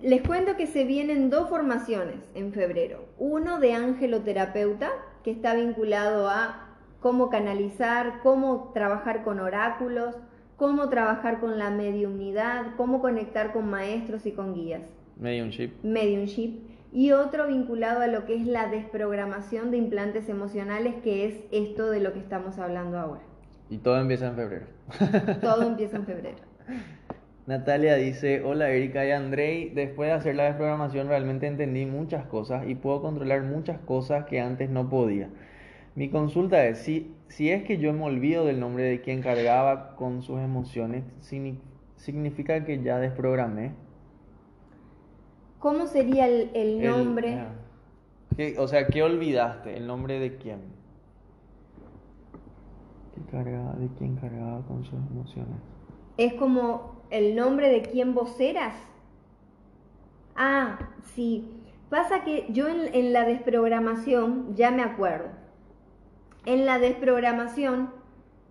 Les 0.02 0.20
cuento 0.20 0.54
que 0.58 0.66
se 0.66 0.84
vienen 0.84 1.30
dos 1.30 1.48
formaciones 1.48 2.28
en 2.34 2.52
febrero. 2.52 3.06
Uno 3.16 3.58
de 3.58 3.72
angeloterapeuta 3.72 4.92
que 5.24 5.30
está 5.30 5.54
vinculado 5.54 6.28
a 6.28 6.68
cómo 7.00 7.30
canalizar, 7.30 8.20
cómo 8.22 8.70
trabajar 8.74 9.24
con 9.24 9.40
oráculos, 9.40 10.14
cómo 10.56 10.88
trabajar 10.88 11.40
con 11.40 11.58
la 11.58 11.70
mediunidad, 11.70 12.76
cómo 12.76 13.00
conectar 13.00 13.52
con 13.52 13.68
maestros 13.68 14.26
y 14.26 14.32
con 14.32 14.54
guías. 14.54 14.82
Mediumship. 15.16 15.70
Mediumship. 15.82 16.60
Y 16.92 17.10
otro 17.12 17.48
vinculado 17.48 18.02
a 18.02 18.06
lo 18.06 18.24
que 18.24 18.36
es 18.36 18.46
la 18.46 18.68
desprogramación 18.68 19.70
de 19.70 19.78
implantes 19.78 20.28
emocionales, 20.28 20.94
que 21.02 21.26
es 21.26 21.34
esto 21.50 21.90
de 21.90 22.00
lo 22.00 22.12
que 22.12 22.20
estamos 22.20 22.58
hablando 22.58 22.98
ahora. 22.98 23.22
Y 23.68 23.78
todo 23.78 23.98
empieza 23.98 24.28
en 24.28 24.36
febrero. 24.36 24.66
todo 25.40 25.62
empieza 25.66 25.96
en 25.96 26.06
febrero. 26.06 26.38
Natalia 27.46 27.96
dice, 27.96 28.42
hola 28.42 28.70
Erika 28.70 29.04
y 29.04 29.10
Andrei, 29.10 29.68
después 29.68 30.08
de 30.08 30.14
hacer 30.14 30.34
la 30.34 30.44
desprogramación 30.44 31.08
realmente 31.08 31.46
entendí 31.46 31.84
muchas 31.84 32.24
cosas 32.24 32.66
y 32.66 32.74
puedo 32.74 33.02
controlar 33.02 33.42
muchas 33.42 33.78
cosas 33.80 34.24
que 34.24 34.40
antes 34.40 34.70
no 34.70 34.88
podía. 34.88 35.28
Mi 35.94 36.08
consulta 36.08 36.64
es, 36.64 36.78
si, 36.78 37.14
si 37.28 37.50
es 37.50 37.62
que 37.64 37.76
yo 37.76 37.92
me 37.92 38.04
olvido 38.04 38.46
del 38.46 38.60
nombre 38.60 38.84
de 38.84 39.02
quien 39.02 39.20
cargaba 39.20 39.94
con 39.96 40.22
sus 40.22 40.40
emociones, 40.40 41.04
¿significa 41.96 42.64
que 42.64 42.82
ya 42.82 42.98
desprogramé? 42.98 43.72
¿Cómo 45.58 45.86
sería 45.86 46.26
el, 46.26 46.82
nombre? 46.82 47.38
o 48.58 48.68
sea, 48.68 48.86
¿qué 48.86 49.02
olvidaste? 49.02 49.76
¿El 49.76 49.86
nombre 49.86 50.18
de 50.18 50.36
quién? 50.36 50.60
cargaba, 53.30 53.74
¿De 53.74 53.88
quién 53.98 54.16
cargaba 54.16 54.62
con 54.66 54.84
sus 54.84 54.94
emociones? 55.10 55.56
Es 56.16 56.34
como 56.34 56.93
el 57.10 57.34
nombre 57.34 57.68
de 57.68 57.82
quién 57.82 58.14
vos 58.14 58.38
eras? 58.40 58.74
Ah, 60.36 60.78
sí. 61.14 61.48
Pasa 61.90 62.24
que 62.24 62.46
yo 62.48 62.66
en, 62.68 63.12
la 63.12 63.24
desprogramación, 63.24 64.56
ya 64.56 64.70
me 64.70 64.82
acuerdo, 64.82 65.28
en 66.44 66.66
la 66.66 66.78
desprogramación, 66.78 67.90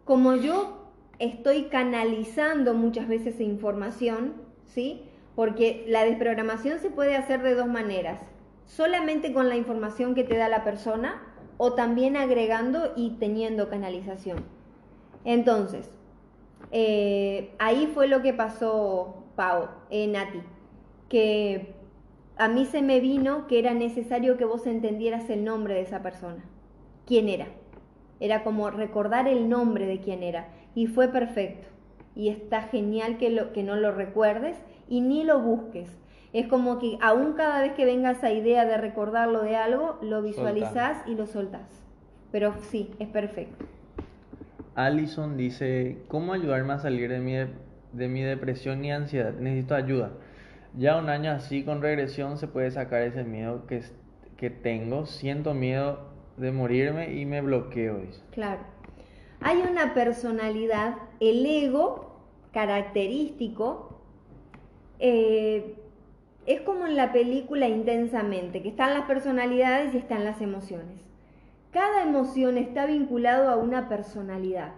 como 0.06 0.36
yo 0.36 0.92
estoy 1.20 1.66
canalizando 1.66 2.74
muchas 2.74 3.08
veces 3.08 3.42
información, 3.42 4.34
¿sí? 4.66 5.04
Porque 5.36 5.84
la 5.88 6.06
desprogramación 6.06 6.80
se 6.80 6.89
puede 6.89 7.16
hacer 7.16 7.42
de 7.42 7.56
dos 7.56 7.68
maneras, 7.68 8.22
solamente 8.66 9.34
con 9.34 9.50
la 9.50 9.58
información 9.58 10.16
que 10.16 10.24
te 10.24 10.38
da 10.38 10.48
la 10.48 10.63
persona 10.63 11.22
o 11.58 11.74
también 11.74 12.16
agregando 12.16 12.94
y 12.96 13.18
teniendo 13.20 13.70
canalización. 13.70 14.46
Entonces, 15.26 15.89
eh, 16.71 17.54
ahí 17.60 17.91
fue 17.93 18.08
lo 18.08 18.21
que 18.21 18.34
pasó, 18.34 19.23
Pau, 19.36 19.67
eh, 19.89 20.08
Nati, 20.08 20.41
que 21.10 21.73
a 22.38 22.47
mí 22.47 22.65
se 22.65 22.82
me 22.82 22.99
vino 22.99 23.47
que 23.47 23.60
era 23.60 23.73
necesario 23.73 24.38
que 24.38 24.45
vos 24.45 24.65
entendieras 24.65 25.30
el 25.30 25.43
nombre 25.43 25.76
de 25.76 25.82
esa 25.82 26.02
persona, 26.02 26.43
quién 27.06 27.30
era. 27.30 27.47
Era 28.19 28.43
como 28.43 28.69
recordar 28.69 29.28
el 29.28 29.49
nombre 29.49 29.86
de 29.86 29.99
quién 29.99 30.23
era. 30.23 30.47
Y 30.76 30.88
fue 30.88 31.10
perfecto. 31.10 31.67
Y 32.15 32.30
está 32.30 32.62
genial 32.63 33.17
que, 33.17 33.30
lo, 33.30 33.54
que 33.54 33.63
no 33.63 33.76
lo 33.76 33.91
recuerdes 33.91 34.58
y 34.88 35.02
ni 35.02 35.23
lo 35.23 35.39
busques. 35.39 35.89
Es 36.32 36.47
como 36.47 36.80
que 36.80 36.97
aún 37.02 37.34
cada 37.34 37.62
vez 37.62 37.73
que 37.73 37.86
venga 37.86 38.12
esa 38.12 38.32
idea 38.32 38.65
de 38.65 38.78
recordarlo 38.78 39.43
de 39.43 39.56
algo, 39.56 39.97
lo 40.02 40.21
visualizás 40.21 41.08
y 41.08 41.15
lo 41.15 41.28
soltás. 41.28 41.84
Pero 42.32 42.56
sí, 42.71 42.89
es 42.97 43.08
perfecto. 43.10 43.65
Allison 44.76 45.38
dice, 45.38 45.98
¿cómo 46.08 46.34
ayudarme 46.34 46.74
a 46.74 46.80
salir 46.80 47.10
de 47.10 47.20
mi, 47.20 47.36
de 47.36 48.08
mi 48.08 48.22
depresión 48.22 48.84
y 48.84 48.92
ansiedad? 48.92 49.34
Necesito 49.34 49.76
ayuda. 49.76 50.12
Ya 50.76 50.98
un 50.98 51.10
año 51.10 51.32
así 51.32 51.64
con 51.64 51.82
regresión 51.82 52.38
se 52.38 52.48
puede 52.48 52.72
sacar 52.72 53.04
ese 53.04 53.24
miedo 53.24 53.68
que, 53.68 53.84
que 54.38 54.50
tengo. 54.50 55.06
Siento 55.06 55.54
miedo 55.54 56.10
de 56.38 56.52
morirme 56.52 57.14
y 57.14 57.26
me 57.26 57.42
bloqueo. 57.42 58.02
Claro. 58.32 58.62
Hay 59.42 59.62
una 59.62 59.94
personalidad, 59.94 60.96
el 61.20 61.46
ego 61.46 62.22
característico, 62.54 64.00
eh, 65.00 65.76
es 66.46 66.62
como 66.62 66.88
en 66.88 66.96
la 66.96 67.12
película 67.12 67.68
intensamente, 67.68 68.62
que 68.62 68.70
están 68.70 68.94
las 68.94 69.06
personalidades 69.06 69.94
y 69.94 69.98
están 69.98 70.24
las 70.24 70.42
emociones. 70.42 71.02
Cada 71.74 72.04
emoción 72.04 72.60
está 72.60 72.86
vinculado 72.86 73.50
a 73.50 73.56
una 73.56 73.90
personalidad. 73.90 74.74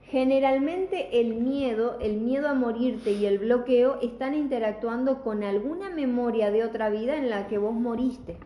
Generalmente 0.00 1.20
el 1.20 1.34
miedo, 1.34 1.98
el 2.00 2.16
miedo 2.16 2.48
a 2.48 2.54
morirte 2.54 3.12
y 3.12 3.26
el 3.26 3.38
bloqueo 3.38 4.00
están 4.00 4.34
interactuando 4.34 5.22
con 5.22 5.44
alguna 5.44 5.90
memoria 5.90 6.50
de 6.50 6.64
otra 6.64 6.88
vida 6.88 7.18
en 7.18 7.28
la 7.28 7.48
que 7.48 7.58
vos 7.58 7.74
moriste. 7.74 8.38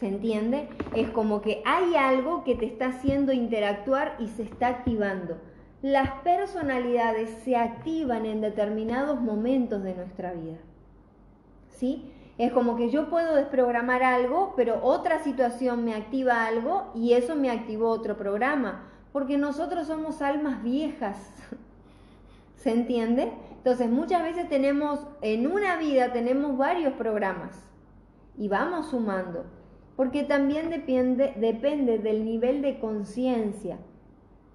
¿Se 0.00 0.08
entiende? 0.08 0.68
Es 0.96 1.08
como 1.10 1.40
que 1.40 1.62
hay 1.64 1.94
algo 1.94 2.42
que 2.42 2.56
te 2.56 2.66
está 2.66 2.88
haciendo 2.88 3.32
interactuar 3.32 4.16
y 4.18 4.26
se 4.26 4.42
está 4.42 4.66
activando. 4.66 5.38
Las 5.82 6.10
personalidades 6.22 7.30
se 7.44 7.54
activan 7.54 8.26
en 8.26 8.40
determinados 8.40 9.20
momentos 9.20 9.84
de 9.84 9.94
nuestra 9.94 10.32
vida. 10.32 10.58
¿Sí? 11.68 12.10
Es 12.36 12.52
como 12.52 12.76
que 12.76 12.90
yo 12.90 13.08
puedo 13.08 13.36
desprogramar 13.36 14.02
algo, 14.02 14.54
pero 14.56 14.80
otra 14.82 15.20
situación 15.20 15.84
me 15.84 15.94
activa 15.94 16.46
algo 16.46 16.90
y 16.94 17.12
eso 17.12 17.36
me 17.36 17.50
activó 17.50 17.90
otro 17.90 18.16
programa, 18.16 18.88
porque 19.12 19.38
nosotros 19.38 19.86
somos 19.86 20.20
almas 20.20 20.62
viejas. 20.62 21.16
¿Se 22.56 22.72
entiende? 22.72 23.32
Entonces 23.64 23.88
muchas 23.88 24.22
veces 24.22 24.48
tenemos, 24.48 25.06
en 25.22 25.46
una 25.46 25.76
vida 25.76 26.12
tenemos 26.12 26.56
varios 26.58 26.92
programas 26.94 27.70
y 28.36 28.48
vamos 28.48 28.88
sumando, 28.88 29.46
porque 29.96 30.24
también 30.24 30.70
depende, 30.70 31.34
depende 31.36 31.98
del 31.98 32.24
nivel 32.24 32.62
de 32.62 32.78
conciencia. 32.78 33.78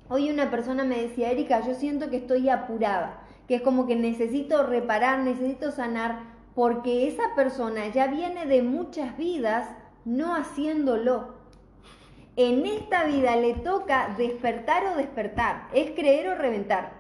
Hoy 0.09 0.29
una 0.29 0.51
persona 0.51 0.83
me 0.83 1.01
decía, 1.01 1.31
Erika, 1.31 1.65
yo 1.65 1.75
siento 1.75 2.09
que 2.09 2.17
estoy 2.17 2.49
apurada, 2.49 3.21
que 3.47 3.55
es 3.55 3.61
como 3.61 3.87
que 3.87 3.95
necesito 3.95 4.63
reparar, 4.63 5.19
necesito 5.19 5.71
sanar, 5.71 6.38
porque 6.59 7.07
esa 7.07 7.23
persona 7.37 7.87
ya 7.87 8.07
viene 8.07 8.45
de 8.45 8.61
muchas 8.63 9.15
vidas 9.15 9.65
no 10.03 10.35
haciéndolo. 10.35 11.35
En 12.35 12.65
esta 12.65 13.05
vida 13.05 13.37
le 13.37 13.53
toca 13.53 14.13
despertar 14.17 14.83
o 14.87 14.97
despertar, 14.97 15.69
es 15.73 15.91
creer 15.91 16.27
o 16.27 16.35
reventar. 16.35 16.91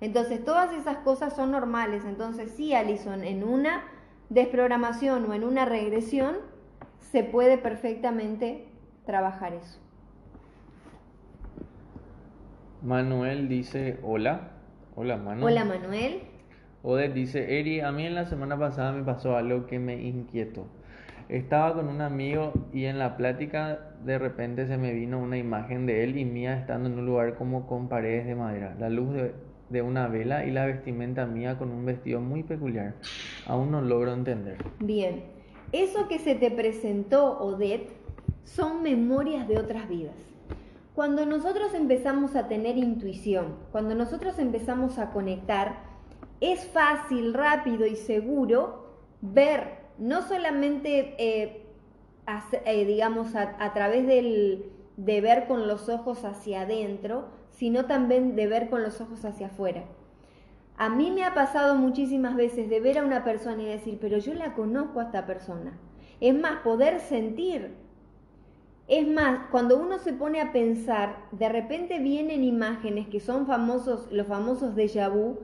Entonces 0.00 0.42
todas 0.42 0.72
esas 0.72 0.96
cosas 0.96 1.36
son 1.36 1.50
normales. 1.50 2.06
Entonces 2.06 2.50
sí, 2.50 2.72
Alison, 2.72 3.24
en 3.24 3.44
una 3.44 3.84
desprogramación 4.30 5.30
o 5.30 5.34
en 5.34 5.44
una 5.44 5.66
regresión 5.66 6.36
se 6.98 7.24
puede 7.24 7.58
perfectamente 7.58 8.68
trabajar 9.04 9.52
eso. 9.52 9.78
Manuel 12.80 13.50
dice 13.50 14.00
hola. 14.02 14.52
Hola 14.94 15.18
Manuel. 15.18 15.44
Hola 15.44 15.64
Manuel. 15.66 16.35
Odette 16.88 17.14
dice, 17.14 17.58
Eri, 17.58 17.80
a 17.80 17.90
mí 17.90 18.06
en 18.06 18.14
la 18.14 18.26
semana 18.26 18.56
pasada 18.56 18.92
me 18.92 19.02
pasó 19.02 19.36
algo 19.36 19.66
que 19.66 19.80
me 19.80 20.00
inquietó. 20.00 20.68
Estaba 21.28 21.74
con 21.74 21.88
un 21.88 22.00
amigo 22.00 22.52
y 22.72 22.84
en 22.84 23.00
la 23.00 23.16
plática 23.16 23.90
de 24.04 24.20
repente 24.20 24.68
se 24.68 24.78
me 24.78 24.92
vino 24.92 25.18
una 25.18 25.36
imagen 25.36 25.86
de 25.86 26.04
él 26.04 26.16
y 26.16 26.24
mía 26.24 26.56
estando 26.56 26.88
en 26.88 26.96
un 26.96 27.04
lugar 27.04 27.34
como 27.34 27.66
con 27.66 27.88
paredes 27.88 28.24
de 28.26 28.36
madera. 28.36 28.76
La 28.78 28.88
luz 28.88 29.12
de, 29.14 29.34
de 29.68 29.82
una 29.82 30.06
vela 30.06 30.46
y 30.46 30.52
la 30.52 30.64
vestimenta 30.64 31.26
mía 31.26 31.58
con 31.58 31.72
un 31.72 31.84
vestido 31.84 32.20
muy 32.20 32.44
peculiar. 32.44 32.94
Aún 33.48 33.72
no 33.72 33.80
logro 33.80 34.12
entender. 34.12 34.58
Bien, 34.78 35.24
eso 35.72 36.06
que 36.06 36.20
se 36.20 36.36
te 36.36 36.52
presentó, 36.52 37.40
Odette, 37.40 37.90
son 38.44 38.84
memorias 38.84 39.48
de 39.48 39.58
otras 39.58 39.88
vidas. 39.88 40.14
Cuando 40.94 41.26
nosotros 41.26 41.74
empezamos 41.74 42.36
a 42.36 42.46
tener 42.46 42.78
intuición, 42.78 43.56
cuando 43.72 43.96
nosotros 43.96 44.38
empezamos 44.38 45.00
a 45.00 45.10
conectar, 45.10 45.85
es 46.40 46.66
fácil, 46.66 47.34
rápido 47.34 47.86
y 47.86 47.96
seguro 47.96 48.86
ver, 49.20 49.78
no 49.98 50.22
solamente, 50.22 51.14
eh, 51.18 51.66
eh, 52.64 52.84
digamos, 52.84 53.34
a, 53.34 53.56
a 53.58 53.72
través 53.72 54.06
del, 54.06 54.70
de 54.96 55.20
ver 55.20 55.46
con 55.46 55.66
los 55.68 55.88
ojos 55.88 56.24
hacia 56.24 56.62
adentro, 56.62 57.28
sino 57.50 57.86
también 57.86 58.36
de 58.36 58.46
ver 58.46 58.68
con 58.68 58.82
los 58.82 59.00
ojos 59.00 59.24
hacia 59.24 59.46
afuera. 59.46 59.84
A 60.78 60.90
mí 60.90 61.10
me 61.10 61.24
ha 61.24 61.32
pasado 61.32 61.74
muchísimas 61.76 62.36
veces 62.36 62.68
de 62.68 62.80
ver 62.80 62.98
a 62.98 63.04
una 63.04 63.24
persona 63.24 63.62
y 63.62 63.66
decir, 63.66 63.98
pero 63.98 64.18
yo 64.18 64.34
la 64.34 64.52
conozco 64.52 65.00
a 65.00 65.04
esta 65.04 65.24
persona. 65.24 65.78
Es 66.20 66.38
más, 66.38 66.60
poder 66.60 67.00
sentir. 67.00 67.74
Es 68.86 69.08
más, 69.08 69.48
cuando 69.50 69.78
uno 69.78 69.98
se 69.98 70.12
pone 70.12 70.40
a 70.40 70.52
pensar, 70.52 71.16
de 71.32 71.48
repente 71.48 71.98
vienen 71.98 72.44
imágenes 72.44 73.08
que 73.08 73.20
son 73.20 73.46
famosos, 73.46 74.12
los 74.12 74.26
famosos 74.26 74.74
déjà 74.76 75.08
vu, 75.08 75.38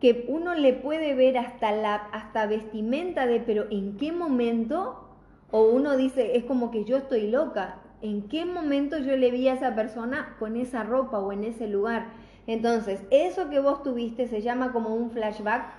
que 0.00 0.26
uno 0.28 0.54
le 0.54 0.72
puede 0.72 1.14
ver 1.14 1.38
hasta 1.38 1.72
la 1.72 1.94
hasta 1.94 2.46
vestimenta 2.46 3.26
de, 3.26 3.40
pero 3.40 3.66
¿en 3.70 3.96
qué 3.96 4.12
momento? 4.12 5.04
O 5.50 5.62
uno 5.62 5.96
dice, 5.96 6.36
es 6.36 6.44
como 6.44 6.70
que 6.70 6.84
yo 6.84 6.98
estoy 6.98 7.28
loca, 7.28 7.80
en 8.02 8.28
qué 8.28 8.44
momento 8.44 8.98
yo 8.98 9.16
le 9.16 9.30
vi 9.30 9.48
a 9.48 9.54
esa 9.54 9.74
persona 9.74 10.36
con 10.38 10.56
esa 10.56 10.84
ropa 10.84 11.18
o 11.18 11.32
en 11.32 11.44
ese 11.44 11.66
lugar. 11.66 12.06
Entonces, 12.46 13.02
eso 13.10 13.50
que 13.50 13.60
vos 13.60 13.82
tuviste 13.82 14.28
se 14.28 14.40
llama 14.40 14.72
como 14.72 14.94
un 14.94 15.10
flashback 15.10 15.72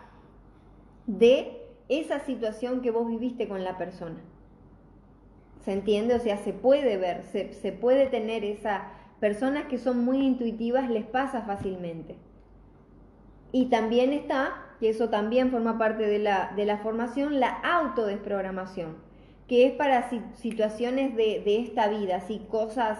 de 1.07 1.59
esa 1.87 2.19
situación 2.19 2.81
que 2.81 2.91
vos 2.91 3.07
viviste 3.07 3.47
con 3.47 3.63
la 3.63 3.77
persona. 3.77 4.19
¿Se 5.65 5.71
entiende? 5.73 6.15
O 6.15 6.19
sea, 6.19 6.37
se 6.37 6.53
puede 6.53 6.97
ver, 6.97 7.23
se, 7.23 7.71
puede 7.71 8.07
tener 8.07 8.43
esa... 8.43 8.91
Personas 9.19 9.65
que 9.65 9.77
son 9.77 10.05
muy 10.05 10.25
intuitivas 10.25 10.89
les 10.89 11.05
pasa 11.05 11.41
fácilmente. 11.41 12.15
Y 13.51 13.65
también 13.65 14.13
está, 14.13 14.65
y 14.79 14.87
eso 14.87 15.09
también 15.09 15.51
forma 15.51 15.77
parte 15.77 16.05
de 16.05 16.19
la, 16.19 16.53
de 16.55 16.65
la 16.65 16.77
formación, 16.77 17.39
la 17.39 17.49
autodesprogramación 17.49 19.09
que 19.49 19.65
es 19.65 19.73
para 19.73 20.09
situaciones 20.35 21.15
de, 21.15 21.59
esta 21.59 21.87
vida, 21.87 22.17
así 22.17 22.45
cosas, 22.51 22.99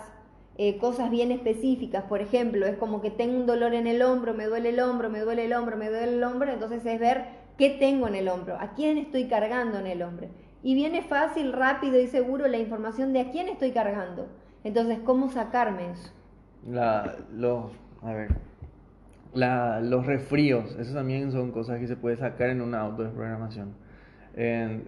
eh, 0.58 0.80
cosas 0.80 1.12
bien 1.12 1.32
específicas. 1.32 2.04
Por 2.06 2.22
ejemplo, 2.22 2.66
es 2.66 2.76
como 2.76 3.02
que 3.02 3.12
tengo 3.12 3.38
un 3.38 3.46
dolor 3.46 3.76
en 3.76 3.86
el 3.86 4.02
hombro, 4.02 4.34
me 4.34 4.46
duele 4.46 4.70
el 4.70 4.80
hombro, 4.80 5.12
me 5.12 5.20
duele 5.20 5.46
el 5.46 5.54
hombro, 5.54 5.78
me 5.78 5.90
duele 5.90 6.16
el 6.16 6.24
hombro, 6.24 6.52
entonces 6.52 6.84
es 6.84 7.00
ver 7.00 7.26
qué 7.56 7.70
tengo 7.70 8.08
en 8.08 8.16
el 8.16 8.28
hombro, 8.28 8.58
a 8.60 8.74
quién 8.74 8.98
estoy 8.98 9.28
cargando 9.28 9.78
en 9.78 9.86
el 9.86 10.02
hombro. 10.02 10.28
Y 10.64 10.74
viene 10.74 11.04
fácil, 11.04 11.54
rápido 11.54 12.00
y 12.00 12.08
seguro 12.08 12.48
la 12.48 12.58
información 12.58 13.14
de 13.14 13.22
a 13.22 13.30
quién 13.30 13.48
estoy 13.48 13.72
cargando. 13.72 14.28
Entonces, 14.64 14.98
¿cómo 15.06 15.30
sacarme 15.30 15.92
eso? 15.92 16.12
La, 16.68 17.16
los, 17.32 17.72
a 18.02 18.12
ver, 18.12 18.30
la, 19.34 19.82
los 19.82 20.06
resfríos, 20.06 20.76
eso 20.80 20.94
también 20.94 21.32
son 21.32 21.52
cosas 21.52 21.80
que 21.80 21.88
se 21.88 21.96
puede 21.96 22.18
sacar 22.18 22.50
en 22.50 22.62
una 22.62 22.82
autoprogramación 22.82 23.74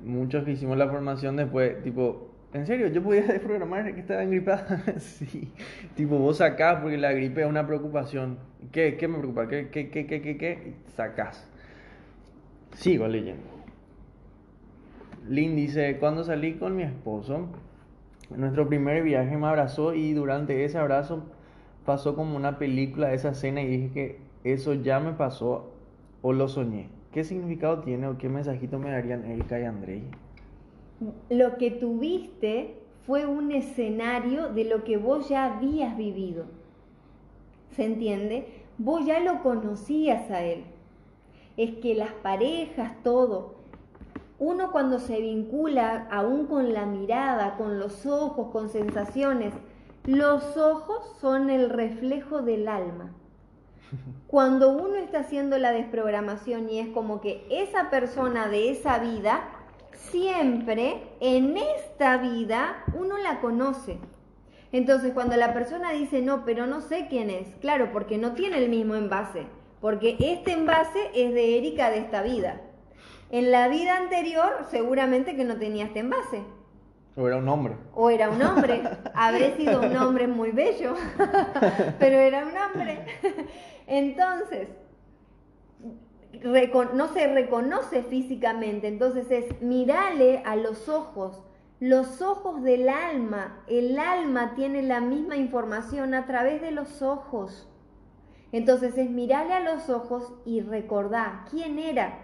muchos 0.04 0.44
que 0.44 0.52
hicimos 0.52 0.78
la 0.78 0.88
formación 0.90 1.36
después, 1.36 1.82
tipo, 1.84 2.30
¿en 2.54 2.66
serio? 2.66 2.88
¿Yo 2.88 3.04
podía 3.04 3.24
desprogramar 3.28 3.94
que 3.94 4.00
estaba 4.00 4.24
engripada? 4.24 4.84
sí. 5.00 5.52
Tipo, 5.96 6.18
vos 6.18 6.38
sacás 6.38 6.82
porque 6.82 6.98
la 6.98 7.12
gripe 7.12 7.42
es 7.42 7.48
una 7.48 7.66
preocupación. 7.66 8.38
¿Qué, 8.72 8.98
qué 8.98 9.08
me 9.08 9.18
preocupa? 9.18 9.48
¿Qué, 9.48 9.70
qué, 9.70 9.90
qué, 9.90 10.06
qué, 10.06 10.22
qué, 10.22 10.38
qué? 10.38 10.74
Sacás. 10.96 11.48
Sigo 12.76 13.08
leyendo. 13.08 13.44
Lynn 15.28 15.56
dice, 15.56 15.98
cuando 16.00 16.24
salí 16.24 16.54
con 16.54 16.76
mi 16.76 16.84
esposo, 16.84 17.50
nuestro 18.30 18.68
primer 18.68 19.04
viaje 19.04 19.38
me 19.38 19.48
abrazó 19.48 19.94
y 19.94 20.14
durante 20.14 20.64
ese 20.64 20.78
abrazo 20.78 21.26
pasó 21.86 22.16
como 22.16 22.36
una 22.38 22.58
película 22.58 23.14
esa 23.14 23.30
escena 23.30 23.62
y 23.62 23.68
dije 23.68 23.92
que 23.94 24.31
eso 24.44 24.74
ya 24.74 25.00
me 25.00 25.14
pasó 25.14 25.72
o 26.22 26.34
lo 26.34 26.48
soñé. 26.48 26.90
¿Qué 27.12 27.24
significado 27.24 27.80
tiene 27.80 28.08
o 28.08 28.18
qué 28.18 28.30
mensajito 28.30 28.80
me 28.80 28.92
darían 28.92 29.26
Erika 29.26 29.60
y 29.60 29.64
Andrei? 29.64 30.04
Lo 31.30 31.58
que 31.58 31.72
tuviste 31.72 32.76
fue 33.06 33.26
un 33.26 33.52
escenario 33.52 34.50
de 34.50 34.66
lo 34.66 34.84
que 34.84 34.98
vos 34.98 35.28
ya 35.28 35.46
habías 35.46 35.98
vivido. 35.98 36.46
¿Se 37.72 37.86
entiende? 37.86 38.48
Vos 38.78 39.06
ya 39.06 39.20
lo 39.20 39.42
conocías 39.44 40.30
a 40.32 40.44
él. 40.44 40.64
Es 41.58 41.76
que 41.76 41.96
las 41.96 42.12
parejas, 42.12 42.94
todo, 43.04 43.56
uno 44.40 44.72
cuando 44.72 45.00
se 45.00 45.20
vincula 45.20 46.08
aún 46.10 46.48
con 46.48 46.74
la 46.74 46.86
mirada, 46.86 47.58
con 47.58 47.78
los 47.78 48.06
ojos, 48.06 48.48
con 48.52 48.70
sensaciones, 48.70 49.54
los 50.06 50.58
ojos 50.58 51.16
son 51.20 51.50
el 51.50 51.70
reflejo 51.70 52.42
del 52.42 52.68
alma. 52.68 53.14
Cuando 54.28 54.72
uno 54.72 54.96
está 54.96 55.20
haciendo 55.20 55.58
la 55.58 55.72
desprogramación 55.72 56.70
y 56.70 56.80
es 56.80 56.88
como 56.90 57.20
que 57.20 57.46
esa 57.50 57.90
persona 57.90 58.48
de 58.48 58.72
esa 58.72 59.00
vida, 59.00 59.42
siempre 59.92 61.04
en 61.20 61.58
esta 61.58 62.18
vida 62.18 62.84
uno 62.94 63.18
la 63.18 63.42
conoce. 63.42 64.00
Entonces 64.72 65.14
cuando 65.14 65.36
la 65.36 65.54
persona 65.54 65.92
dice, 65.92 66.22
no, 66.22 66.46
pero 66.46 66.66
no 66.66 66.82
sé 66.82 67.08
quién 67.10 67.30
es, 67.30 67.56
claro, 67.58 67.92
porque 67.92 68.18
no 68.18 68.34
tiene 68.34 68.58
el 68.58 68.70
mismo 68.70 68.96
envase, 68.96 69.46
porque 69.82 70.16
este 70.20 70.54
envase 70.54 71.12
es 71.14 71.34
de 71.34 71.58
Erika 71.58 71.90
de 71.90 72.00
esta 72.00 72.22
vida. 72.22 72.62
En 73.32 73.52
la 73.52 73.68
vida 73.68 73.98
anterior 73.98 74.66
seguramente 74.70 75.36
que 75.36 75.44
no 75.44 75.58
tenía 75.58 75.86
este 75.86 76.00
envase. 76.00 76.44
O 77.16 77.28
era 77.28 77.38
un 77.38 77.48
hombre. 77.50 77.76
O 77.94 78.10
era 78.10 78.30
un 78.30 78.42
hombre. 78.42 78.82
Habré 79.14 79.58
sido 79.58 79.82
un 79.82 79.96
hombre 79.98 80.28
muy 80.28 80.52
bello, 80.52 80.96
pero 82.00 82.18
era 82.18 82.46
un 82.46 82.54
hombre. 82.58 83.06
Entonces, 83.88 84.70
no 86.94 87.08
se 87.10 87.28
reconoce 87.28 88.04
físicamente, 88.04 88.88
entonces 88.88 89.30
es 89.32 89.62
mirale 89.62 90.42
a 90.46 90.56
los 90.56 90.90
ojos, 90.90 91.44
los 91.80 92.22
ojos 92.22 92.62
del 92.64 92.90
alma, 92.90 93.64
el 93.68 93.98
alma 94.00 94.54
tiene 94.56 94.82
la 94.84 95.02
misma 95.02 95.36
información 95.36 96.14
a 96.14 96.26
través 96.26 96.62
de 96.62 96.72
los 96.72 97.02
ojos. 97.02 97.68
Entonces 98.52 98.98
es 98.98 99.10
mirale 99.10 99.54
a 99.54 99.62
los 99.62 99.90
ojos 99.90 100.34
y 100.46 100.62
recordar 100.62 101.46
quién 101.50 101.80
era. 101.80 102.20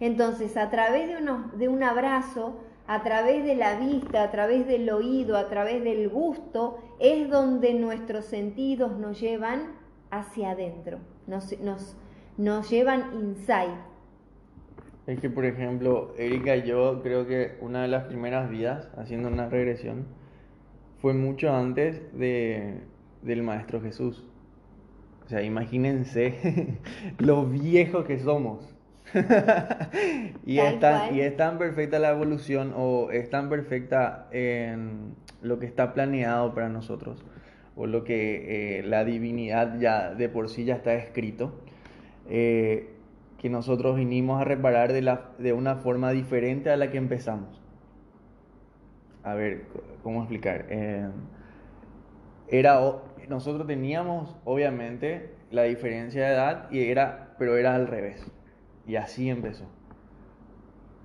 Entonces 0.00 0.56
a 0.56 0.70
través 0.70 1.08
de, 1.08 1.18
de 1.58 1.68
un 1.68 1.82
abrazo, 1.82 2.60
a 2.92 3.02
través 3.02 3.42
de 3.46 3.54
la 3.54 3.78
vista, 3.78 4.22
a 4.22 4.30
través 4.30 4.66
del 4.66 4.90
oído, 4.90 5.38
a 5.38 5.48
través 5.48 5.82
del 5.82 6.10
gusto, 6.10 6.78
es 7.00 7.30
donde 7.30 7.72
nuestros 7.72 8.26
sentidos 8.26 8.98
nos 8.98 9.18
llevan 9.18 9.76
hacia 10.10 10.50
adentro, 10.50 10.98
nos, 11.26 11.58
nos, 11.60 11.96
nos 12.36 12.68
llevan 12.68 13.14
inside. 13.14 13.78
Es 15.06 15.18
que, 15.20 15.30
por 15.30 15.46
ejemplo, 15.46 16.12
Erika 16.18 16.54
y 16.54 16.64
yo 16.64 17.00
creo 17.02 17.26
que 17.26 17.56
una 17.62 17.80
de 17.80 17.88
las 17.88 18.04
primeras 18.04 18.50
vidas, 18.50 18.90
haciendo 18.98 19.28
una 19.28 19.48
regresión, 19.48 20.04
fue 21.00 21.14
mucho 21.14 21.50
antes 21.50 22.02
de, 22.12 22.82
del 23.22 23.42
Maestro 23.42 23.80
Jesús. 23.80 24.22
O 25.24 25.28
sea, 25.30 25.40
imagínense 25.40 26.76
lo 27.18 27.46
viejos 27.46 28.04
que 28.04 28.18
somos. 28.18 28.71
y, 30.46 30.58
es 30.58 30.80
tan, 30.80 31.14
y 31.14 31.20
es 31.20 31.36
tan 31.36 31.58
perfecta 31.58 31.98
la 31.98 32.10
evolución 32.10 32.72
o 32.76 33.10
es 33.10 33.28
tan 33.30 33.48
perfecta 33.48 34.28
en 34.30 35.14
lo 35.42 35.58
que 35.58 35.66
está 35.66 35.92
planeado 35.92 36.54
para 36.54 36.68
nosotros 36.68 37.24
o 37.76 37.86
lo 37.86 38.04
que 38.04 38.78
eh, 38.78 38.82
la 38.82 39.04
divinidad 39.04 39.78
ya 39.78 40.14
de 40.14 40.28
por 40.28 40.48
sí 40.48 40.64
ya 40.64 40.74
está 40.74 40.94
escrito, 40.94 41.52
eh, 42.28 42.90
que 43.38 43.48
nosotros 43.48 43.96
vinimos 43.96 44.40
a 44.40 44.44
reparar 44.44 44.92
de, 44.92 45.02
la, 45.02 45.30
de 45.38 45.52
una 45.52 45.76
forma 45.76 46.12
diferente 46.12 46.70
a 46.70 46.76
la 46.76 46.90
que 46.90 46.98
empezamos. 46.98 47.60
A 49.24 49.34
ver, 49.34 49.64
¿cómo 50.02 50.20
explicar? 50.20 50.66
Eh, 50.68 51.08
era, 52.48 52.78
nosotros 53.28 53.66
teníamos, 53.66 54.36
obviamente, 54.44 55.30
la 55.50 55.62
diferencia 55.62 56.26
de 56.26 56.32
edad, 56.34 56.70
y 56.70 56.80
era, 56.84 57.34
pero 57.38 57.56
era 57.56 57.74
al 57.74 57.86
revés. 57.86 58.30
Y 58.86 58.96
así 58.96 59.30
empezó. 59.30 59.64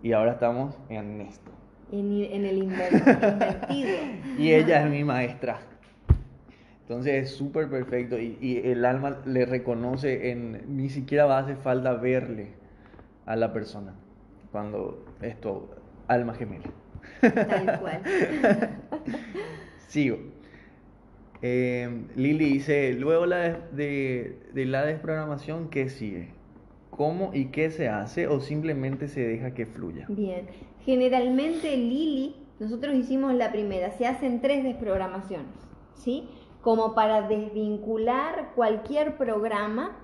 Y 0.04 0.14
ahora 0.14 0.34
estamos 0.34 0.78
en 0.90 1.22
esto. 1.22 1.52
En, 1.92 2.46
el 2.46 2.58
invertido. 2.58 3.08
y 4.38 4.54
ella 4.54 4.84
es 4.84 4.90
mi 4.90 5.04
maestra. 5.04 5.60
Entonces 6.82 7.24
es 7.24 7.36
súper 7.36 7.70
perfecto 7.70 8.18
y, 8.18 8.62
el 8.64 8.86
alma 8.86 9.18
le 9.26 9.46
reconoce 9.46 10.32
en, 10.32 10.78
ni 10.78 10.90
siquiera 10.90 11.26
va 11.26 11.38
a 11.38 11.42
hacer 11.42 11.58
falta 11.58 11.94
verle 11.94 12.54
a 13.26 13.36
la 13.36 13.52
persona 13.52 13.94
cuando 14.54 15.06
esto, 15.22 15.76
alma 16.08 16.34
gemela. 16.34 16.72
Tal 17.20 17.80
cual. 17.80 18.02
Sigo. 19.88 20.18
Eh, 21.42 22.06
Lili 22.16 22.54
dice, 22.54 22.94
luego 22.94 23.26
la 23.26 23.60
de, 23.72 24.40
de, 24.54 24.66
la 24.66 24.86
desprogramación, 24.86 25.70
¿qué 25.70 25.90
sigue? 25.90 26.30
¿Cómo 26.98 27.32
y 27.34 27.46
qué 27.46 27.70
se 27.70 27.88
hace 27.88 28.28
o 28.28 28.40
simplemente 28.40 29.08
se 29.08 29.22
deja 29.22 29.54
que 29.54 29.68
fluya? 29.68 30.08
Bien, 30.10 30.48
generalmente 30.84 31.78
Lili, 31.78 32.36
nosotros 32.60 32.96
hicimos 32.96 33.34
la 33.36 33.52
primera, 33.52 33.92
se 33.92 34.08
hacen 34.08 34.42
tres 34.42 34.64
desprogramaciones, 34.64 35.54
¿sí? 35.94 36.28
como 36.68 36.96
para 36.96 37.28
desvincular 37.28 38.52
cualquier 38.56 39.16
programa, 39.16 39.96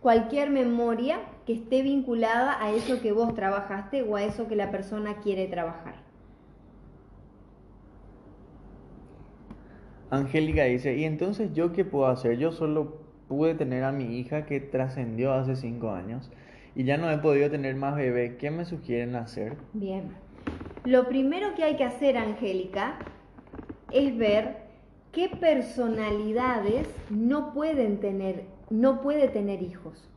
cualquier 0.00 0.50
memoria 0.50 1.20
que 1.46 1.52
esté 1.52 1.82
vinculada 1.82 2.60
a 2.60 2.72
eso 2.72 3.00
que 3.00 3.12
vos 3.12 3.34
trabajaste 3.34 4.02
o 4.02 4.16
a 4.16 4.24
eso 4.24 4.48
que 4.48 4.56
la 4.56 4.70
persona 4.70 5.20
quiere 5.20 5.46
trabajar. 5.46 5.94
Angélica 10.10 10.64
dice, 10.64 10.96
¿y 10.96 11.04
entonces 11.04 11.52
yo 11.52 11.72
qué 11.72 11.84
puedo 11.84 12.06
hacer? 12.06 12.36
Yo 12.36 12.52
solo 12.52 12.96
pude 13.32 13.54
tener 13.54 13.84
a 13.84 13.92
mi 13.92 14.18
hija 14.18 14.44
que 14.44 14.60
trascendió 14.60 15.32
hace 15.32 15.56
cinco 15.56 15.90
años 15.90 16.30
y 16.74 16.84
ya 16.84 16.96
no 16.96 17.10
he 17.10 17.18
podido 17.18 17.50
tener 17.50 17.76
más 17.76 17.96
bebé. 17.96 18.36
¿Qué 18.36 18.50
me 18.50 18.64
sugieren 18.64 19.16
hacer? 19.16 19.56
Bien. 19.72 20.10
Lo 20.84 21.08
primero 21.08 21.54
que 21.54 21.64
hay 21.64 21.76
que 21.76 21.84
hacer, 21.84 22.16
Angélica, 22.16 22.98
es 23.90 24.16
ver 24.16 24.62
¿Qué 25.12 25.28
personalidades 25.28 26.88
no 27.10 27.52
pueden 27.52 28.00
tener, 28.00 28.46
no 28.70 29.02
puede 29.02 29.28
tener 29.28 29.62
hijos? 29.62 30.08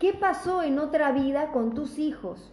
¿Qué 0.00 0.12
pasó 0.12 0.64
en 0.64 0.80
otra 0.80 1.12
vida 1.12 1.52
con 1.52 1.74
tus 1.74 1.96
hijos? 2.00 2.52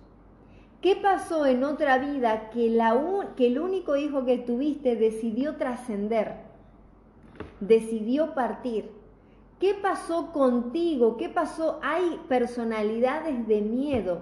¿Qué 0.81 0.95
pasó 0.95 1.47
en 1.47 1.63
otra 1.63 1.97
vida 1.97 2.51
que, 2.51 2.69
la 2.69 2.95
que 3.35 3.47
el 3.47 3.57
único 3.57 3.95
hijo 3.95 4.23
que 4.23 4.37
tuviste 4.37 4.95
decidió 4.95 5.55
trascender? 5.55 6.35
Decidió 7.59 8.35
partir. 8.35 8.91
¿Qué 9.59 9.73
pasó 9.73 10.31
contigo? 10.33 11.17
¿Qué 11.17 11.29
pasó? 11.29 11.79
Hay 11.81 12.19
personalidades 12.27 13.47
de 13.47 13.61
miedo. 13.61 14.21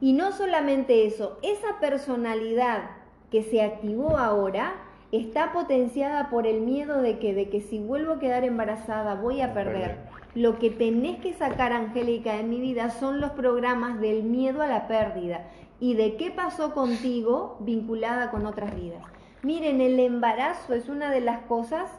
Y 0.00 0.14
no 0.14 0.32
solamente 0.32 1.06
eso, 1.06 1.38
esa 1.42 1.78
personalidad 1.78 2.90
que 3.30 3.42
se 3.42 3.60
activó 3.62 4.16
ahora 4.16 4.74
está 5.12 5.52
potenciada 5.52 6.30
por 6.30 6.46
el 6.46 6.62
miedo 6.62 7.02
de 7.02 7.18
que, 7.18 7.34
de 7.34 7.50
que 7.50 7.60
si 7.60 7.78
vuelvo 7.78 8.14
a 8.14 8.18
quedar 8.18 8.44
embarazada 8.44 9.14
voy 9.14 9.42
a 9.42 9.52
perder. 9.52 9.98
Lo 10.34 10.58
que 10.58 10.70
tenés 10.70 11.18
que 11.20 11.34
sacar, 11.34 11.72
Angélica, 11.72 12.36
en 12.36 12.48
mi 12.48 12.60
vida 12.60 12.90
son 12.90 13.20
los 13.20 13.32
programas 13.32 14.00
del 14.00 14.22
miedo 14.22 14.62
a 14.62 14.66
la 14.66 14.88
pérdida 14.88 15.48
y 15.80 15.94
de 15.94 16.16
qué 16.16 16.30
pasó 16.30 16.72
contigo 16.72 17.56
vinculada 17.60 18.30
con 18.30 18.46
otras 18.46 18.74
vidas. 18.74 19.02
Miren, 19.42 19.80
el 19.80 20.00
embarazo 20.00 20.74
es 20.74 20.88
una 20.88 21.10
de 21.10 21.20
las 21.20 21.40
cosas 21.42 21.90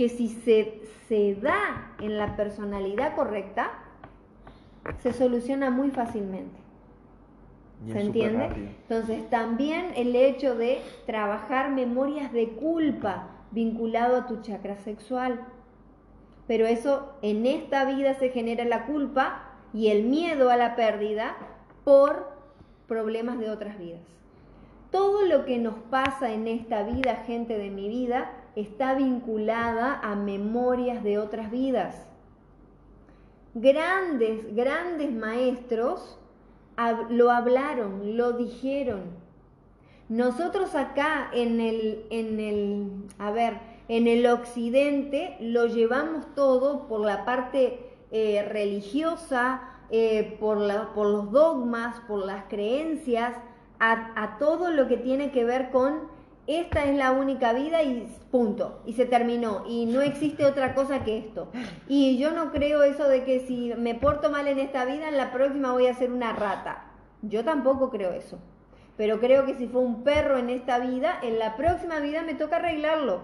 que 0.00 0.08
si 0.08 0.28
se, 0.28 0.80
se 1.08 1.34
da 1.34 1.92
en 2.00 2.16
la 2.16 2.34
personalidad 2.34 3.14
correcta, 3.14 3.70
se 5.00 5.12
soluciona 5.12 5.68
muy 5.68 5.90
fácilmente. 5.90 6.58
¿Se 7.86 8.00
entiende? 8.00 8.46
Entonces, 8.88 9.28
también 9.28 9.92
el 9.96 10.16
hecho 10.16 10.54
de 10.54 10.80
trabajar 11.04 11.70
memorias 11.72 12.32
de 12.32 12.48
culpa 12.48 13.28
vinculado 13.50 14.16
a 14.16 14.26
tu 14.26 14.40
chakra 14.40 14.78
sexual. 14.78 15.44
Pero 16.46 16.64
eso 16.64 17.12
en 17.20 17.44
esta 17.44 17.84
vida 17.84 18.14
se 18.14 18.30
genera 18.30 18.64
la 18.64 18.86
culpa 18.86 19.50
y 19.74 19.88
el 19.88 20.04
miedo 20.04 20.48
a 20.48 20.56
la 20.56 20.76
pérdida 20.76 21.36
por 21.84 22.26
problemas 22.88 23.38
de 23.38 23.50
otras 23.50 23.78
vidas. 23.78 24.00
Todo 24.90 25.26
lo 25.26 25.44
que 25.44 25.58
nos 25.58 25.74
pasa 25.90 26.32
en 26.32 26.48
esta 26.48 26.84
vida, 26.84 27.16
gente 27.26 27.58
de 27.58 27.68
mi 27.68 27.90
vida, 27.90 28.30
está 28.56 28.94
vinculada 28.94 30.00
a 30.02 30.14
memorias 30.16 31.02
de 31.02 31.18
otras 31.18 31.50
vidas. 31.50 32.06
Grandes, 33.54 34.54
grandes 34.54 35.12
maestros 35.12 36.18
lo 37.10 37.30
hablaron, 37.30 38.16
lo 38.16 38.32
dijeron. 38.32 39.02
Nosotros 40.08 40.74
acá 40.74 41.30
en 41.32 41.60
el, 41.60 42.04
en 42.10 42.40
el, 42.40 42.90
a 43.18 43.30
ver, 43.30 43.58
en 43.88 44.06
el 44.06 44.26
occidente 44.26 45.36
lo 45.40 45.66
llevamos 45.66 46.34
todo 46.34 46.88
por 46.88 47.00
la 47.00 47.24
parte 47.24 47.90
eh, 48.10 48.44
religiosa, 48.48 49.62
eh, 49.90 50.36
por, 50.40 50.58
la, 50.58 50.92
por 50.94 51.06
los 51.06 51.30
dogmas, 51.30 52.00
por 52.08 52.24
las 52.24 52.44
creencias, 52.44 53.34
a 53.82 54.36
todo 54.38 54.70
lo 54.70 54.88
que 54.88 54.98
tiene 54.98 55.30
que 55.30 55.42
ver 55.42 55.70
con 55.70 56.00
esta 56.56 56.84
es 56.84 56.96
la 56.96 57.12
única 57.12 57.52
vida 57.52 57.82
y 57.82 58.08
punto, 58.30 58.82
y 58.86 58.94
se 58.94 59.06
terminó, 59.06 59.64
y 59.68 59.86
no 59.86 60.00
existe 60.00 60.44
otra 60.44 60.74
cosa 60.74 61.04
que 61.04 61.18
esto. 61.18 61.50
Y 61.88 62.18
yo 62.18 62.32
no 62.32 62.50
creo 62.50 62.82
eso 62.82 63.08
de 63.08 63.24
que 63.24 63.40
si 63.40 63.72
me 63.76 63.94
porto 63.94 64.30
mal 64.30 64.48
en 64.48 64.58
esta 64.58 64.84
vida, 64.84 65.08
en 65.08 65.16
la 65.16 65.32
próxima 65.32 65.72
voy 65.72 65.86
a 65.86 65.94
ser 65.94 66.10
una 66.12 66.32
rata. 66.32 66.84
Yo 67.22 67.44
tampoco 67.44 67.90
creo 67.90 68.12
eso. 68.12 68.38
Pero 68.96 69.20
creo 69.20 69.46
que 69.46 69.54
si 69.54 69.66
fue 69.66 69.80
un 69.80 70.02
perro 70.02 70.38
en 70.38 70.50
esta 70.50 70.78
vida, 70.78 71.18
en 71.22 71.38
la 71.38 71.56
próxima 71.56 72.00
vida 72.00 72.22
me 72.22 72.34
toca 72.34 72.56
arreglarlo. 72.56 73.22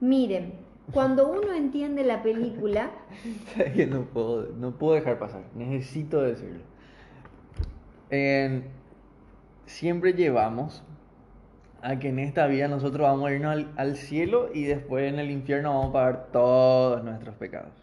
Miren, 0.00 0.54
cuando 0.92 1.28
uno 1.28 1.52
entiende 1.52 2.04
la 2.04 2.22
película... 2.22 2.90
no 3.88 4.02
puedo, 4.02 4.48
no 4.56 4.72
puedo 4.72 4.94
dejar 4.94 5.18
pasar, 5.18 5.42
necesito 5.54 6.20
decirlo. 6.20 6.62
siempre 9.66 10.12
llevamos 10.12 10.84
a 11.84 11.98
que 11.98 12.08
en 12.08 12.18
esta 12.18 12.46
vida 12.46 12.66
nosotros 12.66 13.02
vamos 13.02 13.28
a 13.28 13.34
irnos 13.34 13.66
al, 13.76 13.96
cielo 13.96 14.48
y 14.54 14.64
después 14.64 15.12
en 15.12 15.18
el 15.18 15.30
infierno 15.30 15.74
vamos 15.74 15.90
a 15.90 15.92
pagar 15.92 16.28
todos 16.32 17.04
nuestros 17.04 17.34
pecados. 17.34 17.74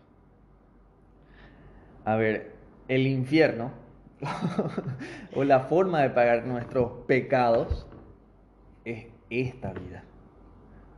A 2.04 2.16
ver, 2.16 2.52
el 2.88 3.06
infierno 3.06 3.72
o 5.36 5.44
la 5.44 5.60
forma 5.62 6.02
de 6.02 6.10
pagar 6.10 6.48
nuestros 6.48 7.06
pecados 7.06 7.86
es 8.86 9.06
esta 9.30 9.72
vida. 9.72 10.04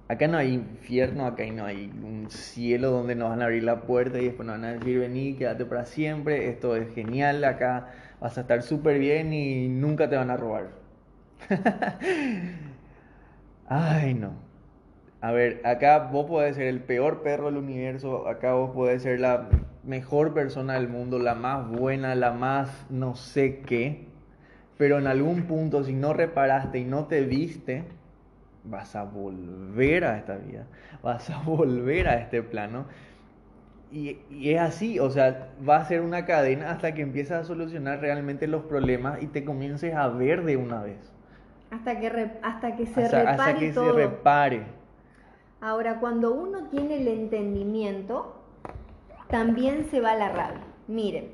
Acá 0.08 0.30
no 0.30 0.38
hay 0.38 0.54
infierno, 0.54 1.26
acá 1.26 1.44
no 1.52 1.66
hay 1.66 1.92
un 2.04 2.28
cielo 2.30 2.92
donde 2.92 3.16
nos 3.16 3.32
van 3.32 3.42
a 3.42 3.46
abrir 3.46 3.64
la 3.64 3.82
puerta 3.82 4.18
y 4.18 4.26
después 4.28 4.48
nos 4.48 4.56
van 4.62 4.66
a 4.66 4.74
decir, 4.74 5.00
vení, 5.00 5.34
quédate 5.36 5.66
para 5.66 5.84
siempre, 5.84 6.48
esto 6.48 6.78
es 6.78 6.94
genial, 6.96 7.44
acá 7.44 7.90
vas 8.22 8.38
a 8.38 8.42
estar 8.42 8.62
súper 8.62 8.98
bien 8.98 9.34
y 9.34 9.68
nunca 9.68 10.10
te 10.10 10.16
van 10.16 10.30
a 10.30 10.38
robar. 10.38 10.70
Ay, 13.66 14.14
no. 14.14 14.34
A 15.22 15.32
ver, 15.32 15.62
acá 15.66 16.00
vos 16.12 16.28
podés 16.28 16.56
ser 16.58 16.68
el 16.68 16.82
peor 16.84 17.24
perro 17.24 17.46
del 17.48 17.58
universo, 17.58 18.28
acá 18.28 18.54
vos 18.54 18.72
podés 18.72 19.04
ser 19.04 19.20
la 19.22 19.50
mejor 19.84 20.34
persona 20.34 20.74
del 20.76 20.90
mundo, 20.90 21.20
la 21.20 21.36
más 21.36 21.68
buena, 21.70 22.16
la 22.16 22.32
más 22.34 22.86
no 22.90 23.16
sé 23.16 23.62
qué, 23.62 24.08
pero 24.78 25.00
en 25.00 25.08
algún 25.08 25.48
punto 25.48 25.84
si 25.84 25.94
no 25.94 26.14
reparaste 26.14 26.80
y 26.80 26.86
no 26.86 27.08
te 27.08 27.22
viste, 27.24 27.86
vas 28.66 28.96
a 28.96 29.04
volver 29.04 30.06
a 30.06 30.18
esta 30.18 30.38
vida, 30.38 30.68
vas 31.04 31.30
a 31.30 31.40
volver 31.44 32.08
a 32.10 32.16
este 32.20 32.44
plano 32.44 32.88
y, 33.92 34.20
es 34.50 34.60
así, 34.60 35.00
o 35.00 35.10
sea, 35.12 35.54
va 35.68 35.78
a 35.78 35.86
ser 35.86 36.02
una 36.02 36.26
cadena 36.26 36.72
hasta 36.72 36.94
que 36.94 37.02
empiezas 37.02 37.42
a 37.42 37.46
solucionar 37.46 38.02
realmente 38.02 38.48
los 38.48 38.64
problemas 38.66 39.22
y 39.22 39.28
te 39.28 39.46
comiences 39.46 39.94
a 39.96 40.08
ver 40.10 40.44
de 40.44 40.58
una 40.58 40.82
vez. 40.82 41.13
Hasta 41.74 42.00
que, 42.00 42.32
hasta 42.44 42.76
que 42.76 42.86
se 42.86 43.02
repare 43.02 43.28
hasta 43.30 43.56
que 43.56 43.74
se 43.74 43.92
repare. 43.92 44.64
Ahora, 45.60 46.00
cuando 46.00 46.32
uno 46.32 46.66
tiene 46.66 47.02
el 47.02 47.08
entendimiento, 47.08 48.44
también 49.28 49.88
se 49.90 50.00
va 50.00 50.14
la 50.14 50.30
rabia. 50.30 50.62
Miren, 50.88 51.34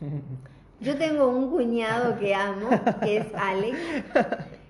yo 0.80 0.98
tengo 0.98 1.28
un 1.28 1.50
cuñado 1.50 2.18
que 2.18 2.34
amo, 2.34 2.68
que 3.02 3.18
es 3.18 3.26
Alex, 3.34 3.78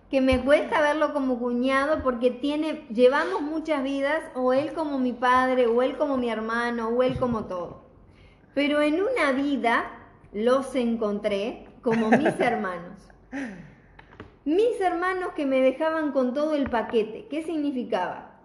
que 0.08 0.20
me 0.20 0.44
cuesta 0.44 0.80
verlo 0.80 1.12
como 1.12 1.40
cuñado 1.40 2.04
porque 2.04 2.30
tiene, 2.30 2.84
llevamos 2.90 3.42
muchas 3.42 3.82
vidas, 3.82 4.22
o 4.36 4.52
él 4.52 4.74
como 4.74 5.00
mi 5.00 5.12
padre, 5.12 5.66
o 5.66 5.82
él 5.82 5.96
como 5.96 6.18
mi 6.18 6.30
hermano, 6.30 6.88
o 6.88 7.02
él 7.02 7.18
como 7.18 7.46
todo. 7.46 7.82
Pero 8.54 8.80
en 8.80 9.02
una 9.02 9.32
vida 9.32 9.90
los 10.32 10.76
encontré 10.76 11.66
como 11.82 12.10
mis 12.10 12.28
hermanos. 12.38 13.08
Mis 14.44 14.80
hermanos 14.80 15.32
que 15.34 15.46
me 15.46 15.60
dejaban 15.60 16.12
con 16.12 16.34
todo 16.34 16.54
el 16.54 16.70
paquete. 16.70 17.26
¿Qué 17.28 17.42
significaba? 17.42 18.40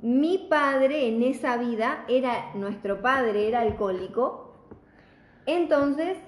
Mi 0.00 0.46
padre 0.50 1.08
en 1.08 1.22
esa 1.22 1.56
vida 1.56 2.04
era, 2.08 2.52
nuestro 2.54 3.00
padre 3.00 3.48
era 3.48 3.60
alcohólico. 3.60 4.54
Entonces, 5.46 6.18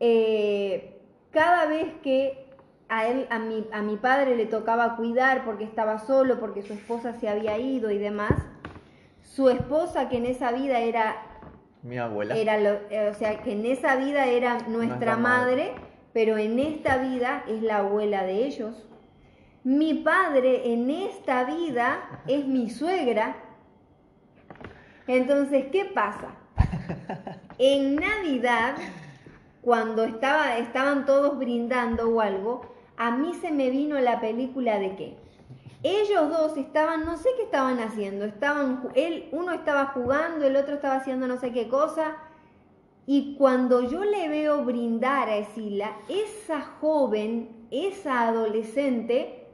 eh, 0.00 1.00
cada 1.30 1.66
vez 1.66 1.92
que 2.02 2.42
a 2.88 3.06
él, 3.06 3.26
a 3.30 3.38
mi, 3.38 3.66
a 3.72 3.80
mi 3.82 3.96
padre 3.96 4.36
le 4.36 4.44
tocaba 4.44 4.96
cuidar 4.96 5.44
porque 5.44 5.64
estaba 5.64 5.98
solo, 5.98 6.38
porque 6.38 6.62
su 6.62 6.74
esposa 6.74 7.14
se 7.14 7.28
había 7.28 7.58
ido 7.58 7.90
y 7.90 7.98
demás. 7.98 8.34
Su 9.22 9.48
esposa, 9.48 10.10
que 10.10 10.18
en 10.18 10.26
esa 10.26 10.52
vida 10.52 10.80
era... 10.80 11.16
Mi 11.82 11.96
abuela. 11.96 12.36
Era 12.36 12.58
eh, 12.60 13.08
o 13.10 13.14
sea, 13.14 13.42
que 13.42 13.52
en 13.52 13.64
esa 13.64 13.96
vida 13.96 14.26
era 14.26 14.58
nuestra, 14.68 15.16
madre, 15.16 15.72
pero 16.12 16.36
en 16.36 16.58
esta 16.58 16.98
vida 16.98 17.44
es 17.48 17.62
la 17.62 17.78
abuela 17.78 18.24
de 18.24 18.44
ellos. 18.44 18.86
Mi 19.64 19.94
padre 19.94 20.72
en 20.72 20.90
esta 20.90 21.44
vida 21.44 22.22
es 22.26 22.46
mi 22.46 22.68
suegra. 22.68 23.36
Entonces, 25.06 25.66
¿qué 25.72 25.84
pasa? 25.86 26.28
En 27.58 27.94
Navidad, 27.96 28.74
cuando 29.60 30.02
estaba, 30.02 30.56
estaban 30.56 31.06
todos 31.06 31.38
brindando 31.38 32.08
o 32.08 32.20
algo, 32.20 32.74
a 32.96 33.12
mí 33.12 33.34
se 33.34 33.52
me 33.52 33.70
vino 33.70 34.00
la 34.00 34.20
película 34.20 34.80
de 34.80 34.96
qué. 34.96 35.16
Ellos 35.84 36.28
dos 36.30 36.56
estaban, 36.56 37.04
no 37.04 37.16
sé 37.16 37.28
qué 37.36 37.44
estaban 37.44 37.78
haciendo, 37.78 38.24
estaban, 38.24 38.88
él, 38.94 39.28
uno 39.32 39.52
estaba 39.52 39.86
jugando, 39.86 40.44
el 40.44 40.56
otro 40.56 40.74
estaba 40.74 40.96
haciendo 40.96 41.28
no 41.28 41.36
sé 41.38 41.52
qué 41.52 41.68
cosa, 41.68 42.16
y 43.14 43.34
cuando 43.36 43.82
yo 43.82 44.06
le 44.06 44.26
veo 44.30 44.64
brindar 44.64 45.28
a 45.28 45.36
Esila, 45.36 45.98
esa 46.08 46.62
joven, 46.62 47.66
esa 47.70 48.26
adolescente, 48.26 49.48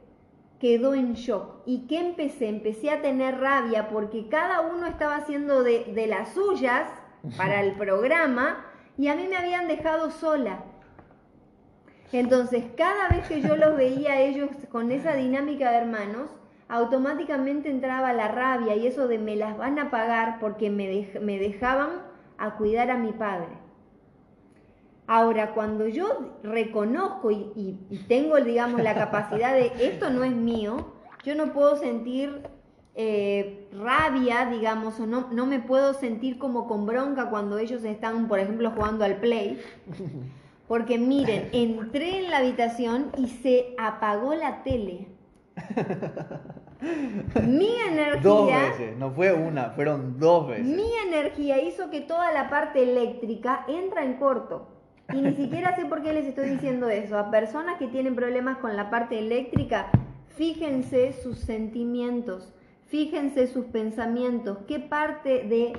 quedó 0.61 0.93
en 0.93 1.15
shock. 1.15 1.63
¿Y 1.65 1.85
qué 1.85 1.99
empecé? 1.99 2.47
Empecé 2.47 2.89
a 2.89 3.01
tener 3.01 3.37
rabia 3.37 3.89
porque 3.89 4.29
cada 4.29 4.61
uno 4.61 4.87
estaba 4.87 5.17
haciendo 5.17 5.61
de, 5.61 5.91
de 5.93 6.07
las 6.07 6.29
suyas 6.29 6.89
para 7.35 7.61
el 7.61 7.73
programa 7.77 8.65
y 8.97 9.09
a 9.09 9.15
mí 9.17 9.27
me 9.27 9.35
habían 9.35 9.67
dejado 9.67 10.09
sola. 10.09 10.63
Entonces, 12.13 12.63
cada 12.77 13.09
vez 13.09 13.27
que 13.27 13.41
yo 13.41 13.57
los 13.57 13.75
veía 13.75 14.13
a 14.13 14.21
ellos 14.21 14.51
con 14.71 14.89
esa 14.93 15.15
dinámica 15.15 15.69
de 15.71 15.79
hermanos, 15.79 16.29
automáticamente 16.69 17.69
entraba 17.69 18.13
la 18.13 18.29
rabia 18.29 18.77
y 18.77 18.87
eso 18.87 19.09
de 19.09 19.17
me 19.17 19.35
las 19.35 19.57
van 19.57 19.79
a 19.79 19.91
pagar 19.91 20.39
porque 20.39 20.69
me, 20.69 21.09
me 21.19 21.39
dejaban 21.39 22.07
a 22.39 22.55
cuidar 22.55 22.89
a 22.89 22.97
mi 22.97 23.11
padre. 23.11 23.49
Ahora, 25.07 25.53
cuando 25.53 25.87
yo 25.87 26.37
reconozco 26.43 27.31
y, 27.31 27.79
tengo, 28.07 28.37
digamos, 28.37 28.81
la 28.81 28.93
capacidad 28.93 29.53
de 29.53 29.71
esto 29.79 30.09
no 30.09 30.23
es 30.23 30.33
mío, 30.35 30.93
yo 31.23 31.35
no 31.35 31.51
puedo 31.51 31.77
sentir 31.77 32.43
eh, 32.95 33.67
rabia, 33.73 34.45
digamos, 34.45 34.99
o 34.99 35.07
no, 35.07 35.27
no 35.31 35.45
me 35.45 35.59
puedo 35.59 35.93
sentir 35.93 36.37
como 36.37 36.67
con 36.67 36.85
bronca 36.85 37.29
cuando 37.29 37.57
ellos 37.57 37.83
están, 37.83 38.27
por 38.27 38.39
ejemplo, 38.39 38.71
jugando 38.71 39.03
al 39.03 39.17
play. 39.17 39.59
Porque 40.67 40.99
miren, 40.99 41.49
entré 41.53 42.19
en 42.19 42.29
la 42.29 42.37
habitación 42.37 43.11
y 43.17 43.27
se 43.27 43.73
apagó 43.79 44.35
la 44.35 44.61
tele. 44.61 45.07
Mi 46.81 47.75
energía. 47.87 48.21
Dos 48.21 48.47
veces, 48.47 48.97
no 48.97 49.11
fue 49.11 49.33
una, 49.33 49.71
fueron 49.71 50.19
dos 50.19 50.47
veces. 50.47 50.65
Mi 50.65 50.91
energía 51.07 51.61
hizo 51.61 51.89
que 51.89 52.01
toda 52.01 52.31
la 52.31 52.49
parte 52.49 52.83
eléctrica 52.83 53.65
entra 53.67 54.03
en 54.03 54.15
corto. 54.15 54.67
Y 55.11 55.21
ni 55.21 55.33
siquiera 55.33 55.75
sé 55.75 55.85
por 55.85 56.03
qué 56.03 56.13
les 56.13 56.25
estoy 56.25 56.49
diciendo 56.49 56.87
eso. 56.89 57.17
A 57.17 57.31
personas 57.31 57.77
que 57.77 57.87
tienen 57.87 58.15
problemas 58.15 58.57
con 58.59 58.75
la 58.75 58.89
parte 58.89 59.17
eléctrica, 59.17 59.87
fíjense 60.35 61.13
sus 61.13 61.39
sentimientos, 61.39 62.53
fíjense 62.85 63.47
sus 63.47 63.65
pensamientos, 63.65 64.59
qué 64.67 64.79
parte 64.79 65.43
de 65.43 65.73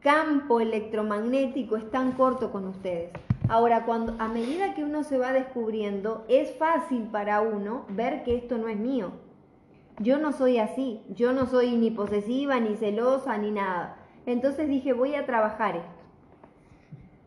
campo 0.00 0.60
electromagnético 0.60 1.76
está 1.76 2.00
en 2.00 2.12
corto 2.12 2.50
con 2.50 2.66
ustedes. 2.66 3.10
Ahora, 3.48 3.84
cuando 3.84 4.16
a 4.18 4.28
medida 4.28 4.74
que 4.74 4.82
uno 4.82 5.04
se 5.04 5.18
va 5.18 5.32
descubriendo, 5.32 6.24
es 6.28 6.56
fácil 6.56 7.02
para 7.12 7.42
uno 7.42 7.84
ver 7.90 8.22
que 8.22 8.36
esto 8.36 8.56
no 8.56 8.68
es 8.68 8.78
mío. 8.78 9.12
Yo 10.00 10.18
no 10.18 10.32
soy 10.32 10.58
así, 10.58 11.00
yo 11.10 11.32
no 11.32 11.46
soy 11.46 11.76
ni 11.76 11.92
posesiva, 11.92 12.58
ni 12.58 12.74
celosa, 12.74 13.38
ni 13.38 13.52
nada. 13.52 13.98
Entonces 14.26 14.68
dije, 14.68 14.92
voy 14.92 15.14
a 15.14 15.26
trabajar 15.26 15.76
esto. 15.76 15.88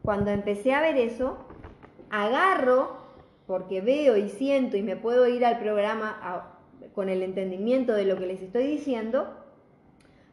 Cuando 0.02 0.32
empecé 0.32 0.74
a 0.74 0.82
ver 0.82 0.98
eso, 0.98 1.38
agarro, 2.10 2.98
porque 3.48 3.80
veo 3.80 4.18
y 4.18 4.28
siento 4.28 4.76
y 4.76 4.82
me 4.82 4.98
puedo 4.98 5.26
ir 5.28 5.46
al 5.46 5.60
programa 5.60 6.50
con 6.94 7.08
el 7.08 7.24
entendimiento 7.24 7.94
de 7.94 8.04
lo 8.04 8.18
que 8.18 8.28
les 8.28 8.42
estoy 8.42 8.68
diciendo, 8.68 9.34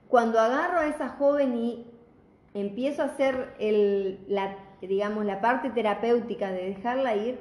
cuando 0.08 0.40
agarro 0.40 0.80
a 0.80 0.88
esa 0.88 1.10
joven 1.10 1.56
y 1.56 1.86
empiezo 2.54 3.02
a 3.02 3.06
hacer 3.06 3.54
la 4.26 4.56
digamos, 4.88 5.24
la 5.24 5.40
parte 5.40 5.70
terapéutica 5.70 6.50
de 6.50 6.74
dejarla 6.74 7.16
ir, 7.16 7.38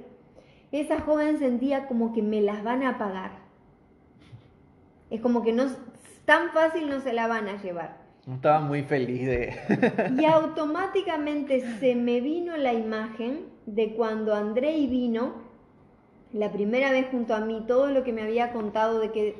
esa 0.71 1.01
joven 1.01 1.39
sentía 1.39 1.87
como 1.87 2.13
que 2.13 2.21
me 2.21 2.41
las 2.41 2.63
van 2.63 2.83
a 2.83 2.97
pagar. 2.97 3.38
Es 5.09 5.21
como 5.21 5.43
que 5.43 5.53
no 5.53 5.65
tan 6.25 6.51
fácil 6.51 6.89
no 6.89 7.01
se 7.01 7.13
la 7.13 7.27
van 7.27 7.47
a 7.47 7.61
llevar. 7.61 7.97
Estaba 8.31 8.59
muy 8.59 8.83
feliz 8.83 9.25
de... 9.25 10.13
y 10.19 10.25
automáticamente 10.25 11.61
se 11.79 11.95
me 11.95 12.21
vino 12.21 12.55
la 12.57 12.73
imagen 12.73 13.45
de 13.65 13.95
cuando 13.95 14.35
Andrei 14.35 14.85
vino, 14.87 15.33
la 16.31 16.51
primera 16.51 16.91
vez 16.91 17.07
junto 17.09 17.33
a 17.33 17.39
mí, 17.39 17.63
todo 17.67 17.87
lo 17.87 18.03
que 18.03 18.13
me 18.13 18.21
había 18.21 18.51
contado 18.51 18.99
de 18.99 19.11
que 19.11 19.35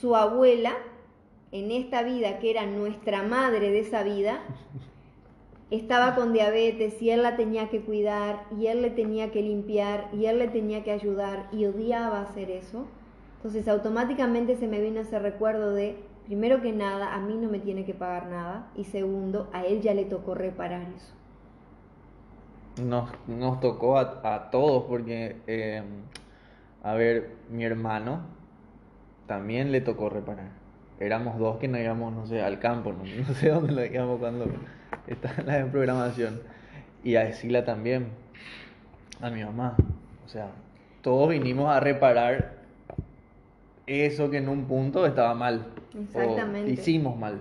su 0.00 0.14
abuela, 0.16 0.74
en 1.52 1.70
esta 1.70 2.02
vida, 2.02 2.38
que 2.38 2.50
era 2.50 2.66
nuestra 2.66 3.22
madre 3.22 3.70
de 3.70 3.80
esa 3.80 4.02
vida, 4.02 4.40
estaba 5.70 6.14
con 6.14 6.32
diabetes 6.32 7.00
y 7.00 7.10
él 7.10 7.22
la 7.22 7.36
tenía 7.36 7.70
que 7.70 7.80
cuidar 7.80 8.44
y 8.58 8.66
él 8.66 8.82
le 8.82 8.90
tenía 8.90 9.30
que 9.30 9.40
limpiar 9.40 10.10
y 10.12 10.26
él 10.26 10.38
le 10.38 10.48
tenía 10.48 10.84
que 10.84 10.92
ayudar 10.92 11.48
y 11.52 11.64
odiaba 11.64 12.20
hacer 12.20 12.50
eso. 12.50 12.86
Entonces 13.44 13.68
automáticamente 13.68 14.56
se 14.56 14.66
me 14.66 14.80
vino 14.80 15.00
ese 15.00 15.18
recuerdo 15.18 15.74
de, 15.74 15.98
primero 16.24 16.62
que 16.62 16.72
nada, 16.72 17.12
a 17.12 17.20
mí 17.20 17.36
no 17.36 17.50
me 17.50 17.58
tiene 17.58 17.84
que 17.84 17.92
pagar 17.92 18.28
nada 18.28 18.70
y 18.74 18.84
segundo, 18.84 19.50
a 19.52 19.66
él 19.66 19.82
ya 19.82 19.92
le 19.92 20.06
tocó 20.06 20.34
reparar 20.34 20.86
eso. 20.96 21.12
Nos, 22.82 23.10
nos 23.28 23.60
tocó 23.60 23.98
a, 23.98 24.50
todos 24.50 24.84
porque, 24.84 25.36
em, 25.46 25.84
a 26.82 26.94
ver, 26.94 27.32
mi 27.50 27.66
hermano 27.66 28.22
también 29.26 29.72
le 29.72 29.82
tocó 29.82 30.08
reparar. 30.08 30.48
Éramos 30.98 31.38
dos 31.38 31.58
que 31.58 31.68
no 31.68 31.78
íbamos, 31.78 32.14
no 32.14 32.26
sé, 32.26 32.40
al 32.40 32.60
campo, 32.60 32.94
no, 32.94 33.04
no 33.28 33.34
sé 33.34 33.50
dónde 33.50 33.74
lo 33.74 33.84
íbamos 33.84 34.20
cuando 34.20 34.46
está 35.06 35.42
la 35.42 35.58
en 35.58 35.70
programación. 35.70 36.40
Y 37.02 37.16
a 37.16 37.28
Esila 37.28 37.62
también, 37.62 38.08
a 39.20 39.28
mi 39.28 39.44
mamá. 39.44 39.76
O 40.24 40.28
sea, 40.30 40.48
todos 41.02 41.28
vinimos 41.28 41.68
a 41.68 41.78
reparar 41.78 42.63
eso 43.86 44.30
que 44.30 44.38
en 44.38 44.48
un 44.48 44.64
punto 44.64 45.06
estaba 45.06 45.34
mal. 45.34 45.66
Exactamente. 45.98 46.70
hicimos 46.70 47.18
mal. 47.18 47.40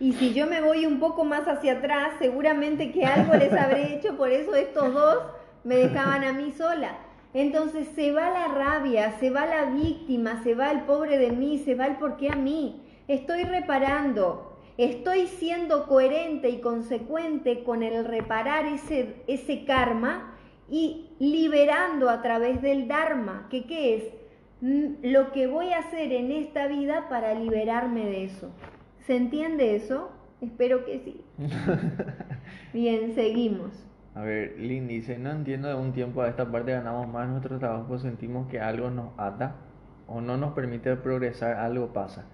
Y 0.00 0.12
si 0.12 0.32
yo 0.32 0.46
me 0.46 0.60
voy 0.60 0.86
un 0.86 1.00
poco 1.00 1.24
más 1.24 1.48
hacia 1.48 1.74
atrás, 1.74 2.12
seguramente 2.18 2.92
que 2.92 3.04
algo 3.04 3.34
les 3.34 3.52
habré 3.52 3.94
hecho, 3.96 4.16
por 4.16 4.30
eso 4.30 4.54
estos 4.54 4.94
dos 4.94 5.18
me 5.64 5.76
dejaban 5.76 6.24
a 6.24 6.32
mí 6.32 6.52
sola. 6.52 6.96
Entonces 7.34 7.88
se 7.94 8.12
va 8.12 8.30
la 8.30 8.48
rabia, 8.48 9.18
se 9.18 9.30
va 9.30 9.44
la 9.44 9.66
víctima, 9.66 10.42
se 10.42 10.54
va 10.54 10.70
el 10.70 10.82
pobre 10.82 11.18
de 11.18 11.32
mí, 11.32 11.58
se 11.58 11.74
va 11.74 11.86
el 11.86 11.96
por 11.96 12.16
qué 12.16 12.30
a 12.30 12.36
mí. 12.36 12.80
Estoy 13.06 13.42
reparando, 13.42 14.56
estoy 14.76 15.26
siendo 15.26 15.86
coherente 15.86 16.48
y 16.48 16.60
consecuente 16.60 17.64
con 17.64 17.82
el 17.82 18.04
reparar 18.04 18.66
ese, 18.66 19.16
ese 19.26 19.64
karma 19.64 20.34
y 20.70 21.10
liberando 21.18 22.08
a 22.08 22.22
través 22.22 22.62
del 22.62 22.88
Dharma, 22.88 23.46
que 23.50 23.64
qué 23.64 23.96
es 23.96 24.04
lo 24.60 25.32
que 25.32 25.46
voy 25.46 25.72
a 25.72 25.78
hacer 25.78 26.12
en 26.12 26.32
esta 26.32 26.66
vida 26.66 27.08
para 27.08 27.34
liberarme 27.34 28.04
de 28.04 28.24
eso. 28.24 28.50
¿Se 29.06 29.16
entiende 29.16 29.76
eso? 29.76 30.10
Espero 30.40 30.84
que 30.84 31.00
sí. 31.00 31.24
Bien, 32.72 33.14
seguimos. 33.14 33.70
A 34.14 34.22
ver, 34.22 34.56
Lynn 34.58 34.88
dice, 34.88 35.16
no 35.18 35.30
entiendo 35.30 35.68
de 35.68 35.74
un 35.74 35.92
tiempo 35.92 36.22
a 36.22 36.28
esta 36.28 36.50
parte 36.50 36.72
ganamos 36.72 37.08
más 37.08 37.28
nuestro 37.28 37.58
trabajo, 37.58 37.98
sentimos 37.98 38.48
que 38.48 38.58
algo 38.58 38.90
nos 38.90 39.12
ata 39.16 39.54
o 40.08 40.20
no 40.20 40.36
nos 40.36 40.54
permite 40.54 40.96
progresar, 40.96 41.54
algo 41.54 41.92
pasa. 41.92 42.24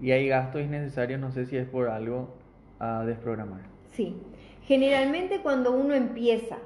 Y 0.00 0.10
hay 0.10 0.28
gastos 0.28 0.62
innecesarios, 0.62 1.20
no 1.20 1.30
sé 1.30 1.46
si 1.46 1.56
es 1.56 1.68
por 1.68 1.88
algo 1.88 2.34
a 2.80 3.04
desprogramar. 3.04 3.60
Sí, 3.92 4.16
generalmente 4.62 5.40
cuando 5.40 5.72
uno 5.72 5.94
empieza 5.94 6.58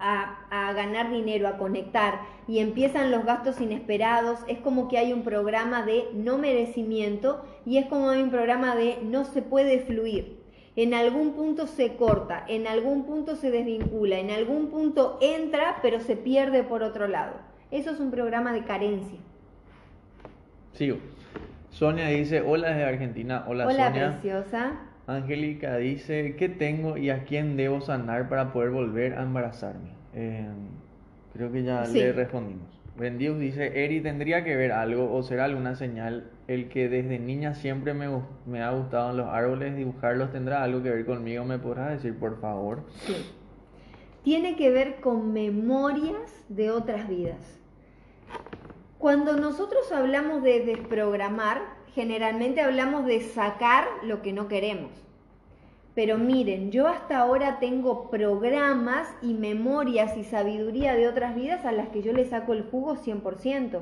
a, 0.00 0.72
ganar 0.72 1.10
dinero, 1.10 1.48
a 1.48 1.58
conectar 1.58 2.20
y 2.48 2.58
empiezan 2.58 3.10
los 3.10 3.24
gastos 3.24 3.60
inesperados, 3.60 4.40
es 4.48 4.58
como 4.58 4.88
que 4.88 4.98
hay 4.98 5.12
un 5.12 5.22
programa 5.22 5.84
de 5.84 6.04
no 6.14 6.38
merecimiento 6.38 7.44
y 7.66 7.78
es 7.78 7.86
como 7.86 8.10
hay 8.10 8.22
un 8.22 8.30
programa 8.30 8.74
de 8.74 8.98
no 9.02 9.24
se 9.24 9.42
puede 9.42 9.80
fluir. 9.80 10.40
En 10.76 10.94
algún 10.94 11.34
punto 11.34 11.66
se 11.66 11.96
corta, 11.96 12.44
en 12.48 12.66
algún 12.66 13.04
punto 13.04 13.36
se 13.36 13.50
desvincula, 13.50 14.18
en 14.18 14.30
algún 14.30 14.68
punto 14.70 15.18
entra 15.20 15.78
pero 15.82 16.00
se 16.00 16.16
pierde 16.16 16.62
por 16.62 16.82
otro 16.82 17.06
lado. 17.06 17.34
Eso 17.70 17.90
es 17.90 18.00
un 18.00 18.10
programa 18.10 18.52
de 18.52 18.64
carencia. 18.64 19.18
Sigo. 20.72 20.98
Sonia 21.70 22.08
dice, 22.08 22.40
hola 22.40 22.70
desde 22.70 22.84
Argentina. 22.84 23.44
Hola, 23.46 23.66
hola 23.66 23.92
preciosa. 23.92 24.89
Angélica 25.06 25.76
dice, 25.76 26.36
¿qué 26.36 26.48
tengo 26.48 26.96
y 26.96 27.10
a 27.10 27.24
quién 27.24 27.56
debo 27.56 27.80
sanar 27.80 28.28
para 28.28 28.52
poder 28.52 28.70
volver 28.70 29.14
a 29.14 29.22
embarazarme? 29.22 29.90
Eh, 30.14 30.46
creo 31.32 31.50
que 31.50 31.62
ya 31.62 31.84
le 31.84 32.12
respondimos. 32.12 32.80
Bendius 32.96 33.38
dice, 33.38 33.84
Eri, 33.84 34.00
¿tendría 34.02 34.44
que 34.44 34.54
ver 34.56 34.72
algo 34.72 35.12
o 35.12 35.22
será 35.22 35.46
alguna 35.46 35.74
señal 35.74 36.30
el 36.48 36.68
que 36.68 36.88
desde 36.88 37.18
niña 37.18 37.54
siempre 37.54 37.94
me, 37.94 38.08
me 38.46 38.62
ha 38.62 38.72
gustado 38.72 39.12
los 39.14 39.26
árboles, 39.26 39.74
dibujarlos, 39.74 40.32
tendrá 40.32 40.62
algo 40.62 40.82
que 40.82 40.90
ver 40.90 41.06
conmigo? 41.06 41.44
¿Me 41.44 41.58
podrás 41.58 41.90
decir, 41.92 42.18
por 42.18 42.40
favor? 42.40 42.84
Sí. 43.06 43.16
Tiene 44.22 44.54
que 44.56 44.70
ver 44.70 44.96
con 45.00 45.32
memorias 45.32 46.44
de 46.50 46.70
otras 46.70 47.08
vidas. 47.08 47.58
Cuando 48.98 49.34
nosotros 49.38 49.90
hablamos 49.92 50.42
de 50.42 50.66
desprogramar, 50.66 51.62
generalmente 51.94 52.60
hablamos 52.60 53.06
de 53.06 53.20
sacar 53.20 53.86
lo 54.02 54.22
que 54.22 54.32
no 54.32 54.48
queremos. 54.48 54.90
Pero 55.94 56.18
miren, 56.18 56.70
yo 56.70 56.86
hasta 56.86 57.18
ahora 57.18 57.58
tengo 57.58 58.10
programas 58.10 59.08
y 59.22 59.34
memorias 59.34 60.16
y 60.16 60.24
sabiduría 60.24 60.94
de 60.94 61.08
otras 61.08 61.34
vidas 61.34 61.64
a 61.64 61.72
las 61.72 61.88
que 61.88 62.02
yo 62.02 62.12
le 62.12 62.24
saco 62.24 62.52
el 62.52 62.62
jugo 62.62 62.96
100%. 62.96 63.80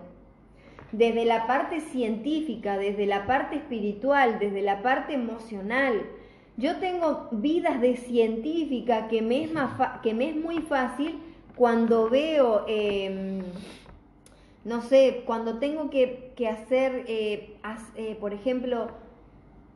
Desde 0.91 1.27
la 1.27 1.47
parte 1.47 1.81
científica, 1.81 2.79
desde 2.79 3.05
la 3.05 3.27
parte 3.27 3.57
espiritual, 3.57 4.39
desde 4.39 4.63
la 4.63 4.83
parte 4.83 5.13
emocional. 5.13 6.07
Yo 6.57 6.79
tengo 6.79 7.29
vidas 7.31 7.81
de 7.83 7.97
científica 7.97 9.07
que 9.09 9.21
me 9.21 9.45
es, 9.45 9.51
que 10.03 10.15
me 10.15 10.31
es 10.31 10.37
muy 10.37 10.61
fácil 10.63 11.21
cuando 11.55 12.09
veo... 12.09 12.65
Em, 12.67 13.43
no 14.69 14.83
sé, 14.83 15.23
cuando 15.25 15.59
tengo 15.59 15.89
que, 15.89 16.35
hacer, 16.47 17.07
eh, 17.09 17.57
eh, 17.97 18.19
por 18.21 18.35
ejemplo, 18.35 18.89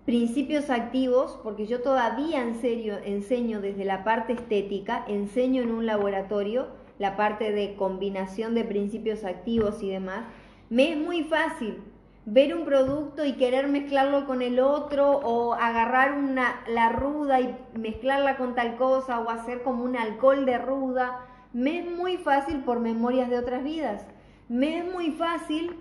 principios 0.05 0.69
activos, 0.69 1.41
porque 1.43 1.67
yo 1.67 1.81
todavía 1.81 2.43
en 2.43 2.61
serio 2.61 2.99
enseño 3.03 3.63
desde 3.63 3.87
la 3.87 4.05
parte 4.05 4.35
estética, 4.35 5.03
enseño 5.09 5.63
en 5.63 5.71
un 5.71 5.87
laboratorio 5.87 6.67
la 6.99 7.17
parte 7.17 7.53
de 7.53 7.75
combinación 7.75 8.55
de 8.55 8.65
principios 8.65 9.25
activos 9.25 9.83
y 9.83 9.89
demás, 9.89 10.27
me 10.69 10.93
es 10.93 10.99
muy 10.99 11.25
fácil 11.25 11.79
ver 12.27 12.55
un 12.55 12.67
producto 12.67 13.25
y 13.25 13.33
querer 13.33 13.69
mezclarlo 13.69 14.27
con 14.27 14.43
el 14.43 14.61
otro 14.61 15.11
o 15.11 15.55
agarrar 15.55 16.13
una, 16.13 16.61
la 16.69 16.91
ruda 16.91 17.41
y 17.41 17.57
mezclarla 17.79 18.37
con 18.37 18.55
tal 18.55 18.77
cosa 18.77 19.21
o 19.21 19.31
hacer 19.31 19.63
como 19.63 19.85
un 19.85 19.97
alcohol 19.97 20.45
de 20.45 20.59
ruda. 20.59 21.25
Me 21.55 21.79
es 21.79 21.91
muy 21.91 22.19
fácil 22.19 22.59
por 22.59 22.79
memorias 22.79 23.31
de 23.31 23.39
otras 23.39 23.65
vidas 23.65 24.07
me 24.53 24.77
es 24.77 24.85
muy 24.85 25.13
fácil 25.13 25.77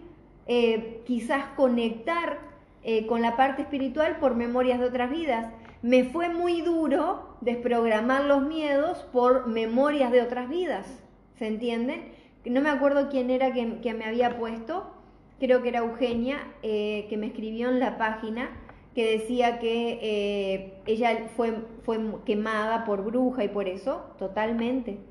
eh, 0.48 1.02
quizás 1.06 1.44
conectar 1.58 2.40
eh, 2.84 3.06
con 3.06 3.22
la 3.22 3.36
parte 3.36 3.64
espiritual 3.64 4.16
por 4.18 4.36
memorias 4.36 4.80
de 4.80 4.86
otras 4.86 5.12
vidas. 5.12 5.52
Me 5.82 6.06
fue 6.06 6.30
muy 6.30 6.62
duro 6.62 7.36
desprogramar 7.42 8.24
los 8.24 8.44
miedos 8.44 9.00
por 9.12 9.48
memorias 9.48 10.10
de 10.14 10.22
otras 10.22 10.48
vidas. 10.48 10.88
¿Se 11.36 11.48
entienden? 11.48 12.14
No 12.46 12.62
me 12.62 12.70
acuerdo 12.70 13.10
quién 13.10 13.30
era 13.30 13.52
que, 13.52 13.94
me 13.94 14.06
había 14.06 14.38
puesto, 14.38 14.90
creo 15.38 15.62
que 15.62 15.70
era 15.70 15.80
Eugenia, 15.80 16.38
eh, 16.64 17.08
que 17.10 17.18
me 17.18 17.28
escribió 17.28 17.68
en 17.70 17.80
la 17.82 17.98
página, 17.98 18.52
que 18.96 19.18
decía 19.18 19.60
que 19.60 20.82
ella 20.86 21.28
fue, 21.36 21.56
fue 21.84 22.00
quemada 22.26 22.86
por 22.86 23.04
bruja 23.04 23.44
y 23.44 23.50
por 23.50 23.68
eso, 23.68 24.06
totalmente. 24.18 25.11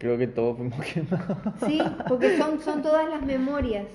Creo 0.00 0.16
que 0.16 0.26
todos 0.26 0.56
fuimos 0.56 0.80
quemados. 0.94 1.38
Sí, 1.66 1.78
porque 2.08 2.38
son, 2.38 2.58
son 2.60 2.82
todas 2.82 3.06
las 3.08 3.22
memorias. 3.22 3.86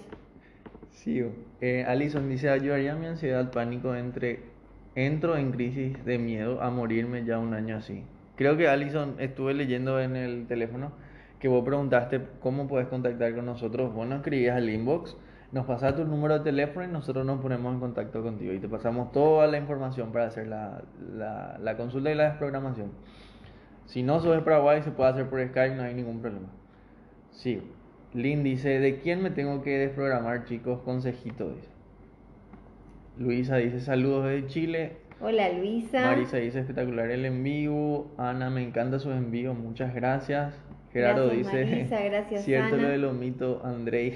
Sí, 0.92 1.24
eh, 1.62 1.84
Alison 1.88 2.30
dice, 2.30 2.52
ayudaría 2.52 2.94
mi 2.96 3.08
ansiedad, 3.08 3.52
pánico, 3.52 3.96
entre, 3.96 4.44
entro 4.94 5.36
en 5.36 5.52
crisis 5.52 6.06
de 6.06 6.20
miedo 6.20 6.62
a 6.62 6.70
morirme 6.70 7.26
ya 7.26 7.40
un 7.40 7.56
año 7.56 7.78
así. 7.78 8.04
Creo 8.36 8.56
que 8.56 8.68
Alison, 8.68 9.16
estuve 9.18 9.56
leyendo 9.56 10.00
en 10.00 10.16
el 10.16 10.46
teléfono 10.46 10.92
que 11.40 11.48
vos 11.48 11.66
preguntaste 11.66 12.22
cómo 12.40 12.68
puedes 12.68 12.88
contactar 12.88 13.34
con 13.34 13.48
nosotros. 13.48 13.92
Vos 13.92 14.08
nos 14.08 14.18
escribías 14.18 14.58
al 14.58 14.70
inbox, 14.70 15.18
nos 15.52 15.66
pasás 15.66 15.96
tu 15.96 16.06
número 16.06 16.38
de 16.38 16.44
teléfono 16.44 16.86
y 16.86 16.92
nosotros 16.92 17.26
nos 17.26 17.42
ponemos 17.42 17.74
en 17.74 17.80
contacto 17.80 18.22
contigo 18.22 18.54
y 18.54 18.60
te 18.60 18.70
pasamos 18.70 19.12
toda 19.12 19.48
la 19.48 19.58
información 19.58 20.12
para 20.12 20.28
hacer 20.28 20.46
la, 20.46 20.84
la, 21.16 21.58
la 21.60 21.78
consulta 21.78 22.12
y 22.12 22.16
la 22.16 22.26
desprogramación. 22.26 22.92
Si 23.86 24.04
no 24.04 24.20
sos 24.20 24.36
de 24.36 24.42
Paraguay, 24.42 24.82
se 24.82 24.92
puede 24.92 25.12
hacer 25.12 25.30
por 25.30 25.40
Skype, 25.40 25.76
no 25.76 25.84
hay 25.84 25.94
ningún 25.94 26.22
problema. 26.22 26.50
Sí. 27.32 27.62
Lynn 28.14 28.44
dice, 28.44 28.80
¿de 28.80 29.00
quién 29.00 29.22
me 29.22 29.30
tengo 29.30 29.62
que 29.62 29.78
desprogramar, 29.78 30.46
chicos? 30.46 30.82
Consejito, 30.82 31.50
dice. 31.50 31.70
Luisa 33.18 33.58
dice, 33.58 33.80
saludos 33.80 34.26
desde 34.26 34.48
Chile. 34.48 34.98
Hola, 35.22 35.50
Luisa. 35.54 36.02
Marisa 36.02 36.38
dice, 36.38 36.60
espectacular 36.60 37.10
el 37.10 37.26
envío. 37.26 38.08
Ana, 38.18 38.50
me 38.50 38.64
encanta 38.64 39.00
su 39.00 39.12
envío, 39.12 39.54
muchas 39.54 39.94
gracias. 39.94 40.54
Gerardo 40.92 41.30
dice, 41.30 41.66
Marisa, 41.66 42.02
gracias, 42.04 42.46
cierto 42.46 42.78
lo 42.78 42.88
de 42.88 42.98
lomito, 42.98 43.62
Andrei. 43.64 44.16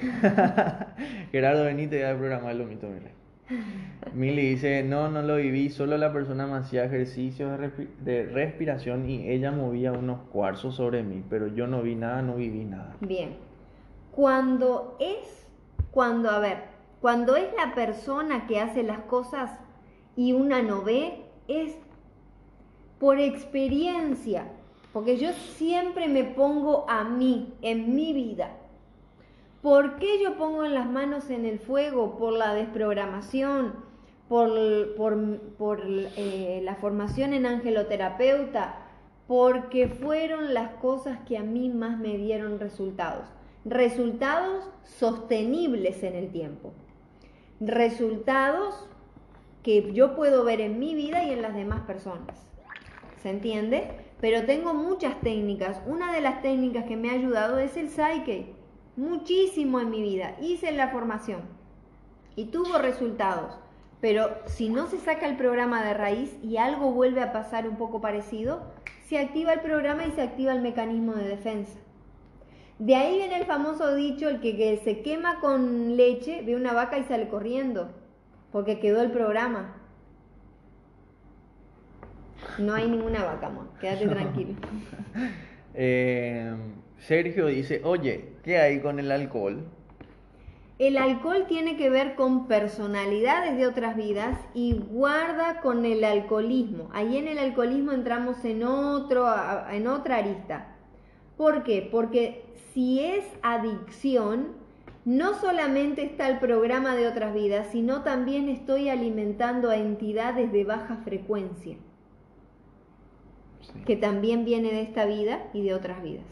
Gerardo, 1.32 1.66
venite 1.66 2.04
a 2.06 2.10
desprogramar 2.10 2.52
el 2.54 2.60
lomito, 2.60 2.88
mire. 2.88 3.19
Mili 4.14 4.50
dice, 4.52 4.84
no, 4.84 5.10
no 5.10 5.22
lo 5.22 5.38
viví, 5.38 5.70
solo 5.70 5.98
la 5.98 6.14
persona 6.14 6.46
me 6.46 6.58
hacía 6.58 6.86
ejercicios 6.86 7.60
de, 8.00 8.26
respiración 8.26 9.10
y 9.10 9.30
ella 9.30 9.52
movía 9.52 9.92
unos 9.92 10.22
cuarzos 10.32 10.76
sobre 10.76 11.04
mí, 11.04 11.24
pero 11.30 11.48
yo 11.48 11.68
no 11.68 11.82
vi 11.82 11.96
nada, 11.96 12.22
no 12.22 12.36
viví 12.36 12.64
nada. 12.66 12.96
Bien, 13.02 13.38
cuando 14.12 14.98
es, 15.00 15.48
cuando, 15.92 16.30
a 16.30 16.40
ver, 16.40 16.64
cuando 17.02 17.36
es 17.36 17.48
la 17.56 17.74
persona 17.74 18.46
que 18.46 18.60
hace 18.60 18.84
las 18.84 19.00
cosas 19.02 19.52
y 20.16 20.34
una 20.34 20.62
no 20.62 20.84
ve, 20.84 21.26
es 21.48 21.76
por 23.00 23.20
experiencia, 23.20 24.48
porque 24.94 25.18
yo 25.18 25.32
siempre 25.32 26.08
me 26.08 26.24
pongo 26.24 26.86
a 26.90 27.04
mí, 27.04 27.54
en 27.62 27.96
mi 27.96 28.14
vida. 28.14 28.59
¿Por 29.62 29.98
qué 29.98 30.24
yo 30.24 30.38
pongo 30.38 30.64
las 30.64 30.90
manos 30.90 31.30
en 31.30 31.46
el 31.46 31.60
fuego? 31.60 32.18
Por 32.18 32.32
la 32.32 32.54
desprogramación, 32.54 33.74
por, 34.30 34.96
por, 34.96 35.82
eh, 35.86 36.62
la 36.64 36.76
formación 36.76 37.34
en 37.34 37.46
angeloterapeuta, 37.46 38.78
porque 39.28 39.90
fueron 39.90 40.54
las 40.54 40.72
cosas 40.76 41.20
que 41.28 41.38
a 41.38 41.44
mí 41.44 41.68
más 41.68 42.00
me 42.00 42.18
dieron 42.18 42.58
resultados. 42.58 43.28
Resultados 43.66 44.70
sostenibles 44.86 46.04
en 46.04 46.16
el 46.16 46.32
tiempo. 46.32 46.72
Resultados 47.60 48.88
que 49.62 49.92
yo 49.92 50.16
puedo 50.16 50.46
ver 50.46 50.62
en 50.62 50.80
mi 50.80 50.96
vida 50.96 51.26
y 51.26 51.32
en 51.32 51.42
las 51.42 51.54
demás 51.54 51.82
personas. 51.82 52.48
¿Se 53.22 53.30
entiende? 53.30 53.92
Pero 54.22 54.46
tengo 54.46 54.74
muchas 54.74 55.20
técnicas. 55.20 55.82
Una 55.86 56.14
de 56.14 56.22
las 56.22 56.42
técnicas 56.42 56.86
que 56.86 56.96
me 56.96 57.10
ha 57.10 57.14
ayudado 57.14 57.60
es 57.60 57.76
el 57.76 57.90
Psyche 57.90 58.58
muchísimo 59.00 59.80
en 59.80 59.90
mi 59.90 60.02
vida. 60.02 60.36
Hice 60.42 60.72
la 60.72 60.90
formación 60.90 61.42
y 62.36 62.46
tuvo 62.46 62.78
resultados. 62.78 63.58
Pero 64.02 64.30
si 64.46 64.70
no 64.70 64.88
se 64.88 64.98
saca 64.98 65.28
el 65.28 65.36
programa 65.36 65.84
de 65.84 65.94
raíz 65.94 66.38
y 66.44 66.58
algo 66.58 66.92
vuelve 66.92 67.22
a 67.22 67.34
pasar 67.34 67.68
un 67.68 67.76
poco 67.76 68.00
parecido, 68.00 68.62
se 69.08 69.18
activa 69.18 69.54
el 69.54 69.62
programa 69.62 70.06
y 70.06 70.12
se 70.12 70.22
activa 70.22 70.54
el 70.54 70.62
mecanismo 70.62 71.14
de 71.14 71.28
defensa. 71.28 71.78
De 72.78 72.96
ahí 72.96 73.18
viene 73.18 73.38
el 73.38 73.46
famoso 73.46 73.94
dicho, 73.94 74.30
el 74.30 74.40
que, 74.40 74.80
se 74.84 75.02
quema 75.02 75.42
con 75.42 75.98
leche, 75.98 76.44
ve 76.44 76.56
una 76.56 76.72
vaca 76.72 76.98
y 76.98 77.04
sale 77.04 77.28
corriendo, 77.28 77.92
porque 78.54 78.80
quedó 78.80 79.02
el 79.02 79.12
programa. 79.12 79.76
No 82.58 82.74
hay 82.74 82.90
ninguna 82.90 83.26
vaca, 83.26 83.48
amor, 83.48 83.68
quédate 83.82 84.08
tranquilo. 84.08 84.54
eh, 85.74 86.56
Sergio 87.00 87.48
dice, 87.48 87.82
oye, 87.84 88.34
¿qué 88.44 88.58
hay 88.58 88.82
con 88.82 89.00
el 89.00 89.12
alcohol? 89.12 89.66
El 90.80 90.98
alcohol 90.98 91.46
tiene 91.48 91.76
que 91.76 91.90
ver 91.90 92.16
con 92.16 92.48
personalidades 92.48 93.58
de 93.58 93.68
otras 93.68 93.98
vidas 93.98 94.40
y 94.54 94.74
guarda 94.74 95.60
con 95.60 95.86
el 95.86 96.04
alcoholismo. 96.06 96.90
Ahí 96.94 97.18
en 97.18 97.28
el 97.28 97.38
alcoholismo 97.38 97.92
entramos 97.92 98.46
en, 98.46 98.64
otro, 98.64 99.28
en 99.72 99.88
otra 99.88 100.18
arista. 100.18 100.76
¿Por 101.36 101.64
qué? 101.64 101.88
Porque 101.92 102.46
si 102.74 103.02
es 103.02 103.26
adicción, 103.42 104.54
no 105.04 105.34
solamente 105.34 106.04
está 106.04 106.30
el 106.30 106.40
programa 106.40 106.96
de 106.96 107.08
otras 107.08 107.34
vidas, 107.34 107.68
sino 107.72 108.04
también 108.04 108.48
estoy 108.48 108.90
alimentando 108.90 109.70
a 109.70 109.76
entidades 109.76 110.52
de 110.52 110.64
baja 110.64 110.98
frecuencia, 111.04 111.78
que 113.86 113.96
también 113.96 114.46
viene 114.46 114.72
de 114.72 114.82
esta 114.82 115.06
vida 115.06 115.50
y 115.54 115.64
de 115.64 115.74
otras 115.74 116.02
vidas. 116.04 116.26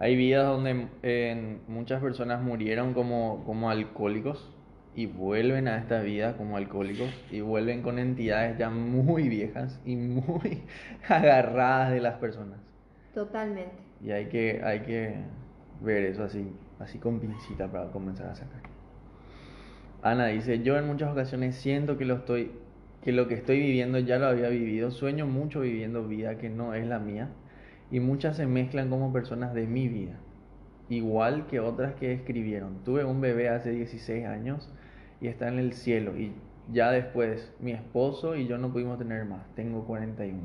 Hay 0.00 0.16
vidas 0.16 0.46
donde 0.46 0.88
eh, 1.02 1.58
muchas 1.68 2.00
personas 2.00 2.40
murieron 2.40 2.94
como, 2.94 3.44
como 3.44 3.68
alcohólicos 3.68 4.50
y 4.94 5.04
vuelven 5.04 5.68
a 5.68 5.76
esta 5.76 6.00
vida 6.00 6.38
como 6.38 6.56
alcohólicos 6.56 7.10
y 7.30 7.42
vuelven 7.42 7.82
con 7.82 7.98
entidades 7.98 8.56
ya 8.56 8.70
muy 8.70 9.28
viejas 9.28 9.78
y 9.84 9.96
muy 9.96 10.62
agarradas 11.08 11.92
de 11.92 12.00
las 12.00 12.14
personas. 12.14 12.58
Totalmente. 13.12 13.76
Y 14.02 14.10
hay 14.12 14.30
que, 14.30 14.62
hay 14.64 14.80
que 14.80 15.16
ver 15.82 16.04
eso 16.04 16.24
así, 16.24 16.50
así 16.78 16.98
con 16.98 17.20
pincita 17.20 17.70
para 17.70 17.90
comenzar 17.90 18.28
a 18.28 18.34
sacar. 18.34 18.62
Ana 20.00 20.28
dice, 20.28 20.62
yo 20.62 20.78
en 20.78 20.86
muchas 20.86 21.12
ocasiones 21.12 21.56
siento 21.56 21.98
que 21.98 22.06
lo 22.06 22.14
estoy 22.14 22.52
que 23.02 23.12
lo 23.12 23.28
que 23.28 23.34
estoy 23.34 23.58
viviendo 23.58 23.98
ya 23.98 24.18
lo 24.18 24.26
había 24.26 24.48
vivido, 24.48 24.90
sueño 24.90 25.26
mucho 25.26 25.60
viviendo 25.60 26.06
vida 26.06 26.36
que 26.36 26.50
no 26.50 26.74
es 26.74 26.86
la 26.86 26.98
mía 26.98 27.28
y 27.90 28.00
muchas 28.00 28.36
se 28.36 28.46
mezclan 28.46 28.90
como 28.90 29.12
personas 29.12 29.54
de 29.54 29.66
mi 29.66 29.88
vida, 29.88 30.18
igual 30.88 31.46
que 31.46 31.60
otras 31.60 31.94
que 31.94 32.12
escribieron. 32.12 32.84
Tuve 32.84 33.04
un 33.04 33.20
bebé 33.20 33.48
hace 33.48 33.70
16 33.70 34.26
años 34.26 34.70
y 35.20 35.28
está 35.28 35.48
en 35.48 35.58
el 35.58 35.72
cielo 35.72 36.16
y 36.16 36.32
ya 36.72 36.90
después 36.90 37.52
mi 37.58 37.72
esposo 37.72 38.36
y 38.36 38.46
yo 38.46 38.58
no 38.58 38.72
pudimos 38.72 38.98
tener 38.98 39.24
más. 39.24 39.42
Tengo 39.54 39.84
41. 39.84 40.40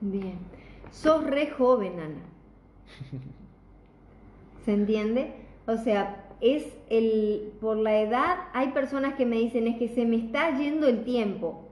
Bien. 0.00 0.38
Sos 0.90 1.24
re 1.24 1.50
joven, 1.50 2.00
Ana. 2.00 2.22
¿Se 4.64 4.72
entiende? 4.72 5.34
O 5.66 5.76
sea, 5.76 6.26
es 6.40 6.76
el 6.88 7.52
por 7.60 7.76
la 7.76 8.00
edad, 8.00 8.38
hay 8.52 8.68
personas 8.68 9.14
que 9.14 9.26
me 9.26 9.36
dicen 9.36 9.66
es 9.66 9.78
que 9.78 9.88
se 9.88 10.06
me 10.06 10.16
está 10.16 10.56
yendo 10.58 10.88
el 10.88 11.04
tiempo. 11.04 11.68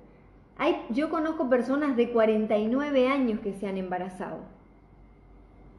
Hay, 0.56 0.76
yo 0.90 1.09
conozco 1.09 1.48
personas 1.48 1.96
de 1.96 2.11
49 2.11 3.09
años 3.09 3.40
que 3.40 3.54
se 3.54 3.66
han 3.66 3.78
embarazado. 3.78 4.57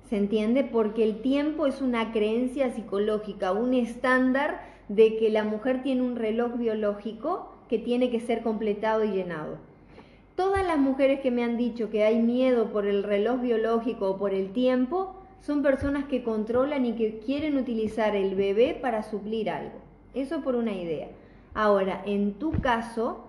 ¿Se 0.10 0.18
entiende? 0.18 0.64
Porque 0.64 1.04
el 1.04 1.22
tiempo 1.22 1.68
es 1.68 1.84
una 1.84 2.12
creencia 2.12 2.72
psicológica, 2.72 3.52
un 3.52 3.76
estándar 3.76 4.62
de 4.88 5.18
que 5.18 5.30
la 5.30 5.44
mujer 5.44 5.84
tiene 5.84 6.02
un 6.02 6.16
reloj 6.16 6.58
biológico 6.58 7.54
que 7.68 7.78
tiene 7.78 8.10
que 8.10 8.20
ser 8.20 8.42
completado 8.42 9.04
y 9.04 9.12
llenado. 9.12 9.58
Todas 10.36 10.66
las 10.66 10.80
mujeres 10.80 11.20
que 11.20 11.30
me 11.30 11.44
han 11.44 11.58
dicho 11.58 11.92
que 11.92 12.04
hay 12.04 12.20
miedo 12.24 12.72
por 12.72 12.88
el 12.88 13.04
reloj 13.04 13.42
biológico 13.42 14.10
o 14.10 14.18
por 14.18 14.34
el 14.34 14.52
tiempo 14.52 15.14
son 15.42 15.62
personas 15.62 16.06
que 16.06 16.24
controlan 16.24 16.88
y 16.88 16.94
que 16.94 17.20
quieren 17.20 17.56
utilizar 17.58 18.16
el 18.16 18.34
bebé 18.34 18.76
para 18.82 19.04
suplir 19.04 19.52
algo. 19.52 19.78
Eso 20.16 20.42
por 20.42 20.56
una 20.56 20.72
idea. 20.72 21.10
Ahora, 21.54 22.02
en 22.08 22.34
tu 22.34 22.52
caso, 22.62 23.28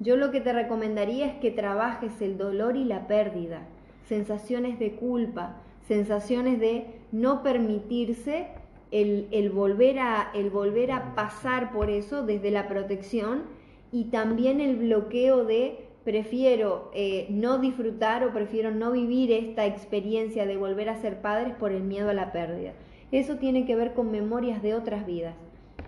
yo 0.00 0.16
lo 0.16 0.30
que 0.30 0.42
te 0.42 0.52
recomendaría 0.52 1.26
es 1.26 1.34
que 1.36 1.50
trabajes 1.50 2.20
el 2.20 2.36
dolor 2.36 2.76
y 2.76 2.84
la 2.84 3.06
pérdida, 3.06 3.62
sensaciones 4.06 4.78
de 4.78 4.92
culpa, 4.92 5.56
sensaciones 5.90 6.60
de 6.60 6.86
no 7.10 7.42
permitirse 7.42 8.46
el, 8.92 9.50
volver 9.52 9.98
a, 9.98 10.30
el 10.34 10.48
volver 10.48 10.92
a 10.92 11.16
pasar 11.16 11.72
por 11.72 11.90
eso 11.90 12.24
desde 12.24 12.52
la 12.52 12.68
protección 12.68 13.42
y 13.90 14.04
también 14.04 14.60
el 14.60 14.76
bloqueo 14.76 15.44
de 15.44 15.88
prefiero 16.04 16.92
eh, 16.94 17.26
no 17.28 17.58
disfrutar 17.58 18.22
o 18.22 18.32
prefiero 18.32 18.70
no 18.70 18.92
vivir 18.92 19.32
esta 19.32 19.66
experiencia 19.66 20.46
de 20.46 20.56
volver 20.56 20.88
a 20.90 21.00
ser 21.00 21.20
padres 21.20 21.56
por 21.56 21.72
el 21.72 21.82
miedo 21.82 22.08
a 22.08 22.14
la 22.14 22.30
pérdida. 22.30 22.72
Eso 23.10 23.38
tiene 23.38 23.66
que 23.66 23.74
ver 23.74 23.92
con 23.92 24.12
memorias 24.12 24.62
de 24.62 24.76
otras 24.76 25.06
vidas. 25.06 25.34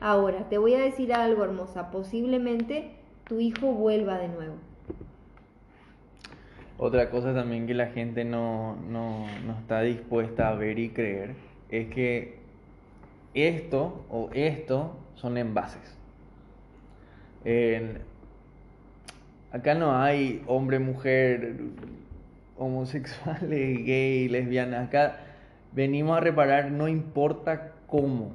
Ahora, 0.00 0.48
te 0.48 0.59
voy 0.59 0.74
a 0.74 0.80
decir 0.80 1.14
algo 1.14 1.44
hermosa, 1.44 1.92
posiblemente 1.92 2.90
tu 3.28 3.38
hijo 3.38 3.68
vuelva 3.68 4.18
de 4.18 4.26
nuevo. 4.26 4.72
Otra 6.85 7.11
cosa 7.11 7.33
también 7.33 7.68
que 7.68 7.74
la 7.74 7.87
gente 7.87 8.24
no, 8.24 8.76
está 9.61 9.83
dispuesta 9.83 10.49
a 10.49 10.57
ver 10.57 10.80
y 10.80 10.89
creer 10.89 11.37
es 11.70 11.87
que 11.95 12.39
esto 13.35 14.05
o 14.11 14.30
esto 14.33 14.99
son 15.14 15.39
envases. 15.39 15.97
acá 19.53 19.76
no 19.76 19.97
hay 19.97 20.43
hombre, 20.49 20.80
mujer, 20.80 21.55
homosexuales, 22.59 23.49
gay, 23.87 24.28
lesbianas. 24.28 24.89
Acá 24.89 25.20
venimos 25.70 26.16
a 26.16 26.20
reparar 26.20 26.72
no 26.72 26.89
importa 26.89 27.74
cómo. 27.87 28.33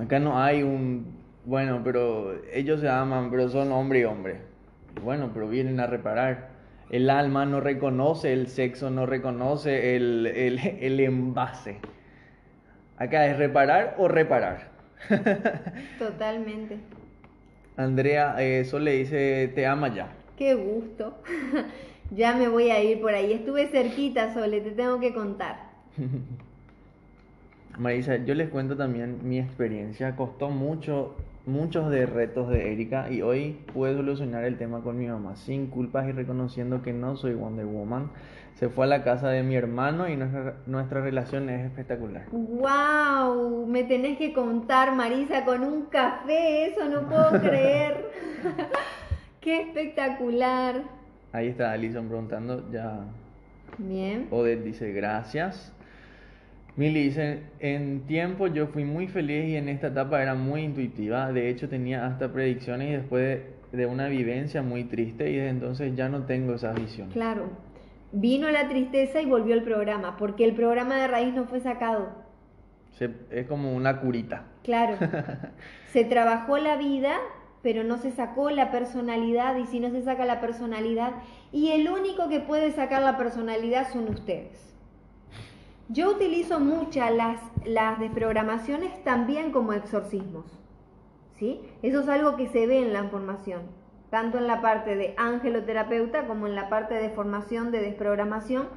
Acá 0.00 0.18
no 0.18 0.42
hay 0.42 0.62
un, 0.62 1.04
bueno, 1.44 1.82
pero 1.84 2.42
ellos 2.54 2.80
se 2.80 2.88
aman, 2.88 3.30
pero 3.30 3.50
son 3.50 3.70
hombre 3.70 4.00
y 4.00 4.04
hombre. 4.04 4.47
Bueno, 4.98 5.30
pero 5.32 5.48
vienen 5.48 5.80
a 5.80 5.86
reparar. 5.86 6.48
El 6.90 7.10
alma 7.10 7.44
no 7.44 7.60
reconoce 7.60 8.32
el 8.32 8.48
sexo, 8.48 8.90
no 8.90 9.04
reconoce 9.04 9.96
el, 9.96 10.26
el, 10.26 11.00
envase. 11.00 11.78
Acá 12.96 13.26
es 13.26 13.36
reparar 13.36 13.96
o 13.98 14.08
reparar. 14.08 14.70
Totalmente. 15.98 16.78
Andrea, 17.76 18.42
eso 18.42 18.78
le 18.78 18.92
dice, 18.92 19.52
te 19.54 19.66
ama 19.66 19.94
ya. 19.94 20.08
Qué 20.36 20.54
gusto. 20.54 21.18
ya 22.10 22.34
me 22.34 22.48
voy 22.48 22.70
a 22.70 22.82
ir 22.82 23.00
por 23.00 23.14
ahí. 23.14 23.32
Estuve 23.32 23.68
cerquita, 23.68 24.32
Sole, 24.32 24.60
te 24.60 24.70
tengo 24.70 24.98
que 24.98 25.12
contar. 25.12 25.68
Marisa, 27.78 28.16
yo 28.16 28.34
les 28.34 28.48
cuento 28.48 28.76
también 28.76 29.20
mi 29.22 29.38
experiencia. 29.38 30.16
Costó 30.16 30.50
mucho 30.50 31.14
muchos 31.48 31.90
de 31.90 32.06
retos 32.06 32.48
de 32.50 32.72
Erika 32.72 33.10
y 33.10 33.22
hoy 33.22 33.58
pude 33.72 33.94
solucionar 33.94 34.44
el 34.44 34.58
tema 34.58 34.82
con 34.82 34.98
mi 34.98 35.06
mamá 35.06 35.34
sin 35.36 35.68
culpas 35.68 36.06
y 36.06 36.12
reconociendo 36.12 36.82
que 36.82 36.92
no 36.92 37.16
soy 37.16 37.34
Wonder 37.34 37.64
Woman. 37.66 38.10
Se 38.56 38.68
fue 38.68 38.84
a 38.84 38.88
la 38.88 39.02
casa 39.02 39.28
de 39.30 39.42
mi 39.42 39.54
hermano 39.54 40.08
y 40.08 40.16
nuestra, 40.16 40.56
nuestra 40.66 41.00
relación 41.00 41.48
es 41.48 41.64
espectacular. 41.64 42.26
¡Wow! 42.32 43.66
Me 43.66 43.84
tenés 43.84 44.18
que 44.18 44.32
contar, 44.32 44.94
Marisa, 44.94 45.44
con 45.44 45.62
un 45.62 45.86
café, 45.86 46.66
eso 46.66 46.88
no 46.88 47.08
puedo 47.08 47.30
creer. 47.40 48.10
¡Qué 49.40 49.62
espectacular! 49.62 50.82
Ahí 51.32 51.48
está 51.48 51.72
Alison 51.72 52.08
preguntando, 52.08 52.68
ya. 52.70 53.04
Bien. 53.78 54.26
Odette 54.30 54.64
dice 54.64 54.92
gracias. 54.92 55.72
Mili 56.78 57.02
dice, 57.02 57.42
en 57.58 58.06
tiempo 58.06 58.46
yo 58.46 58.68
fui 58.68 58.84
muy 58.84 59.08
feliz 59.08 59.48
y 59.48 59.56
en 59.56 59.68
esta 59.68 59.88
etapa 59.88 60.22
era 60.22 60.36
muy 60.36 60.60
intuitiva, 60.62 61.32
de 61.32 61.50
hecho 61.50 61.68
tenía 61.68 62.06
hasta 62.06 62.32
predicciones 62.32 62.90
y 62.90 62.92
después 62.92 63.40
de, 63.72 63.86
una 63.86 64.06
vivencia 64.06 64.62
muy 64.62 64.84
triste 64.84 65.28
y 65.28 65.34
desde 65.34 65.48
entonces 65.48 65.96
ya 65.96 66.08
no 66.08 66.24
tengo 66.24 66.54
esa 66.54 66.72
visión. 66.72 67.10
Claro, 67.10 67.50
vino 68.12 68.48
la 68.52 68.68
tristeza 68.68 69.20
y 69.20 69.26
volvió 69.26 69.56
el 69.56 69.64
programa, 69.64 70.16
porque 70.16 70.44
el 70.44 70.54
programa 70.54 70.94
de 70.98 71.08
raíz 71.08 71.34
no 71.34 71.46
fue 71.46 71.58
sacado. 71.58 72.10
es 73.32 73.46
como 73.48 73.74
una 73.74 74.00
curita. 74.00 74.44
Claro, 74.62 74.96
se 75.92 76.04
trabajó 76.04 76.58
la 76.58 76.76
vida, 76.76 77.16
pero 77.60 77.82
no 77.82 77.98
se 77.98 78.12
sacó 78.12 78.50
la 78.50 78.70
personalidad 78.70 79.56
y 79.56 79.66
si 79.66 79.80
no 79.80 79.90
se 79.90 80.02
saca 80.02 80.24
la 80.24 80.40
personalidad, 80.40 81.14
y 81.50 81.72
el 81.72 81.88
único 81.88 82.28
que 82.28 82.38
puede 82.38 82.70
sacar 82.70 83.02
la 83.02 83.16
personalidad 83.16 83.88
son 83.92 84.08
ustedes. 84.08 84.67
Yo 85.90 86.10
utilizo 86.10 86.60
muchas 86.60 87.14
las, 87.14 87.40
las 87.64 87.98
desprogramaciones 87.98 89.02
también 89.04 89.52
como 89.52 89.72
exorcismos. 89.72 90.44
¿sí? 91.38 91.60
Eso 91.82 92.00
es 92.00 92.08
algo 92.08 92.36
que 92.36 92.48
se 92.48 92.66
ve 92.66 92.80
en 92.80 92.92
la 92.92 93.04
formación, 93.04 93.62
tanto 94.10 94.36
en 94.36 94.46
la 94.46 94.60
parte 94.60 94.96
de 94.96 95.14
angeloterapeuta 95.16 96.26
como 96.26 96.46
en 96.46 96.54
la 96.54 96.68
parte 96.68 96.94
de 96.94 97.08
formación 97.08 97.70
de 97.70 97.80
desprogramación, 97.80 98.68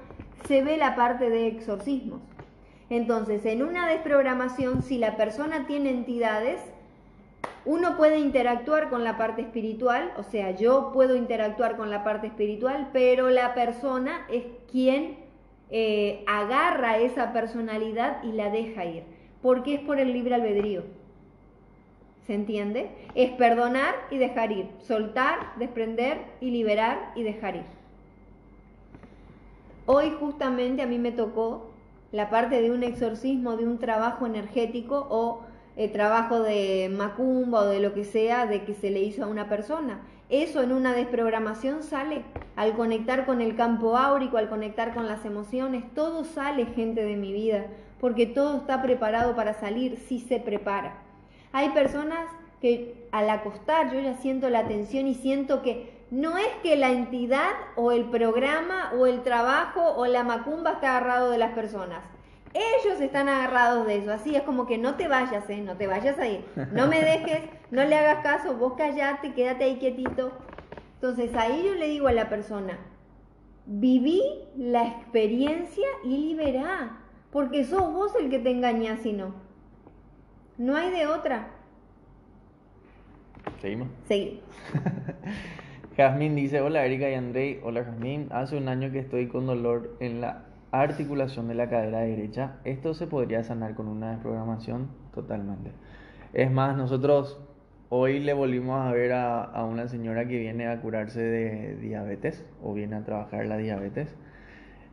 se 0.47 0.63
ve 0.63 0.77
la 0.77 0.95
parte 0.95 1.29
de 1.29 1.47
exorcismos. 1.47 2.21
Entonces, 2.89 3.45
en 3.45 3.61
una 3.61 3.87
desprogramación, 3.87 4.81
si 4.81 4.97
la 4.97 5.17
persona 5.17 5.65
tiene 5.67 5.89
entidades, 5.89 6.61
uno 7.65 7.95
puede 7.97 8.19
interactuar 8.19 8.89
con 8.89 9.03
la 9.03 9.17
parte 9.17 9.41
espiritual, 9.41 10.13
o 10.17 10.23
sea, 10.23 10.51
yo 10.51 10.91
puedo 10.93 11.15
interactuar 11.15 11.77
con 11.77 11.89
la 11.89 12.03
parte 12.03 12.27
espiritual, 12.27 12.89
pero 12.91 13.29
la 13.29 13.53
persona 13.53 14.25
es 14.29 14.43
quien 14.71 15.20
eh, 15.71 16.23
agarra 16.27 16.97
esa 16.99 17.31
personalidad 17.31 18.21
y 18.23 18.33
la 18.33 18.49
deja 18.49 18.85
ir, 18.85 19.03
porque 19.41 19.75
es 19.75 19.81
por 19.81 19.99
el 19.99 20.11
libre 20.11 20.35
albedrío. 20.35 20.83
¿Se 22.27 22.33
entiende? 22.35 22.89
Es 23.15 23.31
perdonar 23.31 23.95
y 24.11 24.17
dejar 24.17 24.51
ir, 24.51 24.67
soltar, 24.79 25.53
desprender 25.57 26.19
y 26.39 26.51
liberar 26.51 27.11
y 27.15 27.23
dejar 27.23 27.55
ir. 27.55 27.81
Hoy 29.85 30.11
justamente 30.19 30.81
a 30.81 30.87
mí 30.87 30.99
me 30.99 31.11
tocó 31.11 31.71
la 32.11 32.29
parte 32.29 32.61
de 32.61 32.71
un 32.71 32.83
exorcismo, 32.83 33.57
de 33.57 33.65
un 33.65 33.79
trabajo 33.79 34.25
energético 34.25 35.07
o 35.09 35.41
eh, 35.77 35.87
trabajo 35.87 36.41
de 36.41 36.91
macumba 36.95 37.61
o 37.61 37.65
de 37.67 37.79
lo 37.79 37.93
que 37.93 38.03
sea 38.03 38.45
de 38.45 38.63
que 38.63 38.73
se 38.73 38.91
le 38.91 39.01
hizo 39.01 39.23
a 39.23 39.27
una 39.27 39.47
persona. 39.47 40.01
Eso 40.29 40.61
en 40.61 40.73
una 40.73 40.93
desprogramación 40.93 41.81
sale 41.83 42.23
al 42.55 42.73
conectar 42.73 43.25
con 43.25 43.41
el 43.41 43.55
campo 43.55 43.97
áurico, 43.97 44.37
al 44.37 44.49
conectar 44.49 44.93
con 44.93 45.07
las 45.07 45.25
emociones, 45.25 45.83
todo 45.93 46.23
sale 46.23 46.65
gente 46.65 47.03
de 47.03 47.15
mi 47.15 47.31
vida, 47.31 47.67
porque 47.99 48.25
todo 48.25 48.57
está 48.57 48.81
preparado 48.81 49.35
para 49.35 49.53
salir 49.53 49.97
si 49.97 50.19
se 50.19 50.39
prepara. 50.39 50.95
Hay 51.53 51.69
personas 51.69 52.27
que 52.61 53.07
al 53.11 53.29
acostar 53.29 53.91
yo 53.91 53.99
ya 53.99 54.15
siento 54.15 54.49
la 54.49 54.67
tensión 54.67 55.07
y 55.07 55.15
siento 55.15 55.61
que 55.61 56.01
no 56.11 56.37
es 56.37 56.49
que 56.61 56.75
la 56.75 56.91
entidad 56.91 57.51
o 57.75 57.91
el 57.91 58.05
programa 58.05 58.91
o 58.97 59.07
el 59.07 59.23
trabajo 59.23 59.81
o 59.95 60.05
la 60.05 60.23
macumba 60.23 60.73
está 60.73 60.97
agarrado 60.97 61.31
de 61.31 61.37
las 61.37 61.53
personas. 61.53 62.03
Ellos 62.53 62.99
están 62.99 63.29
agarrados 63.29 63.87
de 63.87 63.99
eso, 63.99 64.11
así 64.11 64.35
es 64.35 64.43
como 64.43 64.67
que 64.67 64.77
no 64.77 64.95
te 64.95 65.07
vayas, 65.07 65.49
¿eh? 65.49 65.61
no 65.61 65.77
te 65.77 65.87
vayas 65.87 66.19
ahí, 66.19 66.45
no 66.73 66.87
me 66.87 67.01
dejes, 67.01 67.43
no 67.71 67.85
le 67.85 67.95
hagas 67.95 68.21
caso, 68.23 68.55
vos 68.55 68.73
callate, 68.73 69.33
quédate 69.33 69.63
ahí 69.63 69.77
quietito. 69.77 70.33
Entonces 71.01 71.33
ahí 71.33 71.63
yo 71.65 71.73
le 71.73 71.87
digo 71.87 72.09
a 72.09 72.13
la 72.13 72.29
persona, 72.29 72.77
viví 73.65 74.21
la 74.55 74.85
experiencia 74.87 75.87
y 76.03 76.15
liberá, 76.15 76.99
porque 77.31 77.63
sos 77.63 77.91
vos 77.91 78.13
el 78.19 78.29
que 78.29 78.37
te 78.37 78.51
engañas 78.51 78.99
si 78.99 79.11
no. 79.11 79.33
No 80.59 80.75
hay 80.75 80.91
de 80.91 81.07
otra. 81.07 81.47
¿Seguimos? 83.59 83.87
Seguimos. 84.07 84.43
Jazmín 85.97 86.35
dice, 86.35 86.61
hola 86.61 86.85
Erika 86.85 87.09
y 87.09 87.15
Andrei, 87.15 87.59
hola 87.63 87.83
Jazmín, 87.83 88.27
hace 88.29 88.55
un 88.55 88.67
año 88.67 88.91
que 88.91 88.99
estoy 88.99 89.27
con 89.27 89.47
dolor 89.47 89.97
en 90.01 90.21
la 90.21 90.45
articulación 90.69 91.47
de 91.47 91.55
la 91.55 91.67
cadera 91.67 92.01
derecha. 92.01 92.59
Esto 92.63 92.93
se 92.93 93.07
podría 93.07 93.43
sanar 93.43 93.73
con 93.73 93.87
una 93.87 94.11
desprogramación 94.11 94.89
totalmente. 95.15 95.71
Es 96.33 96.51
más, 96.51 96.77
nosotros 96.77 97.41
hoy 97.91 98.19
le 98.19 98.33
volvimos 98.33 98.81
a 98.81 98.91
ver 98.91 99.13
a, 99.13 99.63
una 99.65 99.87
señora 99.87 100.27
que 100.27 100.39
viene 100.39 100.67
a 100.67 100.81
curarse 100.81 101.21
de 101.21 101.75
diabetes 101.75 102.43
o 102.63 102.73
viene 102.73 102.95
a 102.95 103.03
trabajar 103.03 103.45
la 103.45 103.57
diabetes. 103.57 104.15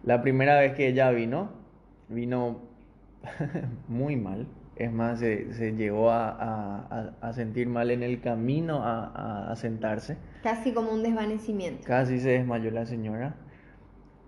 La 0.05 0.21
primera 0.21 0.61
vez 0.61 0.75
que 0.75 0.89
ella 0.89 1.11
vino, 1.11 1.51
vino 2.11 2.61
muy 3.89 4.17
mal. 4.17 4.47
Es 4.77 4.93
más, 4.93 5.21
se, 5.21 5.75
llegó 5.77 6.11
a, 6.11 7.33
sentir 7.33 7.69
mal 7.69 7.91
en 7.91 8.03
el 8.03 8.21
camino 8.21 8.83
a 8.85 9.53
sentarse. 9.57 10.19
Casi 10.43 10.73
como 10.73 10.93
un 10.93 11.03
desvanecimiento. 11.03 11.87
Casi 11.87 12.21
se 12.21 12.31
desmayó 12.31 12.71
la 12.71 12.85
señora 12.85 13.35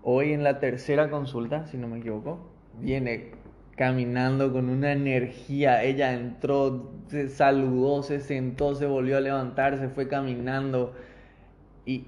hoy 0.03 0.33
en 0.33 0.43
la 0.43 0.59
tercera 0.59 1.09
consulta, 1.09 1.65
si 1.67 1.77
no 1.77 1.87
me 1.87 1.99
equivoco, 1.99 2.39
viene 2.79 3.31
caminando 3.75 4.51
con 4.51 4.69
una 4.69 4.91
energía. 4.91 5.83
Ella 5.83 6.13
entró, 6.13 6.91
se 7.07 7.29
saludó, 7.29 8.03
se 8.03 8.19
sentó, 8.19 8.75
se 8.75 8.85
volvió 8.85 9.17
a 9.17 9.21
levantar, 9.21 9.77
se 9.79 9.89
fue 9.89 10.07
caminando. 10.07 10.93
Y 11.85 12.07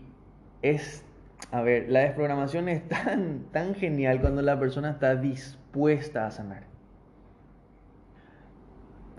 es, 0.61 1.05
a 1.51 1.61
ver, 1.61 1.89
la 1.89 2.01
desprogramación 2.01 2.70
es 2.70 2.88
tan, 2.88 3.45
tan 3.51 3.76
genial 3.76 4.22
cuando 4.22 4.41
la 4.41 4.59
persona 4.59 4.91
está 4.91 5.16
dispuesta 5.16 6.28
a 6.28 6.32
sanar. 6.32 6.64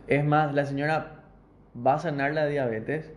Es 0.07 0.25
más, 0.25 0.55
la 0.55 0.67
señora 0.67 1.25
va 1.75 1.95
a 1.95 1.99
sanar 1.99 2.35
la 2.35 2.47
diabetes 2.47 3.13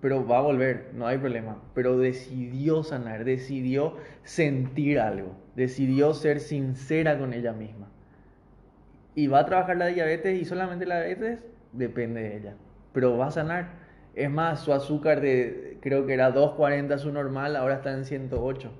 pero 0.00 0.26
va 0.26 0.38
a 0.38 0.42
volver, 0.42 0.90
no 0.94 1.06
hay 1.06 1.18
problema. 1.18 1.62
Pero 1.74 1.98
decidió 1.98 2.82
sanar, 2.82 3.24
decidió 3.24 3.96
sentir 4.24 4.98
algo, 4.98 5.36
decidió 5.56 6.14
ser 6.14 6.40
sincera 6.40 7.18
con 7.18 7.34
ella 7.34 7.52
misma. 7.52 7.89
Y 9.20 9.26
va 9.26 9.40
a 9.40 9.44
trabajar 9.44 9.76
la 9.76 9.88
diabetes 9.88 10.40
y 10.40 10.46
solamente 10.46 10.86
la 10.86 11.02
diabetes 11.02 11.44
depende 11.72 12.22
de 12.22 12.36
ella. 12.38 12.54
Pero 12.94 13.18
va 13.18 13.26
a 13.26 13.30
sanar. 13.30 13.68
Es 14.14 14.30
más, 14.30 14.60
su 14.60 14.72
azúcar 14.72 15.20
de 15.20 15.76
creo 15.82 16.06
que 16.06 16.14
era 16.14 16.30
240 16.30 16.96
su 16.96 17.12
normal, 17.12 17.54
ahora 17.54 17.74
está 17.74 17.92
en 17.92 18.06
108. 18.06 18.72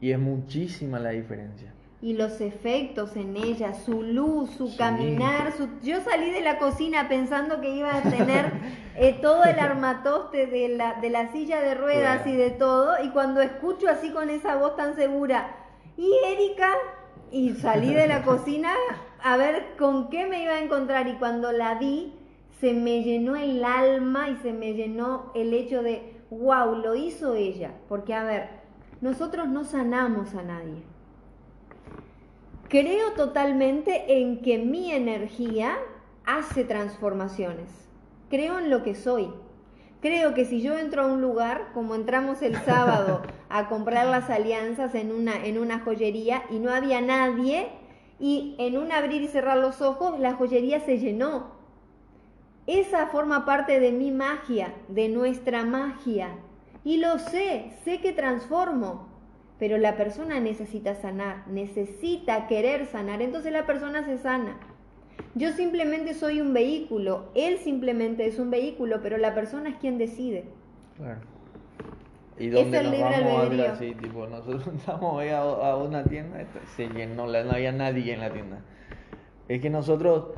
Y 0.00 0.12
es 0.12 0.18
muchísima 0.18 0.98
la 0.98 1.10
diferencia 1.10 1.74
y 2.00 2.12
los 2.12 2.40
efectos 2.40 3.16
en 3.16 3.36
ella, 3.36 3.74
su 3.74 4.02
luz, 4.02 4.50
su 4.56 4.76
caminar. 4.76 5.52
Su... 5.52 5.68
Yo 5.82 6.00
salí 6.00 6.30
de 6.30 6.42
la 6.42 6.58
cocina 6.58 7.08
pensando 7.08 7.60
que 7.60 7.70
iba 7.70 7.96
a 7.96 8.02
tener 8.02 8.52
eh, 8.96 9.18
todo 9.20 9.44
el 9.44 9.58
armatoste 9.58 10.46
de 10.46 10.68
la, 10.68 10.94
de 10.94 11.10
la 11.10 11.32
silla 11.32 11.60
de 11.60 11.74
ruedas 11.74 12.24
y 12.26 12.36
de 12.36 12.50
todo, 12.50 13.02
y 13.04 13.10
cuando 13.10 13.40
escucho 13.40 13.88
así 13.88 14.12
con 14.12 14.30
esa 14.30 14.56
voz 14.56 14.76
tan 14.76 14.94
segura, 14.94 15.56
y 15.96 16.08
Erika, 16.24 16.70
y 17.32 17.54
salí 17.54 17.92
de 17.92 18.06
la 18.06 18.22
cocina 18.22 18.70
a 19.22 19.36
ver 19.36 19.76
con 19.78 20.10
qué 20.10 20.26
me 20.26 20.42
iba 20.42 20.54
a 20.54 20.62
encontrar, 20.62 21.08
y 21.08 21.14
cuando 21.14 21.52
la 21.52 21.74
vi, 21.74 22.14
se 22.60 22.72
me 22.72 23.02
llenó 23.02 23.36
el 23.36 23.64
alma 23.64 24.30
y 24.30 24.36
se 24.36 24.52
me 24.52 24.74
llenó 24.74 25.32
el 25.34 25.54
hecho 25.54 25.82
de, 25.82 26.20
wow, 26.30 26.76
lo 26.76 26.94
hizo 26.94 27.34
ella, 27.34 27.72
porque 27.88 28.14
a 28.14 28.24
ver, 28.24 28.48
nosotros 29.00 29.48
no 29.48 29.64
sanamos 29.64 30.34
a 30.34 30.42
nadie 30.42 30.82
Creo 32.68 33.12
totalmente 33.12 34.18
en 34.20 34.42
que 34.42 34.58
mi 34.58 34.92
energía 34.92 35.78
hace 36.26 36.64
transformaciones. 36.64 37.70
Creo 38.28 38.58
en 38.58 38.68
lo 38.68 38.82
que 38.82 38.94
soy. 38.94 39.30
Creo 40.02 40.34
que 40.34 40.44
si 40.44 40.60
yo 40.60 40.78
entro 40.78 41.04
a 41.04 41.06
un 41.06 41.22
lugar, 41.22 41.70
como 41.72 41.94
entramos 41.94 42.42
el 42.42 42.56
sábado 42.56 43.22
a 43.48 43.68
comprar 43.68 44.06
las 44.06 44.28
alianzas 44.28 44.94
en 44.94 45.12
una, 45.12 45.46
en 45.46 45.56
una 45.56 45.80
joyería 45.80 46.42
y 46.50 46.58
no 46.58 46.70
había 46.70 47.00
nadie, 47.00 47.68
y 48.18 48.54
en 48.58 48.76
un 48.76 48.92
abrir 48.92 49.22
y 49.22 49.28
cerrar 49.28 49.58
los 49.58 49.80
ojos 49.80 50.18
la 50.18 50.34
joyería 50.34 50.80
se 50.80 50.98
llenó. 50.98 51.58
Esa 52.66 53.06
forma 53.06 53.44
parte 53.44 53.80
de 53.80 53.92
mi 53.92 54.10
magia, 54.10 54.74
de 54.88 55.08
nuestra 55.08 55.64
magia. 55.64 56.30
Y 56.84 56.98
lo 56.98 57.18
sé, 57.18 57.72
sé 57.84 58.00
que 58.00 58.12
transformo 58.12 59.08
pero 59.58 59.76
la 59.76 59.96
persona 59.96 60.40
necesita 60.40 60.94
sanar, 60.94 61.46
necesita 61.48 62.46
querer 62.46 62.86
sanar, 62.86 63.22
entonces 63.22 63.52
la 63.52 63.66
persona 63.66 64.04
se 64.04 64.18
sana. 64.18 64.58
Yo 65.34 65.52
simplemente 65.52 66.14
soy 66.14 66.40
un 66.40 66.54
vehículo, 66.54 67.30
él 67.34 67.58
simplemente 67.58 68.26
es 68.26 68.38
un 68.38 68.50
vehículo, 68.50 69.00
pero 69.02 69.18
la 69.18 69.34
persona 69.34 69.70
es 69.70 69.76
quien 69.76 69.98
decide. 69.98 70.44
Claro. 70.96 71.20
¿Y 72.38 72.48
dónde 72.48 72.82
nos 72.82 73.00
vamos 73.00 73.44
a 73.44 73.48
ver 73.48 73.60
así? 73.70 73.94
Tipo, 73.94 74.26
nosotros 74.26 74.66
estamos 74.76 75.22
a, 75.24 75.38
a 75.38 75.76
una 75.76 76.04
tienda, 76.04 76.38
se 76.76 76.88
llenó, 76.88 77.26
no 77.26 77.50
había 77.50 77.72
nadie 77.72 78.14
en 78.14 78.20
la 78.20 78.30
tienda. 78.30 78.60
Es 79.48 79.60
que 79.60 79.70
nosotros 79.70 80.28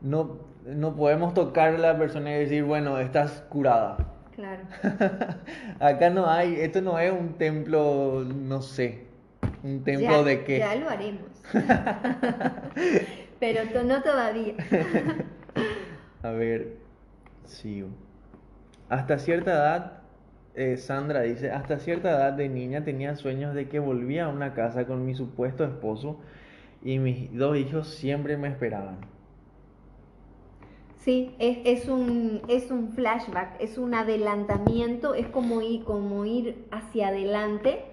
no, 0.00 0.38
no 0.64 0.94
podemos 0.94 1.34
tocar 1.34 1.74
a 1.74 1.78
la 1.78 1.98
persona 1.98 2.30
y 2.30 2.40
decir, 2.40 2.64
bueno, 2.64 2.98
estás 2.98 3.44
curada 3.48 3.96
Claro. 4.38 4.62
Acá 5.80 6.10
no 6.10 6.30
hay, 6.30 6.60
esto 6.60 6.80
no 6.80 6.96
es 7.00 7.10
un 7.10 7.38
templo, 7.38 8.24
no 8.24 8.62
sé, 8.62 9.08
un 9.64 9.82
templo 9.82 10.22
de 10.22 10.44
qué. 10.44 10.60
Ya 10.60 10.76
lo 10.76 10.88
haremos. 10.88 11.28
Pero 13.40 13.84
no 13.84 14.00
todavía. 14.00 14.54
A 16.22 16.30
ver, 16.30 16.76
sigo. 17.46 17.88
Hasta 18.88 19.18
cierta 19.18 19.50
edad, 19.50 19.97
eh, 20.58 20.76
Sandra 20.76 21.22
dice, 21.22 21.50
hasta 21.52 21.78
cierta 21.78 22.10
edad 22.10 22.32
de 22.32 22.48
niña 22.48 22.84
tenía 22.84 23.14
sueños 23.16 23.54
de 23.54 23.68
que 23.68 23.78
volvía 23.78 24.26
a 24.26 24.28
una 24.28 24.54
casa 24.54 24.86
con 24.86 25.06
mi 25.06 25.14
supuesto 25.14 25.64
esposo 25.64 26.18
y 26.82 26.98
mis 26.98 27.36
dos 27.36 27.56
hijos 27.56 27.88
siempre 27.88 28.36
me 28.36 28.48
esperaban. 28.48 28.96
Sí, 30.96 31.34
es, 31.38 31.58
es, 31.64 31.88
un, 31.88 32.42
es 32.48 32.70
un 32.70 32.92
flashback, 32.92 33.60
es 33.60 33.78
un 33.78 33.94
adelantamiento, 33.94 35.14
es 35.14 35.28
como 35.28 35.62
ir, 35.62 35.84
como 35.84 36.24
ir 36.24 36.66
hacia 36.70 37.08
adelante. 37.08 37.84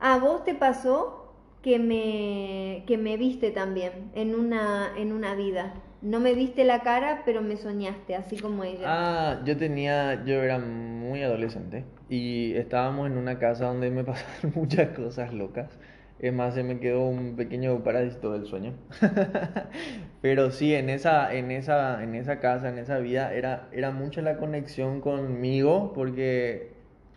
¿A 0.00 0.18
vos 0.18 0.44
te 0.44 0.54
pasó 0.54 1.32
que 1.62 1.78
me, 1.78 2.84
que 2.86 2.98
me 2.98 3.16
viste 3.16 3.50
también 3.50 4.10
en 4.14 4.34
una, 4.34 4.92
en 4.96 5.12
una 5.12 5.34
vida? 5.34 5.74
No 6.02 6.20
me 6.20 6.34
viste 6.34 6.64
la 6.64 6.80
cara, 6.80 7.22
pero 7.24 7.42
me 7.42 7.56
soñaste, 7.56 8.14
así 8.14 8.36
como 8.36 8.64
ella. 8.64 8.82
Ah, 8.84 9.42
yo 9.44 9.56
tenía, 9.56 10.24
yo 10.24 10.42
era 10.42 10.58
muy 10.58 11.22
adolescente 11.22 11.84
y 12.08 12.54
estábamos 12.54 13.08
en 13.08 13.16
una 13.16 13.38
casa 13.38 13.66
donde 13.66 13.90
me 13.90 14.04
pasaron 14.04 14.52
muchas 14.54 14.90
cosas 14.96 15.32
locas. 15.32 15.78
Es 16.18 16.32
más, 16.32 16.54
se 16.54 16.62
me 16.62 16.80
quedó 16.80 17.06
un 17.08 17.36
pequeño 17.36 17.82
parásito 17.84 18.32
del 18.32 18.46
sueño. 18.46 18.72
Pero 20.22 20.50
sí, 20.50 20.74
en 20.74 20.88
esa, 20.88 21.34
en 21.34 21.50
esa, 21.50 22.02
en 22.02 22.14
esa 22.14 22.40
casa, 22.40 22.70
en 22.70 22.78
esa 22.78 22.98
vida, 22.98 23.34
era, 23.34 23.68
era 23.72 23.90
mucha 23.90 24.22
la 24.22 24.38
conexión 24.38 25.02
conmigo, 25.02 25.92
porque, 25.94 26.72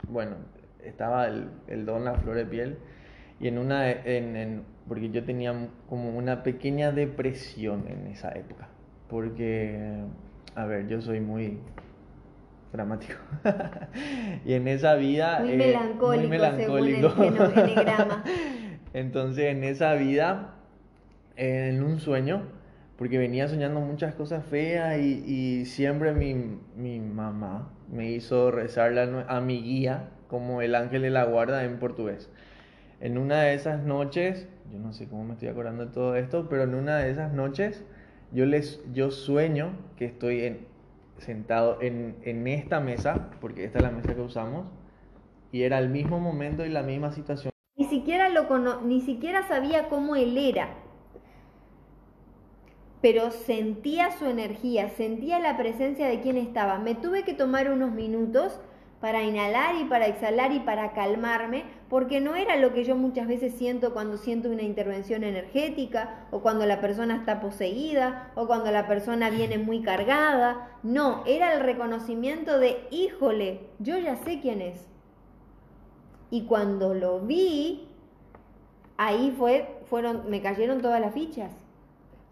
bueno, 0.09 0.36
estaba 0.84 1.27
el, 1.27 1.49
el 1.67 1.86
don, 1.86 2.03
la 2.03 2.15
flor 2.15 2.36
de 2.36 2.45
piel, 2.45 2.77
y 3.39 3.47
en 3.47 3.57
una, 3.57 3.89
en, 3.89 4.36
en, 4.36 4.63
porque 4.89 5.09
yo 5.11 5.23
tenía 5.23 5.69
como 5.87 6.17
una 6.17 6.43
pequeña 6.43 6.91
depresión 6.91 7.85
en 7.87 8.07
esa 8.07 8.31
época. 8.31 8.67
Porque, 9.07 10.01
a 10.55 10.65
ver, 10.65 10.87
yo 10.87 11.01
soy 11.01 11.21
muy 11.21 11.59
dramático. 12.73 13.19
y 14.45 14.53
en 14.53 14.67
esa 14.67 14.95
vida... 14.95 15.39
Muy 15.39 15.55
melancólico, 15.55 16.21
muy 16.21 16.27
melancólico. 16.27 17.09
Según 17.11 17.37
el 17.37 17.87
Entonces, 18.93 19.45
en 19.45 19.63
esa 19.63 19.93
vida 19.93 20.55
en 21.39 21.83
un 21.83 21.99
sueño, 21.99 22.41
porque 22.97 23.17
venía 23.17 23.47
soñando 23.47 23.79
muchas 23.79 24.13
cosas 24.13 24.43
feas 24.45 24.99
y, 24.99 25.23
y 25.25 25.65
siempre 25.65 26.11
mi, 26.13 26.59
mi, 26.75 26.99
mamá 26.99 27.71
me 27.89 28.11
hizo 28.11 28.51
rezarle 28.51 29.23
a 29.25 29.39
mi 29.39 29.61
guía 29.61 30.09
como 30.27 30.61
el 30.61 30.75
ángel 30.75 31.03
de 31.03 31.09
la 31.09 31.23
guarda 31.23 31.63
en 31.63 31.79
portugués. 31.79 32.29
En 32.99 33.17
una 33.17 33.43
de 33.43 33.53
esas 33.53 33.83
noches, 33.83 34.49
yo 34.72 34.80
no 34.80 34.93
sé 34.93 35.07
cómo 35.07 35.24
me 35.24 35.34
estoy 35.34 35.47
acordando 35.47 35.86
de 35.86 35.91
todo 35.91 36.15
esto, 36.15 36.47
pero 36.49 36.63
en 36.63 36.76
una 36.76 36.97
de 36.97 37.11
esas 37.11 37.34
noches 37.34 37.84
yo, 38.32 38.45
les, 38.45 38.82
yo 38.93 39.11
sueño 39.11 39.72
que 39.97 40.05
estoy 40.05 40.41
en, 40.41 40.67
sentado 41.17 41.82
en, 41.82 42.17
en 42.24 42.47
esta 42.47 42.80
mesa, 42.80 43.32
porque 43.41 43.65
esta 43.65 43.80
es 43.80 43.84
la 43.84 43.91
mesa 43.91 44.13
que 44.13 44.22
usamos, 44.22 44.67
y 45.51 45.63
era 45.63 45.80
el 45.80 45.89
mismo 45.89 46.20
momento 46.20 46.65
y 46.65 46.70
la 46.70 46.84
misma 46.84 47.11
situación. 47.11 47.51
Ni 47.76 47.86
siquiera, 47.86 48.30
lo 48.30 48.47
cono 48.47 48.82
ni 48.82 49.01
siquiera 49.01 49.47
sabía 49.47 49.89
cómo 49.89 50.15
él 50.15 50.38
era, 50.38 50.76
pero 53.01 53.32
sentía 53.32 54.11
su 54.11 54.26
energía, 54.26 54.89
sentía 54.89 55.39
la 55.39 55.57
presencia 55.57 56.07
de 56.07 56.20
quien 56.20 56.38
estaba. 56.38 56.80
Me 56.80 56.95
tuve 56.95 57.24
que 57.24 57.34
tomar 57.34 57.72
unos 57.72 57.93
minutos 57.93 58.59
para 58.99 59.23
inhalar 59.23 59.75
y 59.75 59.85
para 59.85 60.07
exhalar 60.07 60.51
y 60.51 60.59
para 60.59 60.91
calmarme, 60.91 61.63
porque 61.89 62.19
no 62.19 62.35
era 62.35 62.57
lo 62.57 62.73
que 62.73 62.83
yo 62.83 62.97
muchas 62.97 63.27
veces 63.27 63.53
siento 63.53 63.93
cuando 63.93 64.17
siento 64.17 64.49
una 64.49 64.63
intervención 64.63 65.23
energética 65.23 66.27
o 66.31 66.41
cuando 66.41 66.65
la 66.65 66.81
persona 66.81 67.15
está 67.15 67.39
poseída 67.39 68.31
o 68.35 68.45
cuando 68.45 68.71
la 68.71 68.87
persona 68.87 69.29
viene 69.29 69.57
muy 69.57 69.81
cargada. 69.81 70.77
No, 70.83 71.23
era 71.25 71.53
el 71.53 71.61
reconocimiento 71.61 72.59
de, 72.59 72.87
híjole, 72.91 73.61
yo 73.79 73.97
ya 73.97 74.17
sé 74.17 74.41
quién 74.41 74.61
es. 74.61 74.85
Y 76.29 76.43
cuando 76.43 76.93
lo 76.93 77.21
vi, 77.21 77.87
ahí 78.97 79.33
fue, 79.37 79.79
fueron, 79.85 80.29
me 80.29 80.41
cayeron 80.41 80.81
todas 80.81 80.99
las 80.99 81.13
fichas, 81.13 81.51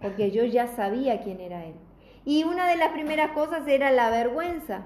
porque 0.02 0.32
yo 0.32 0.44
ya 0.44 0.68
sabía 0.68 1.22
quién 1.22 1.40
era 1.40 1.66
él. 1.66 1.76
Y 2.26 2.44
una 2.44 2.68
de 2.68 2.76
las 2.76 2.90
primeras 2.90 3.32
cosas 3.32 3.66
era 3.68 3.90
la 3.90 4.10
vergüenza 4.10 4.84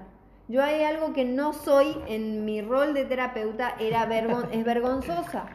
yo 0.48 0.62
hay 0.62 0.82
algo 0.82 1.12
que 1.12 1.24
no 1.24 1.52
soy 1.52 1.96
en 2.08 2.44
mi 2.44 2.62
rol 2.62 2.94
de 2.94 3.04
terapeuta, 3.04 3.74
era 3.78 4.08
es 4.50 4.64
vergonzosa. 4.64 5.46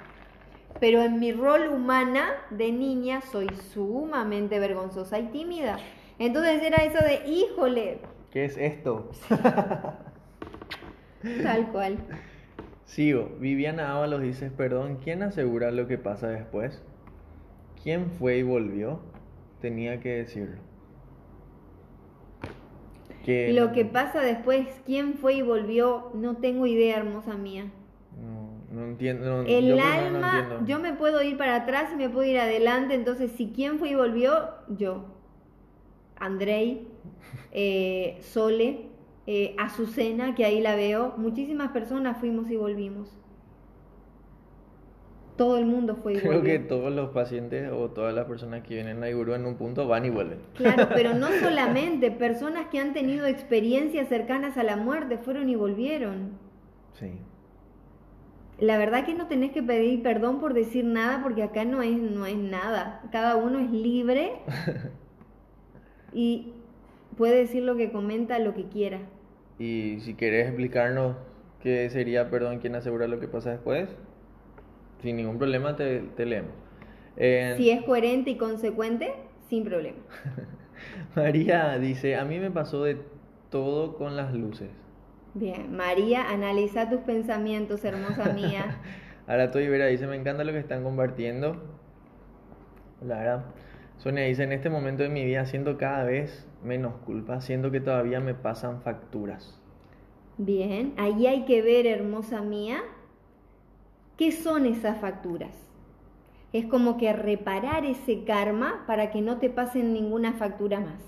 Pero 0.79 1.01
en 1.01 1.19
mi 1.19 1.31
rol 1.31 1.67
humana 1.69 2.29
de 2.51 2.71
niña 2.71 3.21
soy 3.21 3.47
sumamente 3.73 4.59
vergonzosa 4.59 5.19
y 5.19 5.27
tímida. 5.27 5.77
Entonces 6.19 6.61
era 6.63 6.83
eso 6.83 7.03
de, 7.03 7.27
híjole. 7.27 7.99
¿Qué 8.31 8.45
es 8.45 8.57
esto? 8.57 9.09
Tal 11.43 11.71
cual. 11.71 11.97
Sigo. 12.85 13.35
Viviana 13.39 13.95
Ábalos 13.95 14.21
dice, 14.21 14.49
perdón, 14.49 14.99
¿quién 15.03 15.23
asegura 15.23 15.71
lo 15.71 15.87
que 15.87 15.97
pasa 15.97 16.29
después? 16.29 16.81
¿Quién 17.83 18.11
fue 18.11 18.37
y 18.37 18.43
volvió? 18.43 18.99
Tenía 19.61 19.99
que 19.99 20.09
decirlo. 20.09 20.66
Lo 23.27 23.73
que 23.73 23.85
pasa 23.85 24.21
después, 24.21 24.67
quién 24.85 25.15
fue 25.15 25.35
y 25.35 25.41
volvió, 25.41 26.11
no 26.13 26.37
tengo 26.37 26.65
idea, 26.65 26.97
hermosa 26.97 27.35
mía. 27.35 27.71
No, 28.21 28.51
no 28.71 28.87
entiendo. 28.87 29.41
el 29.41 29.67
yo 29.67 29.83
alma, 29.83 30.63
yo 30.65 30.79
me 30.79 30.93
puedo 30.93 31.21
ir 31.21 31.37
para 31.37 31.55
atrás 31.55 31.91
y 31.93 31.97
me 31.97 32.09
puedo 32.09 32.29
ir 32.29 32.39
adelante, 32.39 32.93
entonces 32.95 33.31
si 33.31 33.47
quién 33.47 33.79
fue 33.79 33.89
y 33.89 33.95
volvió, 33.95 34.49
yo. 34.69 35.05
Andrei, 36.15 36.87
eh, 37.51 38.17
Sole, 38.21 38.87
eh, 39.25 39.55
Azucena, 39.57 40.33
que 40.33 40.45
ahí 40.45 40.61
la 40.61 40.75
veo, 40.75 41.13
muchísimas 41.17 41.71
personas 41.71 42.17
fuimos 42.17 42.49
y 42.49 42.55
volvimos 42.55 43.17
todo 45.37 45.57
el 45.57 45.65
mundo 45.65 45.95
fue 45.95 46.13
igual. 46.13 46.41
Creo 46.41 46.43
que 46.43 46.59
todos 46.59 46.91
los 46.91 47.11
pacientes 47.11 47.71
o 47.71 47.89
todas 47.91 48.13
las 48.13 48.25
personas 48.25 48.63
que 48.63 48.73
vienen 48.73 49.01
a 49.03 49.09
Iguru 49.09 49.35
en 49.35 49.45
un 49.45 49.55
punto 49.55 49.87
van 49.87 50.05
y 50.05 50.09
vuelven. 50.09 50.39
Claro, 50.55 50.89
pero 50.93 51.13
no 51.13 51.27
solamente, 51.41 52.11
personas 52.11 52.67
que 52.67 52.79
han 52.79 52.93
tenido 52.93 53.27
experiencias 53.27 54.09
cercanas 54.09 54.57
a 54.57 54.63
la 54.63 54.75
muerte 54.75 55.17
fueron 55.17 55.47
y 55.47 55.55
volvieron. 55.55 56.31
Sí. 56.99 57.11
La 58.59 58.79
verdad 58.79 59.05
que 59.05 59.13
no 59.13 59.27
tenés 59.27 59.51
que 59.51 59.61
pedir 59.61 60.01
perdón 60.01 60.39
por 60.39 60.55
decir 60.55 60.83
nada 60.83 61.21
porque 61.21 61.43
acá 61.43 61.63
no 61.63 61.83
es, 61.83 61.95
no 61.95 62.25
es 62.25 62.37
nada. 62.37 63.03
Cada 63.11 63.35
uno 63.35 63.59
es 63.59 63.69
libre 63.69 64.31
y 66.13 66.53
puede 67.15 67.35
decir 67.35 67.61
lo 67.61 67.77
que 67.77 67.91
comenta, 67.91 68.39
lo 68.39 68.55
que 68.55 68.63
quiera. 68.63 69.01
Y 69.59 69.99
si 69.99 70.15
querés 70.15 70.47
explicarnos 70.47 71.15
qué 71.61 71.87
sería 71.91 72.31
perdón, 72.31 72.57
quién 72.57 72.73
asegura 72.73 73.07
lo 73.07 73.19
que 73.19 73.27
pasa 73.27 73.51
después 73.51 73.89
sin 75.01 75.17
ningún 75.17 75.37
problema 75.37 75.75
te, 75.75 76.03
leemos. 76.17 76.51
si 77.15 77.69
es 77.69 77.83
coherente 77.83 78.31
y 78.31 78.37
consecuente, 78.37 79.13
sin 79.49 79.63
problema. 79.63 79.99
María 81.15 81.77
dice, 81.79 82.15
a 82.15 82.25
mí 82.25 82.39
me 82.39 82.51
pasó 82.51 82.83
de 82.83 82.97
todo 83.49 83.97
con 83.97 84.15
las 84.15 84.33
luces. 84.33 84.69
Bien, 85.33 85.75
María, 85.75 86.29
analiza 86.29 86.89
tus 86.89 87.01
pensamientos, 87.01 87.83
hermosa 87.85 88.33
mía. 88.33 88.81
Ahora 89.27 89.45
estoy 89.45 89.67
Vera 89.67 89.87
dice, 89.87 90.07
me 90.07 90.15
encanta 90.15 90.43
lo 90.43 90.51
que 90.51 90.59
están 90.59 90.83
compartiendo. 90.83 91.61
Lara. 93.01 93.45
Sonia 93.97 94.23
dice, 94.23 94.43
en 94.43 94.51
este 94.51 94.69
momento 94.69 95.03
de 95.03 95.09
mi 95.09 95.25
vida 95.25 95.45
siento 95.45 95.77
cada 95.77 96.03
vez 96.03 96.47
menos 96.63 96.95
culpa, 97.05 97.41
siento 97.41 97.71
que 97.71 97.79
todavía 97.79 98.19
me 98.19 98.33
pasan 98.33 98.81
facturas. 98.81 99.59
Bien, 100.37 100.93
ahí 100.97 101.25
hay 101.27 101.45
que 101.45 101.61
ver, 101.61 101.87
hermosa 101.87 102.41
mía, 102.41 102.83
¿Qué 104.17 104.31
son 104.31 104.65
esas 104.65 104.99
facturas? 104.99 105.51
Es 106.51 106.65
como 106.65 106.97
que 106.97 107.13
reparar 107.13 107.85
ese 107.85 108.23
karma 108.23 108.83
para 108.87 109.11
que 109.11 109.21
no 109.21 109.37
te 109.37 109.51
pasen 109.51 109.93
ninguna 109.93 110.33
factura 110.33 110.79
más. 110.79 111.03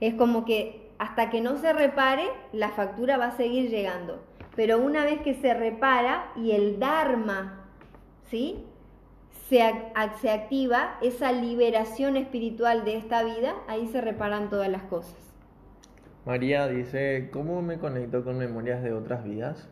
Es 0.00 0.14
como 0.14 0.44
que 0.44 0.90
hasta 0.98 1.30
que 1.30 1.40
no 1.40 1.56
se 1.56 1.72
repare, 1.72 2.24
la 2.52 2.70
factura 2.70 3.16
va 3.16 3.26
a 3.26 3.36
seguir 3.36 3.70
llegando. 3.70 4.24
Pero 4.56 4.78
una 4.78 5.04
vez 5.04 5.20
que 5.20 5.34
se 5.34 5.54
repara 5.54 6.32
y 6.34 6.50
el 6.50 6.80
Dharma, 6.80 7.64
¿sí? 8.28 8.64
Se, 9.48 9.62
se 10.20 10.30
activa 10.30 10.98
esa 11.00 11.30
liberación 11.30 12.16
espiritual 12.16 12.84
de 12.84 12.96
esta 12.96 13.22
vida, 13.22 13.54
ahí 13.68 13.86
se 13.86 14.00
reparan 14.00 14.50
todas 14.50 14.68
las 14.68 14.82
cosas. 14.82 15.16
María 16.26 16.66
dice, 16.66 17.30
¿cómo 17.32 17.62
me 17.62 17.78
conecto 17.78 18.24
con 18.24 18.36
memorias 18.36 18.82
de 18.82 18.92
otras 18.92 19.22
vidas? 19.22 19.68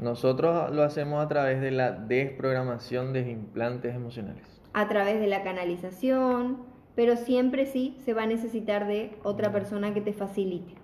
Nosotros 0.00 0.74
lo 0.74 0.82
hacemos 0.82 1.24
a 1.24 1.28
través 1.28 1.60
de 1.60 1.70
la 1.70 1.92
desprogramación 1.92 3.14
de 3.14 3.30
implantes 3.30 3.94
emocionales. 3.94 4.44
A 4.74 4.88
través 4.88 5.20
de 5.20 5.26
la 5.26 5.42
canalización, 5.42 6.58
pero 6.94 7.16
siempre 7.16 7.64
sí 7.64 7.96
se 8.04 8.12
va 8.12 8.24
a 8.24 8.26
necesitar 8.26 8.86
de 8.86 9.16
otra 9.22 9.52
persona 9.52 9.94
que 9.94 10.02
te 10.02 10.12
facilite. 10.12 10.74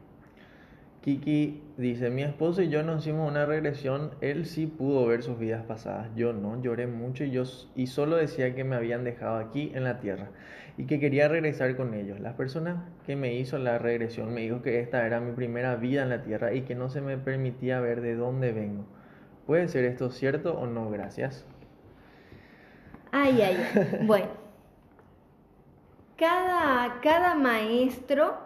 Kiki 1.02 1.60
dice, 1.76 2.10
mi 2.10 2.22
esposo 2.22 2.62
y 2.62 2.68
yo 2.68 2.84
nos 2.84 3.02
hicimos 3.02 3.28
una 3.28 3.44
regresión, 3.44 4.12
él 4.20 4.46
sí 4.46 4.66
pudo 4.66 5.04
ver 5.04 5.24
sus 5.24 5.36
vidas 5.36 5.64
pasadas, 5.64 6.08
yo 6.14 6.32
no, 6.32 6.62
lloré 6.62 6.86
mucho 6.86 7.24
y, 7.24 7.32
yo, 7.32 7.42
y 7.74 7.88
solo 7.88 8.16
decía 8.16 8.54
que 8.54 8.62
me 8.62 8.76
habían 8.76 9.02
dejado 9.02 9.38
aquí 9.38 9.72
en 9.74 9.82
la 9.82 9.98
tierra 9.98 10.28
y 10.78 10.84
que 10.86 11.00
quería 11.00 11.26
regresar 11.26 11.76
con 11.76 11.92
ellos. 11.94 12.20
Las 12.20 12.34
personas 12.34 12.76
que 13.04 13.16
me 13.16 13.34
hizo 13.34 13.58
la 13.58 13.78
regresión 13.78 14.32
me 14.32 14.42
dijo 14.42 14.62
que 14.62 14.80
esta 14.80 15.04
era 15.04 15.20
mi 15.20 15.32
primera 15.32 15.74
vida 15.74 16.04
en 16.04 16.08
la 16.08 16.22
tierra 16.22 16.54
y 16.54 16.62
que 16.62 16.76
no 16.76 16.88
se 16.88 17.00
me 17.00 17.18
permitía 17.18 17.80
ver 17.80 18.00
de 18.00 18.14
dónde 18.14 18.52
vengo. 18.52 18.86
¿Puede 19.46 19.68
ser 19.68 19.84
esto 19.84 20.10
cierto 20.10 20.54
o 20.54 20.66
no? 20.66 20.90
Gracias. 20.90 21.44
Ay, 23.10 23.42
ay, 23.42 23.56
Bueno, 24.06 24.28
cada, 26.16 27.00
cada 27.00 27.34
maestro 27.34 28.36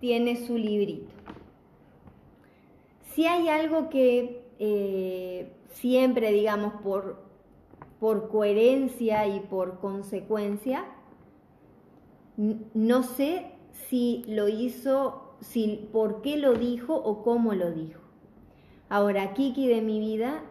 tiene 0.00 0.36
su 0.36 0.58
librito. 0.58 1.10
Si 3.14 3.26
hay 3.26 3.48
algo 3.48 3.88
que 3.88 4.44
eh, 4.58 5.52
siempre, 5.70 6.32
digamos, 6.32 6.74
por, 6.82 7.24
por 7.98 8.28
coherencia 8.28 9.26
y 9.26 9.40
por 9.40 9.80
consecuencia, 9.80 10.84
no 12.36 13.02
sé 13.02 13.52
si 13.72 14.24
lo 14.28 14.48
hizo, 14.48 15.34
si, 15.40 15.88
por 15.92 16.22
qué 16.22 16.36
lo 16.36 16.54
dijo 16.54 16.94
o 16.94 17.22
cómo 17.22 17.54
lo 17.54 17.72
dijo. 17.72 18.01
Ahora, 18.92 19.32
Kiki 19.32 19.68
de 19.68 19.80
mi 19.80 20.00
vida, 20.00 20.42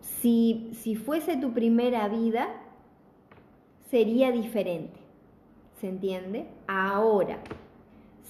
si, 0.00 0.70
si 0.72 0.94
fuese 0.94 1.36
tu 1.36 1.52
primera 1.52 2.06
vida, 2.06 2.50
sería 3.90 4.30
diferente. 4.30 5.00
¿Se 5.80 5.88
entiende? 5.88 6.46
Ahora, 6.68 7.40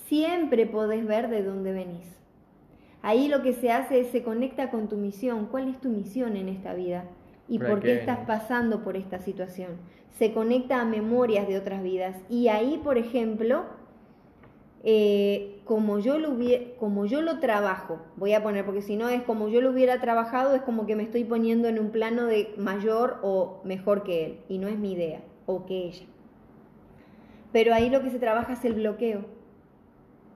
siempre 0.06 0.64
podés 0.64 1.06
ver 1.06 1.28
de 1.28 1.42
dónde 1.42 1.72
venís. 1.72 2.06
Ahí 3.02 3.28
lo 3.28 3.42
que 3.42 3.52
se 3.52 3.70
hace 3.70 4.00
es 4.00 4.06
se 4.06 4.22
conecta 4.22 4.70
con 4.70 4.88
tu 4.88 4.96
misión. 4.96 5.44
¿Cuál 5.50 5.68
es 5.68 5.78
tu 5.78 5.90
misión 5.90 6.38
en 6.38 6.48
esta 6.48 6.72
vida? 6.72 7.04
¿Y 7.48 7.58
por 7.58 7.80
qué 7.80 7.98
estás 7.98 8.20
pasando 8.20 8.82
por 8.82 8.96
esta 8.96 9.18
situación? 9.18 9.72
Se 10.18 10.32
conecta 10.32 10.80
a 10.80 10.86
memorias 10.86 11.46
de 11.46 11.58
otras 11.58 11.82
vidas. 11.82 12.16
Y 12.30 12.48
ahí, 12.48 12.80
por 12.82 12.96
ejemplo, 12.96 13.66
eh, 14.84 15.57
como, 15.68 15.98
yo 16.00 16.18
lo 16.18 16.36
como 16.78 17.06
yo 17.06 17.22
lo 17.22 17.38
trabajo, 17.40 18.00
voy 18.16 18.32
a 18.32 18.42
poner, 18.42 18.64
porque 18.64 18.82
si 18.82 18.96
no 18.96 19.08
es 19.10 19.22
como 19.22 19.48
yo 19.48 19.60
lo 19.60 19.70
hubiera 19.70 20.00
trabajado, 20.00 20.54
es 20.56 20.62
como 20.62 20.86
que 20.86 20.96
me 20.96 21.04
estoy 21.04 21.24
poniendo 21.24 21.68
en 21.68 21.78
un 21.78 21.90
plano 21.92 22.26
de 22.26 22.54
mayor 22.56 23.18
o 23.22 23.60
mejor 23.64 24.02
que 24.02 24.24
él, 24.26 24.40
y 24.48 24.58
no 24.58 24.68
es 24.68 24.78
mi 24.78 24.92
idea. 24.92 25.20
o 25.46 25.64
que 25.66 25.86
ella. 25.86 26.06
Pero 27.52 27.74
ahí 27.74 27.90
lo 27.90 28.02
que 28.02 28.10
se 28.10 28.18
trabaja 28.18 28.54
es 28.54 28.64
el 28.64 28.72
bloqueo. 28.74 29.26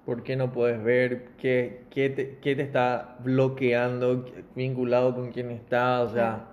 ¿Por 0.05 0.23
qué 0.25 0.37
no 0.37 0.53
puedes 0.53 0.83
ver 0.83 1.31
qué, 1.39 1.87
qué, 1.91 2.11
te, 2.11 2.39
qué 2.39 2.57
te 2.57 2.63
está 2.63 3.17
bloqueando, 3.21 4.25
vinculado 4.55 5.15
con 5.15 5.31
quién 5.33 5.51
está? 5.51 6.03
O 6.03 6.09
sea, 6.09 6.49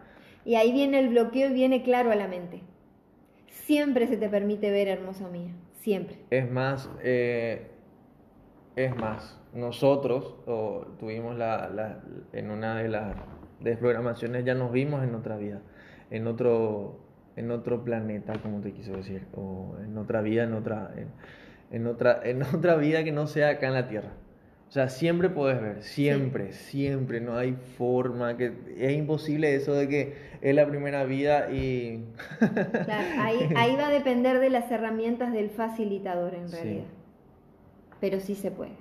Y 0.45 0.55
ahí 0.55 0.71
viene 0.73 0.99
el 0.99 1.09
bloqueo 1.09 1.49
y 1.49 1.53
viene 1.53 1.83
claro 1.83 2.11
a 2.11 2.15
la 2.15 2.27
mente. 2.27 2.61
Siempre 3.47 4.07
se 4.07 4.17
te 4.17 4.29
permite 4.29 4.71
ver, 4.71 4.87
hermosa 4.87 5.27
mía. 5.29 5.53
Siempre. 5.73 6.17
es 6.29 6.49
más, 6.51 6.89
eh, 7.03 7.71
es 8.85 8.95
más, 8.95 9.37
nosotros 9.53 10.35
o 10.45 10.85
tuvimos 10.99 11.37
la, 11.37 11.69
la- 11.69 11.99
en 12.33 12.51
una 12.51 12.75
de 12.77 12.89
las 12.89 13.15
desprogramaciones, 13.59 14.45
ya 14.45 14.55
nos 14.55 14.71
vimos 14.71 15.03
en 15.03 15.15
otra 15.15 15.37
vida, 15.37 15.61
en 16.11 16.27
otro, 16.27 16.99
en 17.35 17.51
otro 17.51 17.83
planeta, 17.83 18.33
como 18.41 18.61
te 18.61 18.71
quiso 18.71 18.93
decir, 18.93 19.25
o 19.35 19.75
en 19.83 19.97
otra 19.97 20.21
vida, 20.21 20.43
en 20.43 20.53
otra, 20.53 20.91
en, 20.95 21.07
en 21.71 21.87
otra, 21.87 22.19
en 22.23 22.41
otra 22.55 22.75
vida 22.75 23.03
que 23.03 23.11
no 23.11 23.27
sea 23.27 23.49
acá 23.49 23.67
en 23.67 23.73
la 23.73 23.87
Tierra. 23.87 24.09
O 24.67 24.71
sea, 24.71 24.87
siempre 24.87 25.29
puedes 25.29 25.59
ver, 25.59 25.81
siempre, 25.81 26.53
siempre, 26.53 27.21
no 27.21 27.35
hay 27.35 27.53
forma, 27.77 28.37
que 28.37 28.53
es 28.77 28.91
imposible 28.95 29.55
eso 29.55 29.73
de 29.73 29.87
que 29.87 30.13
es 30.41 30.53
la 30.55 30.67
primera 30.67 31.05
vida 31.05 31.49
y... 31.51 32.05
Claro, 32.37 33.07
ahí, 33.19 33.49
ahí 33.55 33.75
va 33.75 33.87
a 33.87 33.91
depender 33.91 34.39
de 34.39 34.51
las 34.51 34.69
herramientas 34.69 35.33
del 35.33 35.49
facilitador 35.49 36.35
en 36.35 36.49
Sí. 36.49 36.83
Pero 37.99 38.19
sí 38.19 38.35
se 38.35 38.51
puede. 38.51 38.71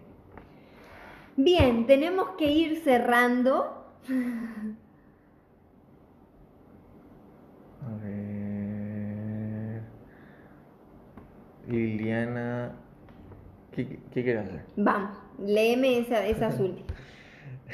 Bien, 1.37 1.87
tenemos 1.87 2.31
que 2.31 2.51
ir 2.51 2.79
cerrando. 2.83 3.85
A 7.83 7.95
ver. 8.03 9.83
Liliana. 11.69 12.73
¿Qué, 13.73 13.87
qué, 13.87 13.99
qué 14.13 14.25
quieres 14.25 14.47
hacer? 14.49 14.63
Vamos, 14.77 15.17
léeme 15.39 15.99
esa, 15.99 16.27
esas 16.27 16.59
últimas. 16.61 16.93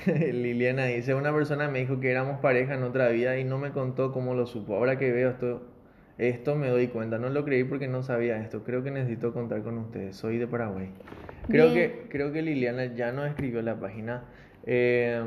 Liliana 0.07 0.87
dice: 0.87 1.15
Una 1.15 1.33
persona 1.33 1.69
me 1.69 1.81
dijo 1.81 2.01
que 2.01 2.11
éramos 2.11 2.41
pareja 2.41 2.75
en 2.75 2.83
otra 2.83 3.09
vida 3.09 3.39
y 3.39 3.45
no 3.45 3.59
me 3.59 3.73
contó 3.73 4.13
cómo 4.13 4.35
lo 4.35 4.47
supo. 4.47 4.77
Ahora 4.77 4.99
que 4.99 5.11
veo 5.13 5.31
esto, 5.31 5.63
esto 6.19 6.57
me 6.57 6.69
doy 6.69 6.89
cuenta. 6.89 7.19
No 7.19 7.31
lo 7.31 7.45
creí 7.45 7.65
porque 7.65 7.89
no 7.89 8.03
sabía 8.03 8.39
esto. 8.39 8.65
Creo 8.65 8.83
que 8.83 8.91
necesito 8.91 9.33
contar 9.33 9.63
con 9.63 9.79
ustedes. 9.79 10.17
Soy 10.17 10.39
de 10.39 10.47
Paraguay. 10.47 10.91
Creo 11.49 11.73
Bien. 11.73 11.91
que, 11.91 12.09
creo 12.09 12.33
que 12.33 12.43
Liliana 12.43 12.87
ya 12.95 13.13
no 13.13 13.25
escribió 13.27 13.63
la 13.63 13.79
página. 13.79 14.25
Eh, 14.65 15.23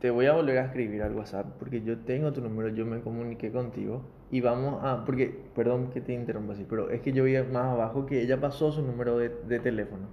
te 0.00 0.10
voy 0.10 0.26
a 0.26 0.32
volver 0.34 0.58
a 0.58 0.66
escribir 0.66 1.02
al 1.02 1.14
WhatsApp 1.14 1.46
porque 1.58 1.82
yo 1.82 1.98
tengo 2.00 2.32
tu 2.32 2.40
número, 2.42 2.68
yo 2.68 2.84
me 2.84 3.00
comuniqué 3.00 3.50
contigo 3.50 4.02
y 4.30 4.40
vamos 4.40 4.80
a, 4.84 5.04
porque, 5.04 5.50
perdón 5.54 5.90
que 5.90 6.00
te 6.00 6.12
interrumpa 6.12 6.52
así, 6.52 6.66
pero 6.68 6.90
es 6.90 7.00
que 7.00 7.12
yo 7.12 7.24
vi 7.24 7.36
más 7.50 7.66
abajo 7.66 8.04
que 8.04 8.20
ella 8.20 8.40
pasó 8.40 8.70
su 8.72 8.82
número 8.82 9.16
de, 9.18 9.30
de 9.30 9.60
teléfono 9.60 10.08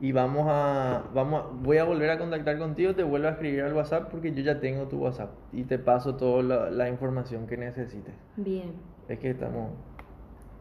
y 0.00 0.12
vamos 0.12 0.46
a, 0.48 1.04
vamos 1.14 1.42
a- 1.44 1.46
voy 1.64 1.78
a 1.78 1.84
volver 1.84 2.10
a 2.10 2.18
contactar 2.18 2.58
contigo, 2.58 2.94
te 2.94 3.02
vuelvo 3.02 3.28
a 3.28 3.30
escribir 3.32 3.62
al 3.62 3.72
WhatsApp 3.74 4.10
porque 4.10 4.32
yo 4.32 4.42
ya 4.42 4.60
tengo 4.60 4.86
tu 4.86 4.98
WhatsApp 4.98 5.30
y 5.52 5.64
te 5.64 5.78
paso 5.78 6.14
toda 6.16 6.42
la, 6.42 6.70
la 6.70 6.88
información 6.88 7.46
que 7.46 7.56
necesites. 7.56 8.14
Bien. 8.36 8.72
Es 9.08 9.18
que 9.18 9.30
estamos, 9.30 9.70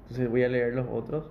entonces 0.04 0.30
voy 0.30 0.44
a 0.44 0.50
leer 0.50 0.74
los 0.74 0.88
otros. 0.92 1.26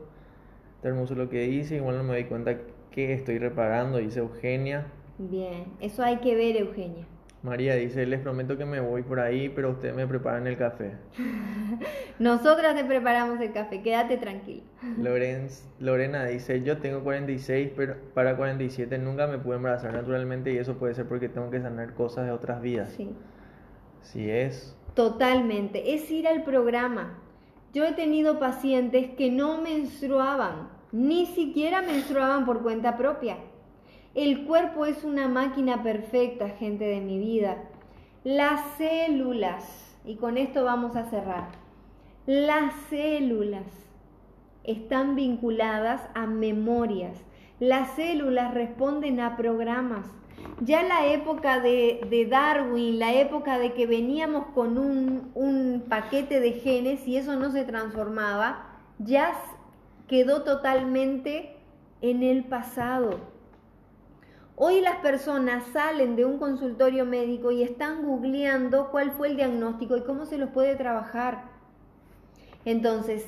Está 0.80 0.88
hermoso 0.88 1.14
lo 1.14 1.28
que 1.28 1.42
dice, 1.42 1.76
igual 1.76 1.98
no 1.98 2.04
me 2.04 2.14
doy 2.14 2.24
cuenta 2.24 2.56
que 2.90 3.12
estoy 3.12 3.36
reparando, 3.36 3.98
dice 3.98 4.20
Eugenia. 4.20 4.86
Bien, 5.18 5.66
eso 5.78 6.02
hay 6.02 6.20
que 6.20 6.34
ver, 6.34 6.56
Eugenia. 6.56 7.06
María 7.42 7.74
dice, 7.74 8.06
les 8.06 8.18
prometo 8.20 8.56
que 8.56 8.64
me 8.64 8.80
voy 8.80 9.02
por 9.02 9.20
ahí, 9.20 9.50
pero 9.50 9.72
ustedes 9.72 9.94
me 9.94 10.06
preparan 10.06 10.46
el 10.46 10.56
café. 10.56 10.96
Nosotras 12.18 12.74
te 12.74 12.82
preparamos 12.86 13.38
el 13.42 13.52
café, 13.52 13.82
quédate 13.82 14.16
tranquila. 14.16 14.62
Lorenz, 14.96 15.68
Lorena 15.80 16.24
dice, 16.24 16.62
yo 16.62 16.78
tengo 16.78 17.04
46, 17.04 17.72
pero 17.76 17.96
para 18.14 18.38
47 18.38 18.96
nunca 18.96 19.26
me 19.26 19.36
pude 19.36 19.56
embarazar 19.56 19.92
naturalmente 19.92 20.50
y 20.50 20.56
eso 20.56 20.78
puede 20.78 20.94
ser 20.94 21.06
porque 21.06 21.28
tengo 21.28 21.50
que 21.50 21.60
sanar 21.60 21.92
cosas 21.92 22.24
de 22.24 22.32
otras 22.32 22.62
vidas. 22.62 22.94
Sí, 22.96 23.14
Si 24.00 24.30
es, 24.30 24.74
totalmente. 24.94 25.92
Es 25.94 26.10
ir 26.10 26.26
al 26.26 26.42
programa. 26.42 27.18
Yo 27.72 27.84
he 27.84 27.92
tenido 27.92 28.38
pacientes 28.38 29.10
que 29.10 29.30
no 29.30 29.60
menstruaban, 29.60 30.68
ni 30.92 31.26
siquiera 31.26 31.82
menstruaban 31.82 32.44
por 32.44 32.62
cuenta 32.62 32.96
propia. 32.96 33.36
El 34.14 34.44
cuerpo 34.44 34.86
es 34.86 35.04
una 35.04 35.28
máquina 35.28 35.82
perfecta, 35.82 36.48
gente 36.48 36.84
de 36.84 37.00
mi 37.00 37.18
vida. 37.18 37.58
Las 38.24 38.76
células, 38.76 39.96
y 40.04 40.16
con 40.16 40.36
esto 40.36 40.64
vamos 40.64 40.96
a 40.96 41.04
cerrar, 41.04 41.48
las 42.26 42.74
células 42.90 43.64
están 44.64 45.14
vinculadas 45.14 46.02
a 46.14 46.26
memorias. 46.26 47.16
Las 47.60 47.92
células 47.92 48.52
responden 48.54 49.20
a 49.20 49.36
programas. 49.36 50.06
Ya 50.60 50.82
la 50.82 51.06
época 51.06 51.60
de, 51.60 52.06
de 52.10 52.26
Darwin, 52.26 52.98
la 52.98 53.14
época 53.14 53.58
de 53.58 53.72
que 53.72 53.86
veníamos 53.86 54.46
con 54.54 54.76
un, 54.76 55.30
un 55.34 55.84
paquete 55.88 56.40
de 56.40 56.52
genes 56.52 57.06
y 57.08 57.16
eso 57.16 57.36
no 57.36 57.50
se 57.50 57.64
transformaba, 57.64 58.66
ya 58.98 59.32
quedó 60.06 60.42
totalmente 60.42 61.56
en 62.02 62.22
el 62.22 62.44
pasado. 62.44 63.20
Hoy 64.56 64.82
las 64.82 64.96
personas 64.96 65.64
salen 65.72 66.16
de 66.16 66.26
un 66.26 66.38
consultorio 66.38 67.06
médico 67.06 67.50
y 67.50 67.62
están 67.62 68.04
googleando 68.04 68.90
cuál 68.90 69.12
fue 69.12 69.28
el 69.28 69.36
diagnóstico 69.36 69.96
y 69.96 70.02
cómo 70.02 70.26
se 70.26 70.36
los 70.36 70.50
puede 70.50 70.76
trabajar. 70.76 71.44
Entonces, 72.66 73.24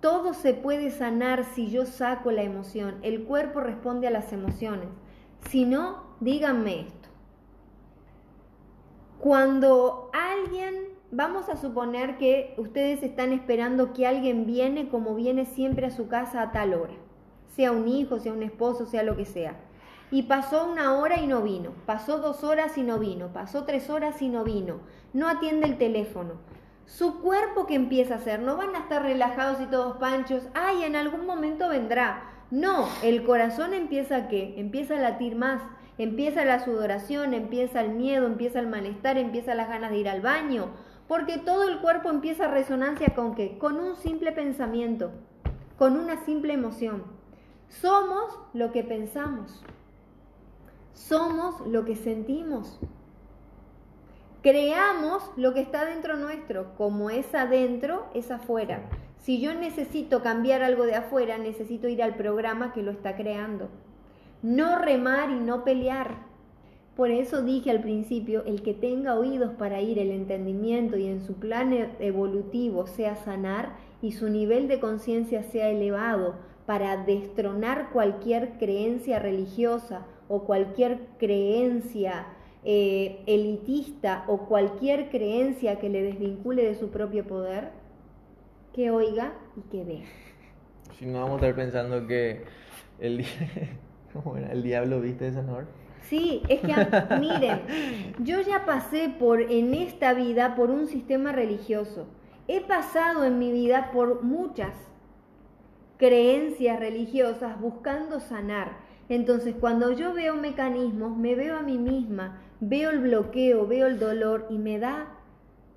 todo 0.00 0.34
se 0.34 0.54
puede 0.54 0.90
sanar 0.90 1.44
si 1.44 1.70
yo 1.70 1.86
saco 1.86 2.32
la 2.32 2.42
emoción. 2.42 2.96
El 3.02 3.22
cuerpo 3.24 3.60
responde 3.60 4.08
a 4.08 4.10
las 4.10 4.32
emociones. 4.32 4.88
Si 5.48 5.66
no, 5.66 6.09
díganme 6.20 6.80
esto. 6.80 7.08
Cuando 9.18 10.10
alguien, 10.12 10.74
vamos 11.10 11.48
a 11.48 11.56
suponer 11.56 12.16
que 12.18 12.54
ustedes 12.56 13.02
están 13.02 13.32
esperando 13.32 13.92
que 13.92 14.06
alguien 14.06 14.46
viene 14.46 14.88
como 14.88 15.14
viene 15.14 15.44
siempre 15.44 15.86
a 15.86 15.90
su 15.90 16.08
casa 16.08 16.40
a 16.42 16.52
tal 16.52 16.74
hora, 16.74 16.94
sea 17.54 17.72
un 17.72 17.88
hijo, 17.88 18.18
sea 18.18 18.32
un 18.32 18.42
esposo, 18.42 18.86
sea 18.86 19.02
lo 19.02 19.16
que 19.16 19.24
sea. 19.24 19.56
Y 20.10 20.22
pasó 20.22 20.66
una 20.70 20.98
hora 20.98 21.20
y 21.20 21.26
no 21.26 21.42
vino, 21.42 21.72
pasó 21.86 22.18
dos 22.18 22.42
horas 22.42 22.76
y 22.78 22.82
no 22.82 22.98
vino, 22.98 23.28
pasó 23.32 23.64
tres 23.64 23.90
horas 23.90 24.20
y 24.22 24.28
no 24.28 24.42
vino, 24.42 24.80
no 25.12 25.28
atiende 25.28 25.66
el 25.66 25.78
teléfono. 25.78 26.32
Su 26.86 27.20
cuerpo 27.20 27.66
que 27.66 27.76
empieza 27.76 28.14
a 28.14 28.16
hacer, 28.16 28.40
no 28.40 28.56
van 28.56 28.74
a 28.74 28.80
estar 28.80 29.02
relajados 29.02 29.60
y 29.60 29.66
todos 29.66 29.98
panchos, 29.98 30.48
ay, 30.54 30.82
en 30.82 30.96
algún 30.96 31.26
momento 31.26 31.68
vendrá. 31.68 32.24
No, 32.50 32.88
el 33.04 33.22
corazón 33.22 33.74
empieza 33.74 34.16
a 34.16 34.28
qué? 34.28 34.54
Empieza 34.56 34.96
a 34.96 35.00
latir 35.00 35.36
más, 35.36 35.62
empieza 36.02 36.46
la 36.46 36.64
sudoración, 36.64 37.34
empieza 37.34 37.82
el 37.82 37.90
miedo, 37.90 38.26
empieza 38.26 38.58
el 38.58 38.68
malestar, 38.68 39.18
empieza 39.18 39.54
las 39.54 39.68
ganas 39.68 39.90
de 39.90 39.98
ir 39.98 40.08
al 40.08 40.22
baño, 40.22 40.70
porque 41.06 41.36
todo 41.38 41.68
el 41.68 41.80
cuerpo 41.80 42.08
empieza 42.08 42.48
resonancia 42.48 43.14
con 43.14 43.34
qué? 43.34 43.58
Con 43.58 43.76
un 43.76 43.96
simple 43.96 44.32
pensamiento, 44.32 45.10
con 45.76 45.98
una 45.98 46.24
simple 46.24 46.54
emoción. 46.54 47.04
Somos 47.68 48.38
lo 48.54 48.72
que 48.72 48.82
pensamos. 48.82 49.62
Somos 50.94 51.60
lo 51.66 51.84
que 51.84 51.96
sentimos. 51.96 52.80
Creamos 54.42 55.30
lo 55.36 55.52
que 55.52 55.60
está 55.60 55.84
dentro 55.84 56.16
nuestro. 56.16 56.74
Como 56.76 57.10
es 57.10 57.34
adentro, 57.34 58.06
es 58.14 58.30
afuera. 58.30 58.88
Si 59.18 59.38
yo 59.38 59.52
necesito 59.52 60.22
cambiar 60.22 60.62
algo 60.62 60.84
de 60.84 60.94
afuera, 60.94 61.36
necesito 61.36 61.88
ir 61.88 62.02
al 62.02 62.14
programa 62.14 62.72
que 62.72 62.82
lo 62.82 62.90
está 62.90 63.16
creando. 63.16 63.68
No 64.42 64.78
remar 64.78 65.30
y 65.30 65.38
no 65.40 65.64
pelear. 65.64 66.28
Por 66.96 67.10
eso 67.10 67.42
dije 67.42 67.70
al 67.70 67.80
principio, 67.80 68.44
el 68.44 68.62
que 68.62 68.74
tenga 68.74 69.14
oídos 69.14 69.52
para 69.54 69.80
ir 69.80 69.98
el 69.98 70.10
entendimiento 70.10 70.96
y 70.96 71.06
en 71.06 71.22
su 71.22 71.34
plan 71.34 71.72
e- 71.72 71.90
evolutivo 72.00 72.86
sea 72.86 73.16
sanar 73.16 73.76
y 74.02 74.12
su 74.12 74.28
nivel 74.28 74.68
de 74.68 74.80
conciencia 74.80 75.42
sea 75.42 75.70
elevado 75.70 76.34
para 76.66 76.96
destronar 77.04 77.90
cualquier 77.92 78.58
creencia 78.58 79.18
religiosa 79.18 80.06
o 80.28 80.44
cualquier 80.44 81.00
creencia 81.18 82.26
eh, 82.64 83.22
elitista 83.26 84.24
o 84.28 84.46
cualquier 84.46 85.08
creencia 85.10 85.78
que 85.78 85.88
le 85.88 86.02
desvincule 86.02 86.64
de 86.64 86.74
su 86.74 86.90
propio 86.90 87.26
poder, 87.26 87.70
que 88.74 88.90
oiga 88.90 89.32
y 89.56 89.62
que 89.70 89.84
vea. 89.84 90.06
si 90.98 91.06
no 91.06 91.20
vamos 91.20 91.42
a 91.42 91.46
estar 91.46 91.54
pensando 91.56 92.06
que 92.06 92.44
el, 92.98 93.24
¿cómo 94.24 94.36
era? 94.36 94.52
el 94.52 94.62
diablo 94.62 95.00
viste 95.00 95.28
esa 95.28 95.40
honor. 95.40 95.66
Sí, 96.02 96.42
es 96.48 96.60
que 96.60 96.74
miren, 97.20 97.60
yo 98.18 98.40
ya 98.40 98.64
pasé 98.64 99.08
por 99.08 99.40
en 99.40 99.74
esta 99.74 100.14
vida 100.14 100.54
por 100.56 100.70
un 100.70 100.86
sistema 100.86 101.32
religioso. 101.32 102.06
He 102.48 102.60
pasado 102.60 103.24
en 103.24 103.38
mi 103.38 103.52
vida 103.52 103.90
por 103.92 104.22
muchas 104.22 104.74
creencias 105.98 106.80
religiosas 106.80 107.60
buscando 107.60 108.20
sanar. 108.20 108.78
Entonces, 109.08 109.54
cuando 109.58 109.92
yo 109.92 110.14
veo 110.14 110.34
mecanismos, 110.34 111.16
me 111.16 111.34
veo 111.34 111.56
a 111.56 111.62
mí 111.62 111.78
misma, 111.78 112.40
veo 112.60 112.90
el 112.90 113.00
bloqueo, 113.00 113.66
veo 113.66 113.86
el 113.86 113.98
dolor 113.98 114.46
y 114.50 114.58
me 114.58 114.78
da 114.78 115.16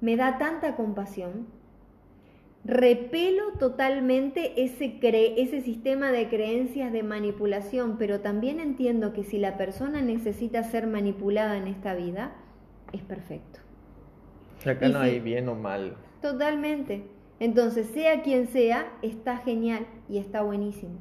me 0.03 0.17
da 0.17 0.37
tanta 0.37 0.75
compasión. 0.75 1.47
Repelo 2.65 3.51
totalmente 3.59 4.63
ese, 4.63 4.99
cre 4.99 5.41
ese 5.41 5.61
sistema 5.61 6.11
de 6.11 6.29
creencias 6.29 6.93
de 6.93 7.03
manipulación, 7.03 7.97
pero 7.97 8.21
también 8.21 8.59
entiendo 8.59 9.13
que 9.13 9.23
si 9.23 9.37
la 9.37 9.57
persona 9.57 10.01
necesita 10.01 10.63
ser 10.63 10.87
manipulada 10.87 11.57
en 11.57 11.67
esta 11.67 11.93
vida, 11.93 12.33
es 12.93 13.01
perfecto. 13.01 13.59
Acá 14.65 14.87
no 14.87 14.99
hay 14.99 15.19
bien 15.19 15.49
o 15.49 15.55
mal. 15.55 15.97
Totalmente. 16.21 17.03
Entonces, 17.39 17.87
sea 17.87 18.21
quien 18.21 18.47
sea, 18.47 18.87
está 19.01 19.37
genial 19.37 19.85
y 20.07 20.17
está 20.17 20.41
buenísimo. 20.41 20.99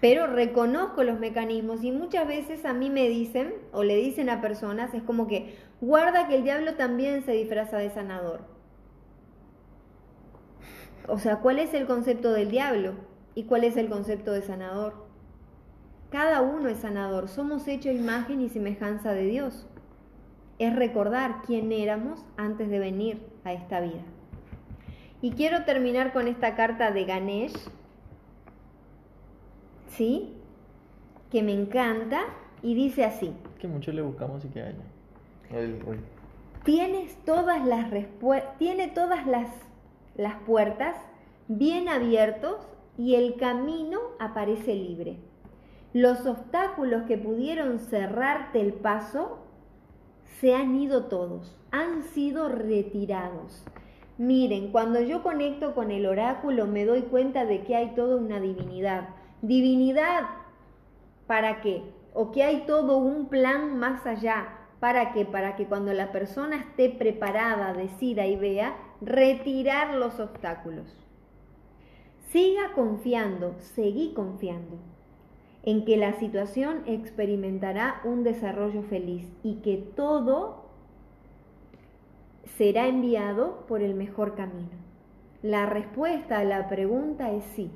Pero 0.00 0.26
reconozco 0.26 1.02
los 1.02 1.18
mecanismos 1.18 1.82
y 1.82 1.90
muchas 1.90 2.28
veces 2.28 2.66
a 2.66 2.74
mí 2.74 2.90
me 2.90 3.08
dicen 3.08 3.54
o 3.72 3.82
le 3.82 3.96
dicen 3.96 4.28
a 4.28 4.42
personas, 4.42 4.92
es 4.92 5.02
como 5.02 5.26
que 5.26 5.56
guarda 5.80 6.28
que 6.28 6.36
el 6.36 6.44
diablo 6.44 6.74
también 6.74 7.22
se 7.22 7.32
disfraza 7.32 7.78
de 7.78 7.88
sanador. 7.88 8.53
O 11.08 11.18
sea, 11.18 11.36
¿cuál 11.36 11.58
es 11.58 11.74
el 11.74 11.86
concepto 11.86 12.32
del 12.32 12.50
diablo 12.50 12.94
y 13.34 13.44
cuál 13.44 13.64
es 13.64 13.76
el 13.76 13.88
concepto 13.88 14.32
de 14.32 14.42
sanador? 14.42 15.04
Cada 16.10 16.42
uno 16.42 16.68
es 16.68 16.78
sanador, 16.78 17.28
somos 17.28 17.66
hecho 17.66 17.90
imagen 17.90 18.40
y 18.40 18.48
semejanza 18.48 19.12
de 19.12 19.26
Dios. 19.26 19.66
Es 20.58 20.74
recordar 20.74 21.42
quién 21.44 21.72
éramos 21.72 22.24
antes 22.36 22.70
de 22.70 22.78
venir 22.78 23.20
a 23.44 23.52
esta 23.52 23.80
vida. 23.80 24.02
Y 25.20 25.32
quiero 25.32 25.64
terminar 25.64 26.12
con 26.12 26.28
esta 26.28 26.54
carta 26.54 26.90
de 26.90 27.04
Ganesh, 27.04 27.56
¿sí? 29.88 30.34
Que 31.30 31.42
me 31.42 31.52
encanta 31.52 32.26
y 32.62 32.74
dice 32.74 33.04
así. 33.04 33.32
Que 33.58 33.66
mucho 33.66 33.90
le 33.92 34.02
buscamos 34.02 34.44
y 34.44 34.48
que 34.48 34.62
haya. 34.62 34.76
Tienes 36.64 37.16
todas 37.24 37.64
las 37.66 37.90
tiene 38.58 38.88
todas 38.88 39.26
las, 39.26 39.48
las 40.16 40.36
puertas 40.46 40.96
bien 41.48 41.88
abiertos 41.88 42.56
y 42.96 43.14
el 43.16 43.36
camino 43.36 44.00
aparece 44.18 44.74
libre. 44.74 45.18
Los 45.92 46.26
obstáculos 46.26 47.04
que 47.04 47.18
pudieron 47.18 47.78
cerrarte 47.78 48.60
el 48.60 48.72
paso 48.72 49.38
se 50.40 50.54
han 50.54 50.74
ido 50.74 51.04
todos, 51.04 51.56
han 51.70 52.02
sido 52.02 52.48
retirados. 52.48 53.64
Miren, 54.18 54.70
cuando 54.70 55.00
yo 55.00 55.22
conecto 55.22 55.74
con 55.74 55.90
el 55.90 56.06
oráculo 56.06 56.66
me 56.66 56.84
doy 56.84 57.02
cuenta 57.02 57.44
de 57.44 57.62
que 57.62 57.74
hay 57.74 57.94
toda 57.94 58.16
una 58.16 58.40
divinidad. 58.40 59.08
Divinidad, 59.42 60.22
¿para 61.26 61.60
qué? 61.60 61.82
O 62.12 62.30
que 62.30 62.44
hay 62.44 62.64
todo 62.66 62.98
un 62.98 63.28
plan 63.28 63.76
más 63.78 64.06
allá. 64.06 64.48
¿Para 64.78 65.12
qué? 65.12 65.24
Para 65.24 65.56
que 65.56 65.66
cuando 65.66 65.92
la 65.92 66.12
persona 66.12 66.56
esté 66.56 66.90
preparada, 66.90 67.72
decida 67.72 68.26
y 68.26 68.36
vea, 68.36 68.76
retirar 69.04 69.94
los 69.94 70.20
obstáculos. 70.20 70.86
Siga 72.30 72.72
confiando, 72.74 73.54
seguí 73.58 74.12
confiando 74.12 74.78
en 75.62 75.84
que 75.84 75.96
la 75.96 76.12
situación 76.14 76.82
experimentará 76.86 78.00
un 78.04 78.22
desarrollo 78.22 78.82
feliz 78.82 79.26
y 79.42 79.56
que 79.56 79.78
todo 79.78 80.64
será 82.56 82.86
enviado 82.86 83.64
por 83.66 83.82
el 83.82 83.94
mejor 83.94 84.34
camino. 84.34 84.70
La 85.42 85.66
respuesta 85.66 86.38
a 86.38 86.44
la 86.44 86.68
pregunta 86.68 87.32
es 87.32 87.44
sí. 87.54 87.70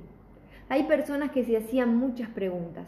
Hay 0.69 0.85
personas 0.85 1.31
que 1.31 1.45
se 1.45 1.57
hacían 1.57 1.97
muchas 1.97 2.29
preguntas, 2.29 2.87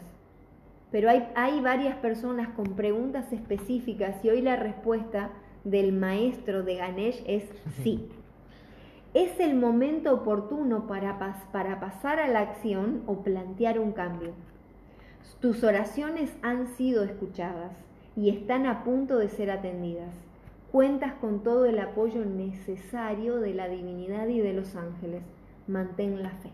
pero 0.91 1.09
hay, 1.09 1.61
varias 1.61 1.95
personas 1.97 2.49
con 2.49 2.75
preguntas 2.75 3.31
específicas 3.31 4.23
y 4.23 4.29
hoy 4.29 4.41
la 4.41 4.55
respuesta 4.55 5.31
del 5.63 5.93
maestro 5.93 6.63
de 6.63 6.75
Ganesh 6.75 7.23
es 7.25 7.43
sí. 7.83 8.09
Es 9.13 9.39
el 9.39 9.55
momento 9.55 10.13
oportuno 10.13 10.87
para, 10.87 11.17
para 11.51 11.79
pasar 11.79 12.19
a 12.19 12.27
la 12.27 12.39
acción 12.39 13.03
o 13.07 13.23
plantear 13.23 13.79
un 13.79 13.91
cambio. 13.91 14.31
Tus 15.39 15.63
oraciones 15.63 16.31
han 16.41 16.67
sido 16.75 17.03
escuchadas 17.03 17.71
y 18.15 18.29
están 18.29 18.65
a 18.65 18.83
punto 18.83 19.17
de 19.17 19.27
ser 19.29 19.51
atendidas 19.51 20.13
cuentas 20.71 21.13
con 21.19 21.43
todo 21.43 21.65
el 21.65 21.79
apoyo 21.79 22.23
necesario 22.23 23.39
de 23.39 23.53
la 23.53 23.67
divinidad 23.67 24.27
y 24.27 24.39
de 24.39 24.53
los 24.53 24.75
ángeles. 24.75 25.21
Mantén 25.67 26.23
la 26.23 26.29
fe. 26.29 26.49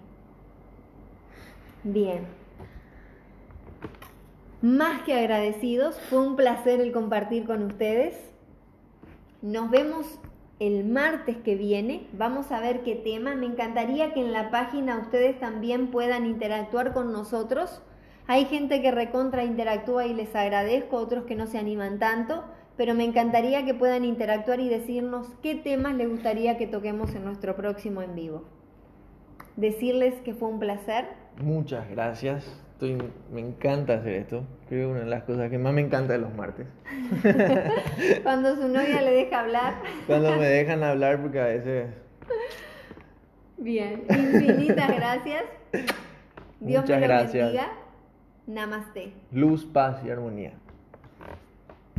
Bien. 1.84 2.26
Más 4.62 5.04
que 5.04 5.14
agradecidos, 5.14 6.00
fue 6.10 6.20
un 6.20 6.36
placer 6.36 6.82
el 6.82 6.92
compartir 6.92 7.46
con 7.46 7.64
ustedes. 7.64 8.20
Nos 9.42 9.70
vemos 9.70 10.20
el 10.60 10.86
martes 10.86 11.38
que 11.38 11.56
viene. 11.56 12.08
Vamos 12.14 12.52
a 12.52 12.60
ver 12.60 12.82
qué 12.84 12.96
tema. 12.96 13.36
Me 13.36 13.46
encantaría 13.46 14.14
que 14.14 14.22
en 14.22 14.32
la 14.32 14.50
página 14.50 15.00
ustedes 15.00 15.40
también 15.40 15.92
puedan 15.92 16.26
interactuar 16.26 16.94
con 16.94 17.12
nosotros. 17.12 17.82
Hay 18.28 18.46
gente 18.46 18.82
que 18.82 18.92
recontra 18.92 19.44
interactúa 19.44 20.06
y 20.06 20.14
les 20.14 20.36
agradezco, 20.36 20.98
otros 20.98 21.26
que 21.26 21.36
no 21.36 21.48
se 21.48 21.58
animan 21.58 22.00
tanto 22.00 22.44
pero 22.78 22.94
me 22.94 23.04
encantaría 23.04 23.66
que 23.66 23.74
puedan 23.74 24.06
interactuar 24.06 24.60
y 24.60 24.70
decirnos 24.70 25.28
qué 25.42 25.56
temas 25.56 25.96
les 25.96 26.08
gustaría 26.08 26.58
que 26.58 26.68
toquemos 26.68 27.14
en 27.16 27.26
nuestro 27.26 27.56
próximo 27.56 28.04
en 28.04 28.16
vivo. 28.16 28.44
Decirles 29.56 30.14
que 30.22 30.36
fue 30.36 30.48
un 30.50 30.60
placer. 30.60 31.08
Muchas 31.42 31.90
gracias. 31.90 32.67
Estoy, 32.78 32.96
me 33.34 33.42
encanta 33.42 33.96
hacer 33.96 34.14
esto. 34.14 34.44
Creo 34.70 34.90
que 34.90 34.92
una 34.92 35.00
de 35.00 35.10
las 35.10 35.24
cosas 35.24 35.50
que 35.50 35.58
más 35.58 35.74
me 35.74 35.82
encanta 35.82 36.14
de 36.14 36.20
los 36.20 36.32
martes. 36.36 36.68
Cuando 38.24 38.56
su 38.56 38.68
novia 38.68 39.02
le 39.02 39.10
deja 39.14 39.40
hablar. 39.40 39.82
Cuando 40.06 40.38
me 40.38 40.46
dejan 40.46 40.84
hablar 40.84 41.20
porque 41.20 41.42
a 41.42 41.46
veces... 41.46 41.88
Bien, 43.58 44.04
infinitas 44.08 44.96
gracias. 44.96 45.46
Dios 46.60 46.84
Muchas 46.84 47.02
me 47.02 47.08
lo 47.08 47.14
gracias. 47.16 47.46
bendiga. 47.46 47.72
Namaste. 48.46 49.12
Luz, 49.32 49.66
paz 49.66 49.98
y 50.06 50.12
armonía. 50.12 50.54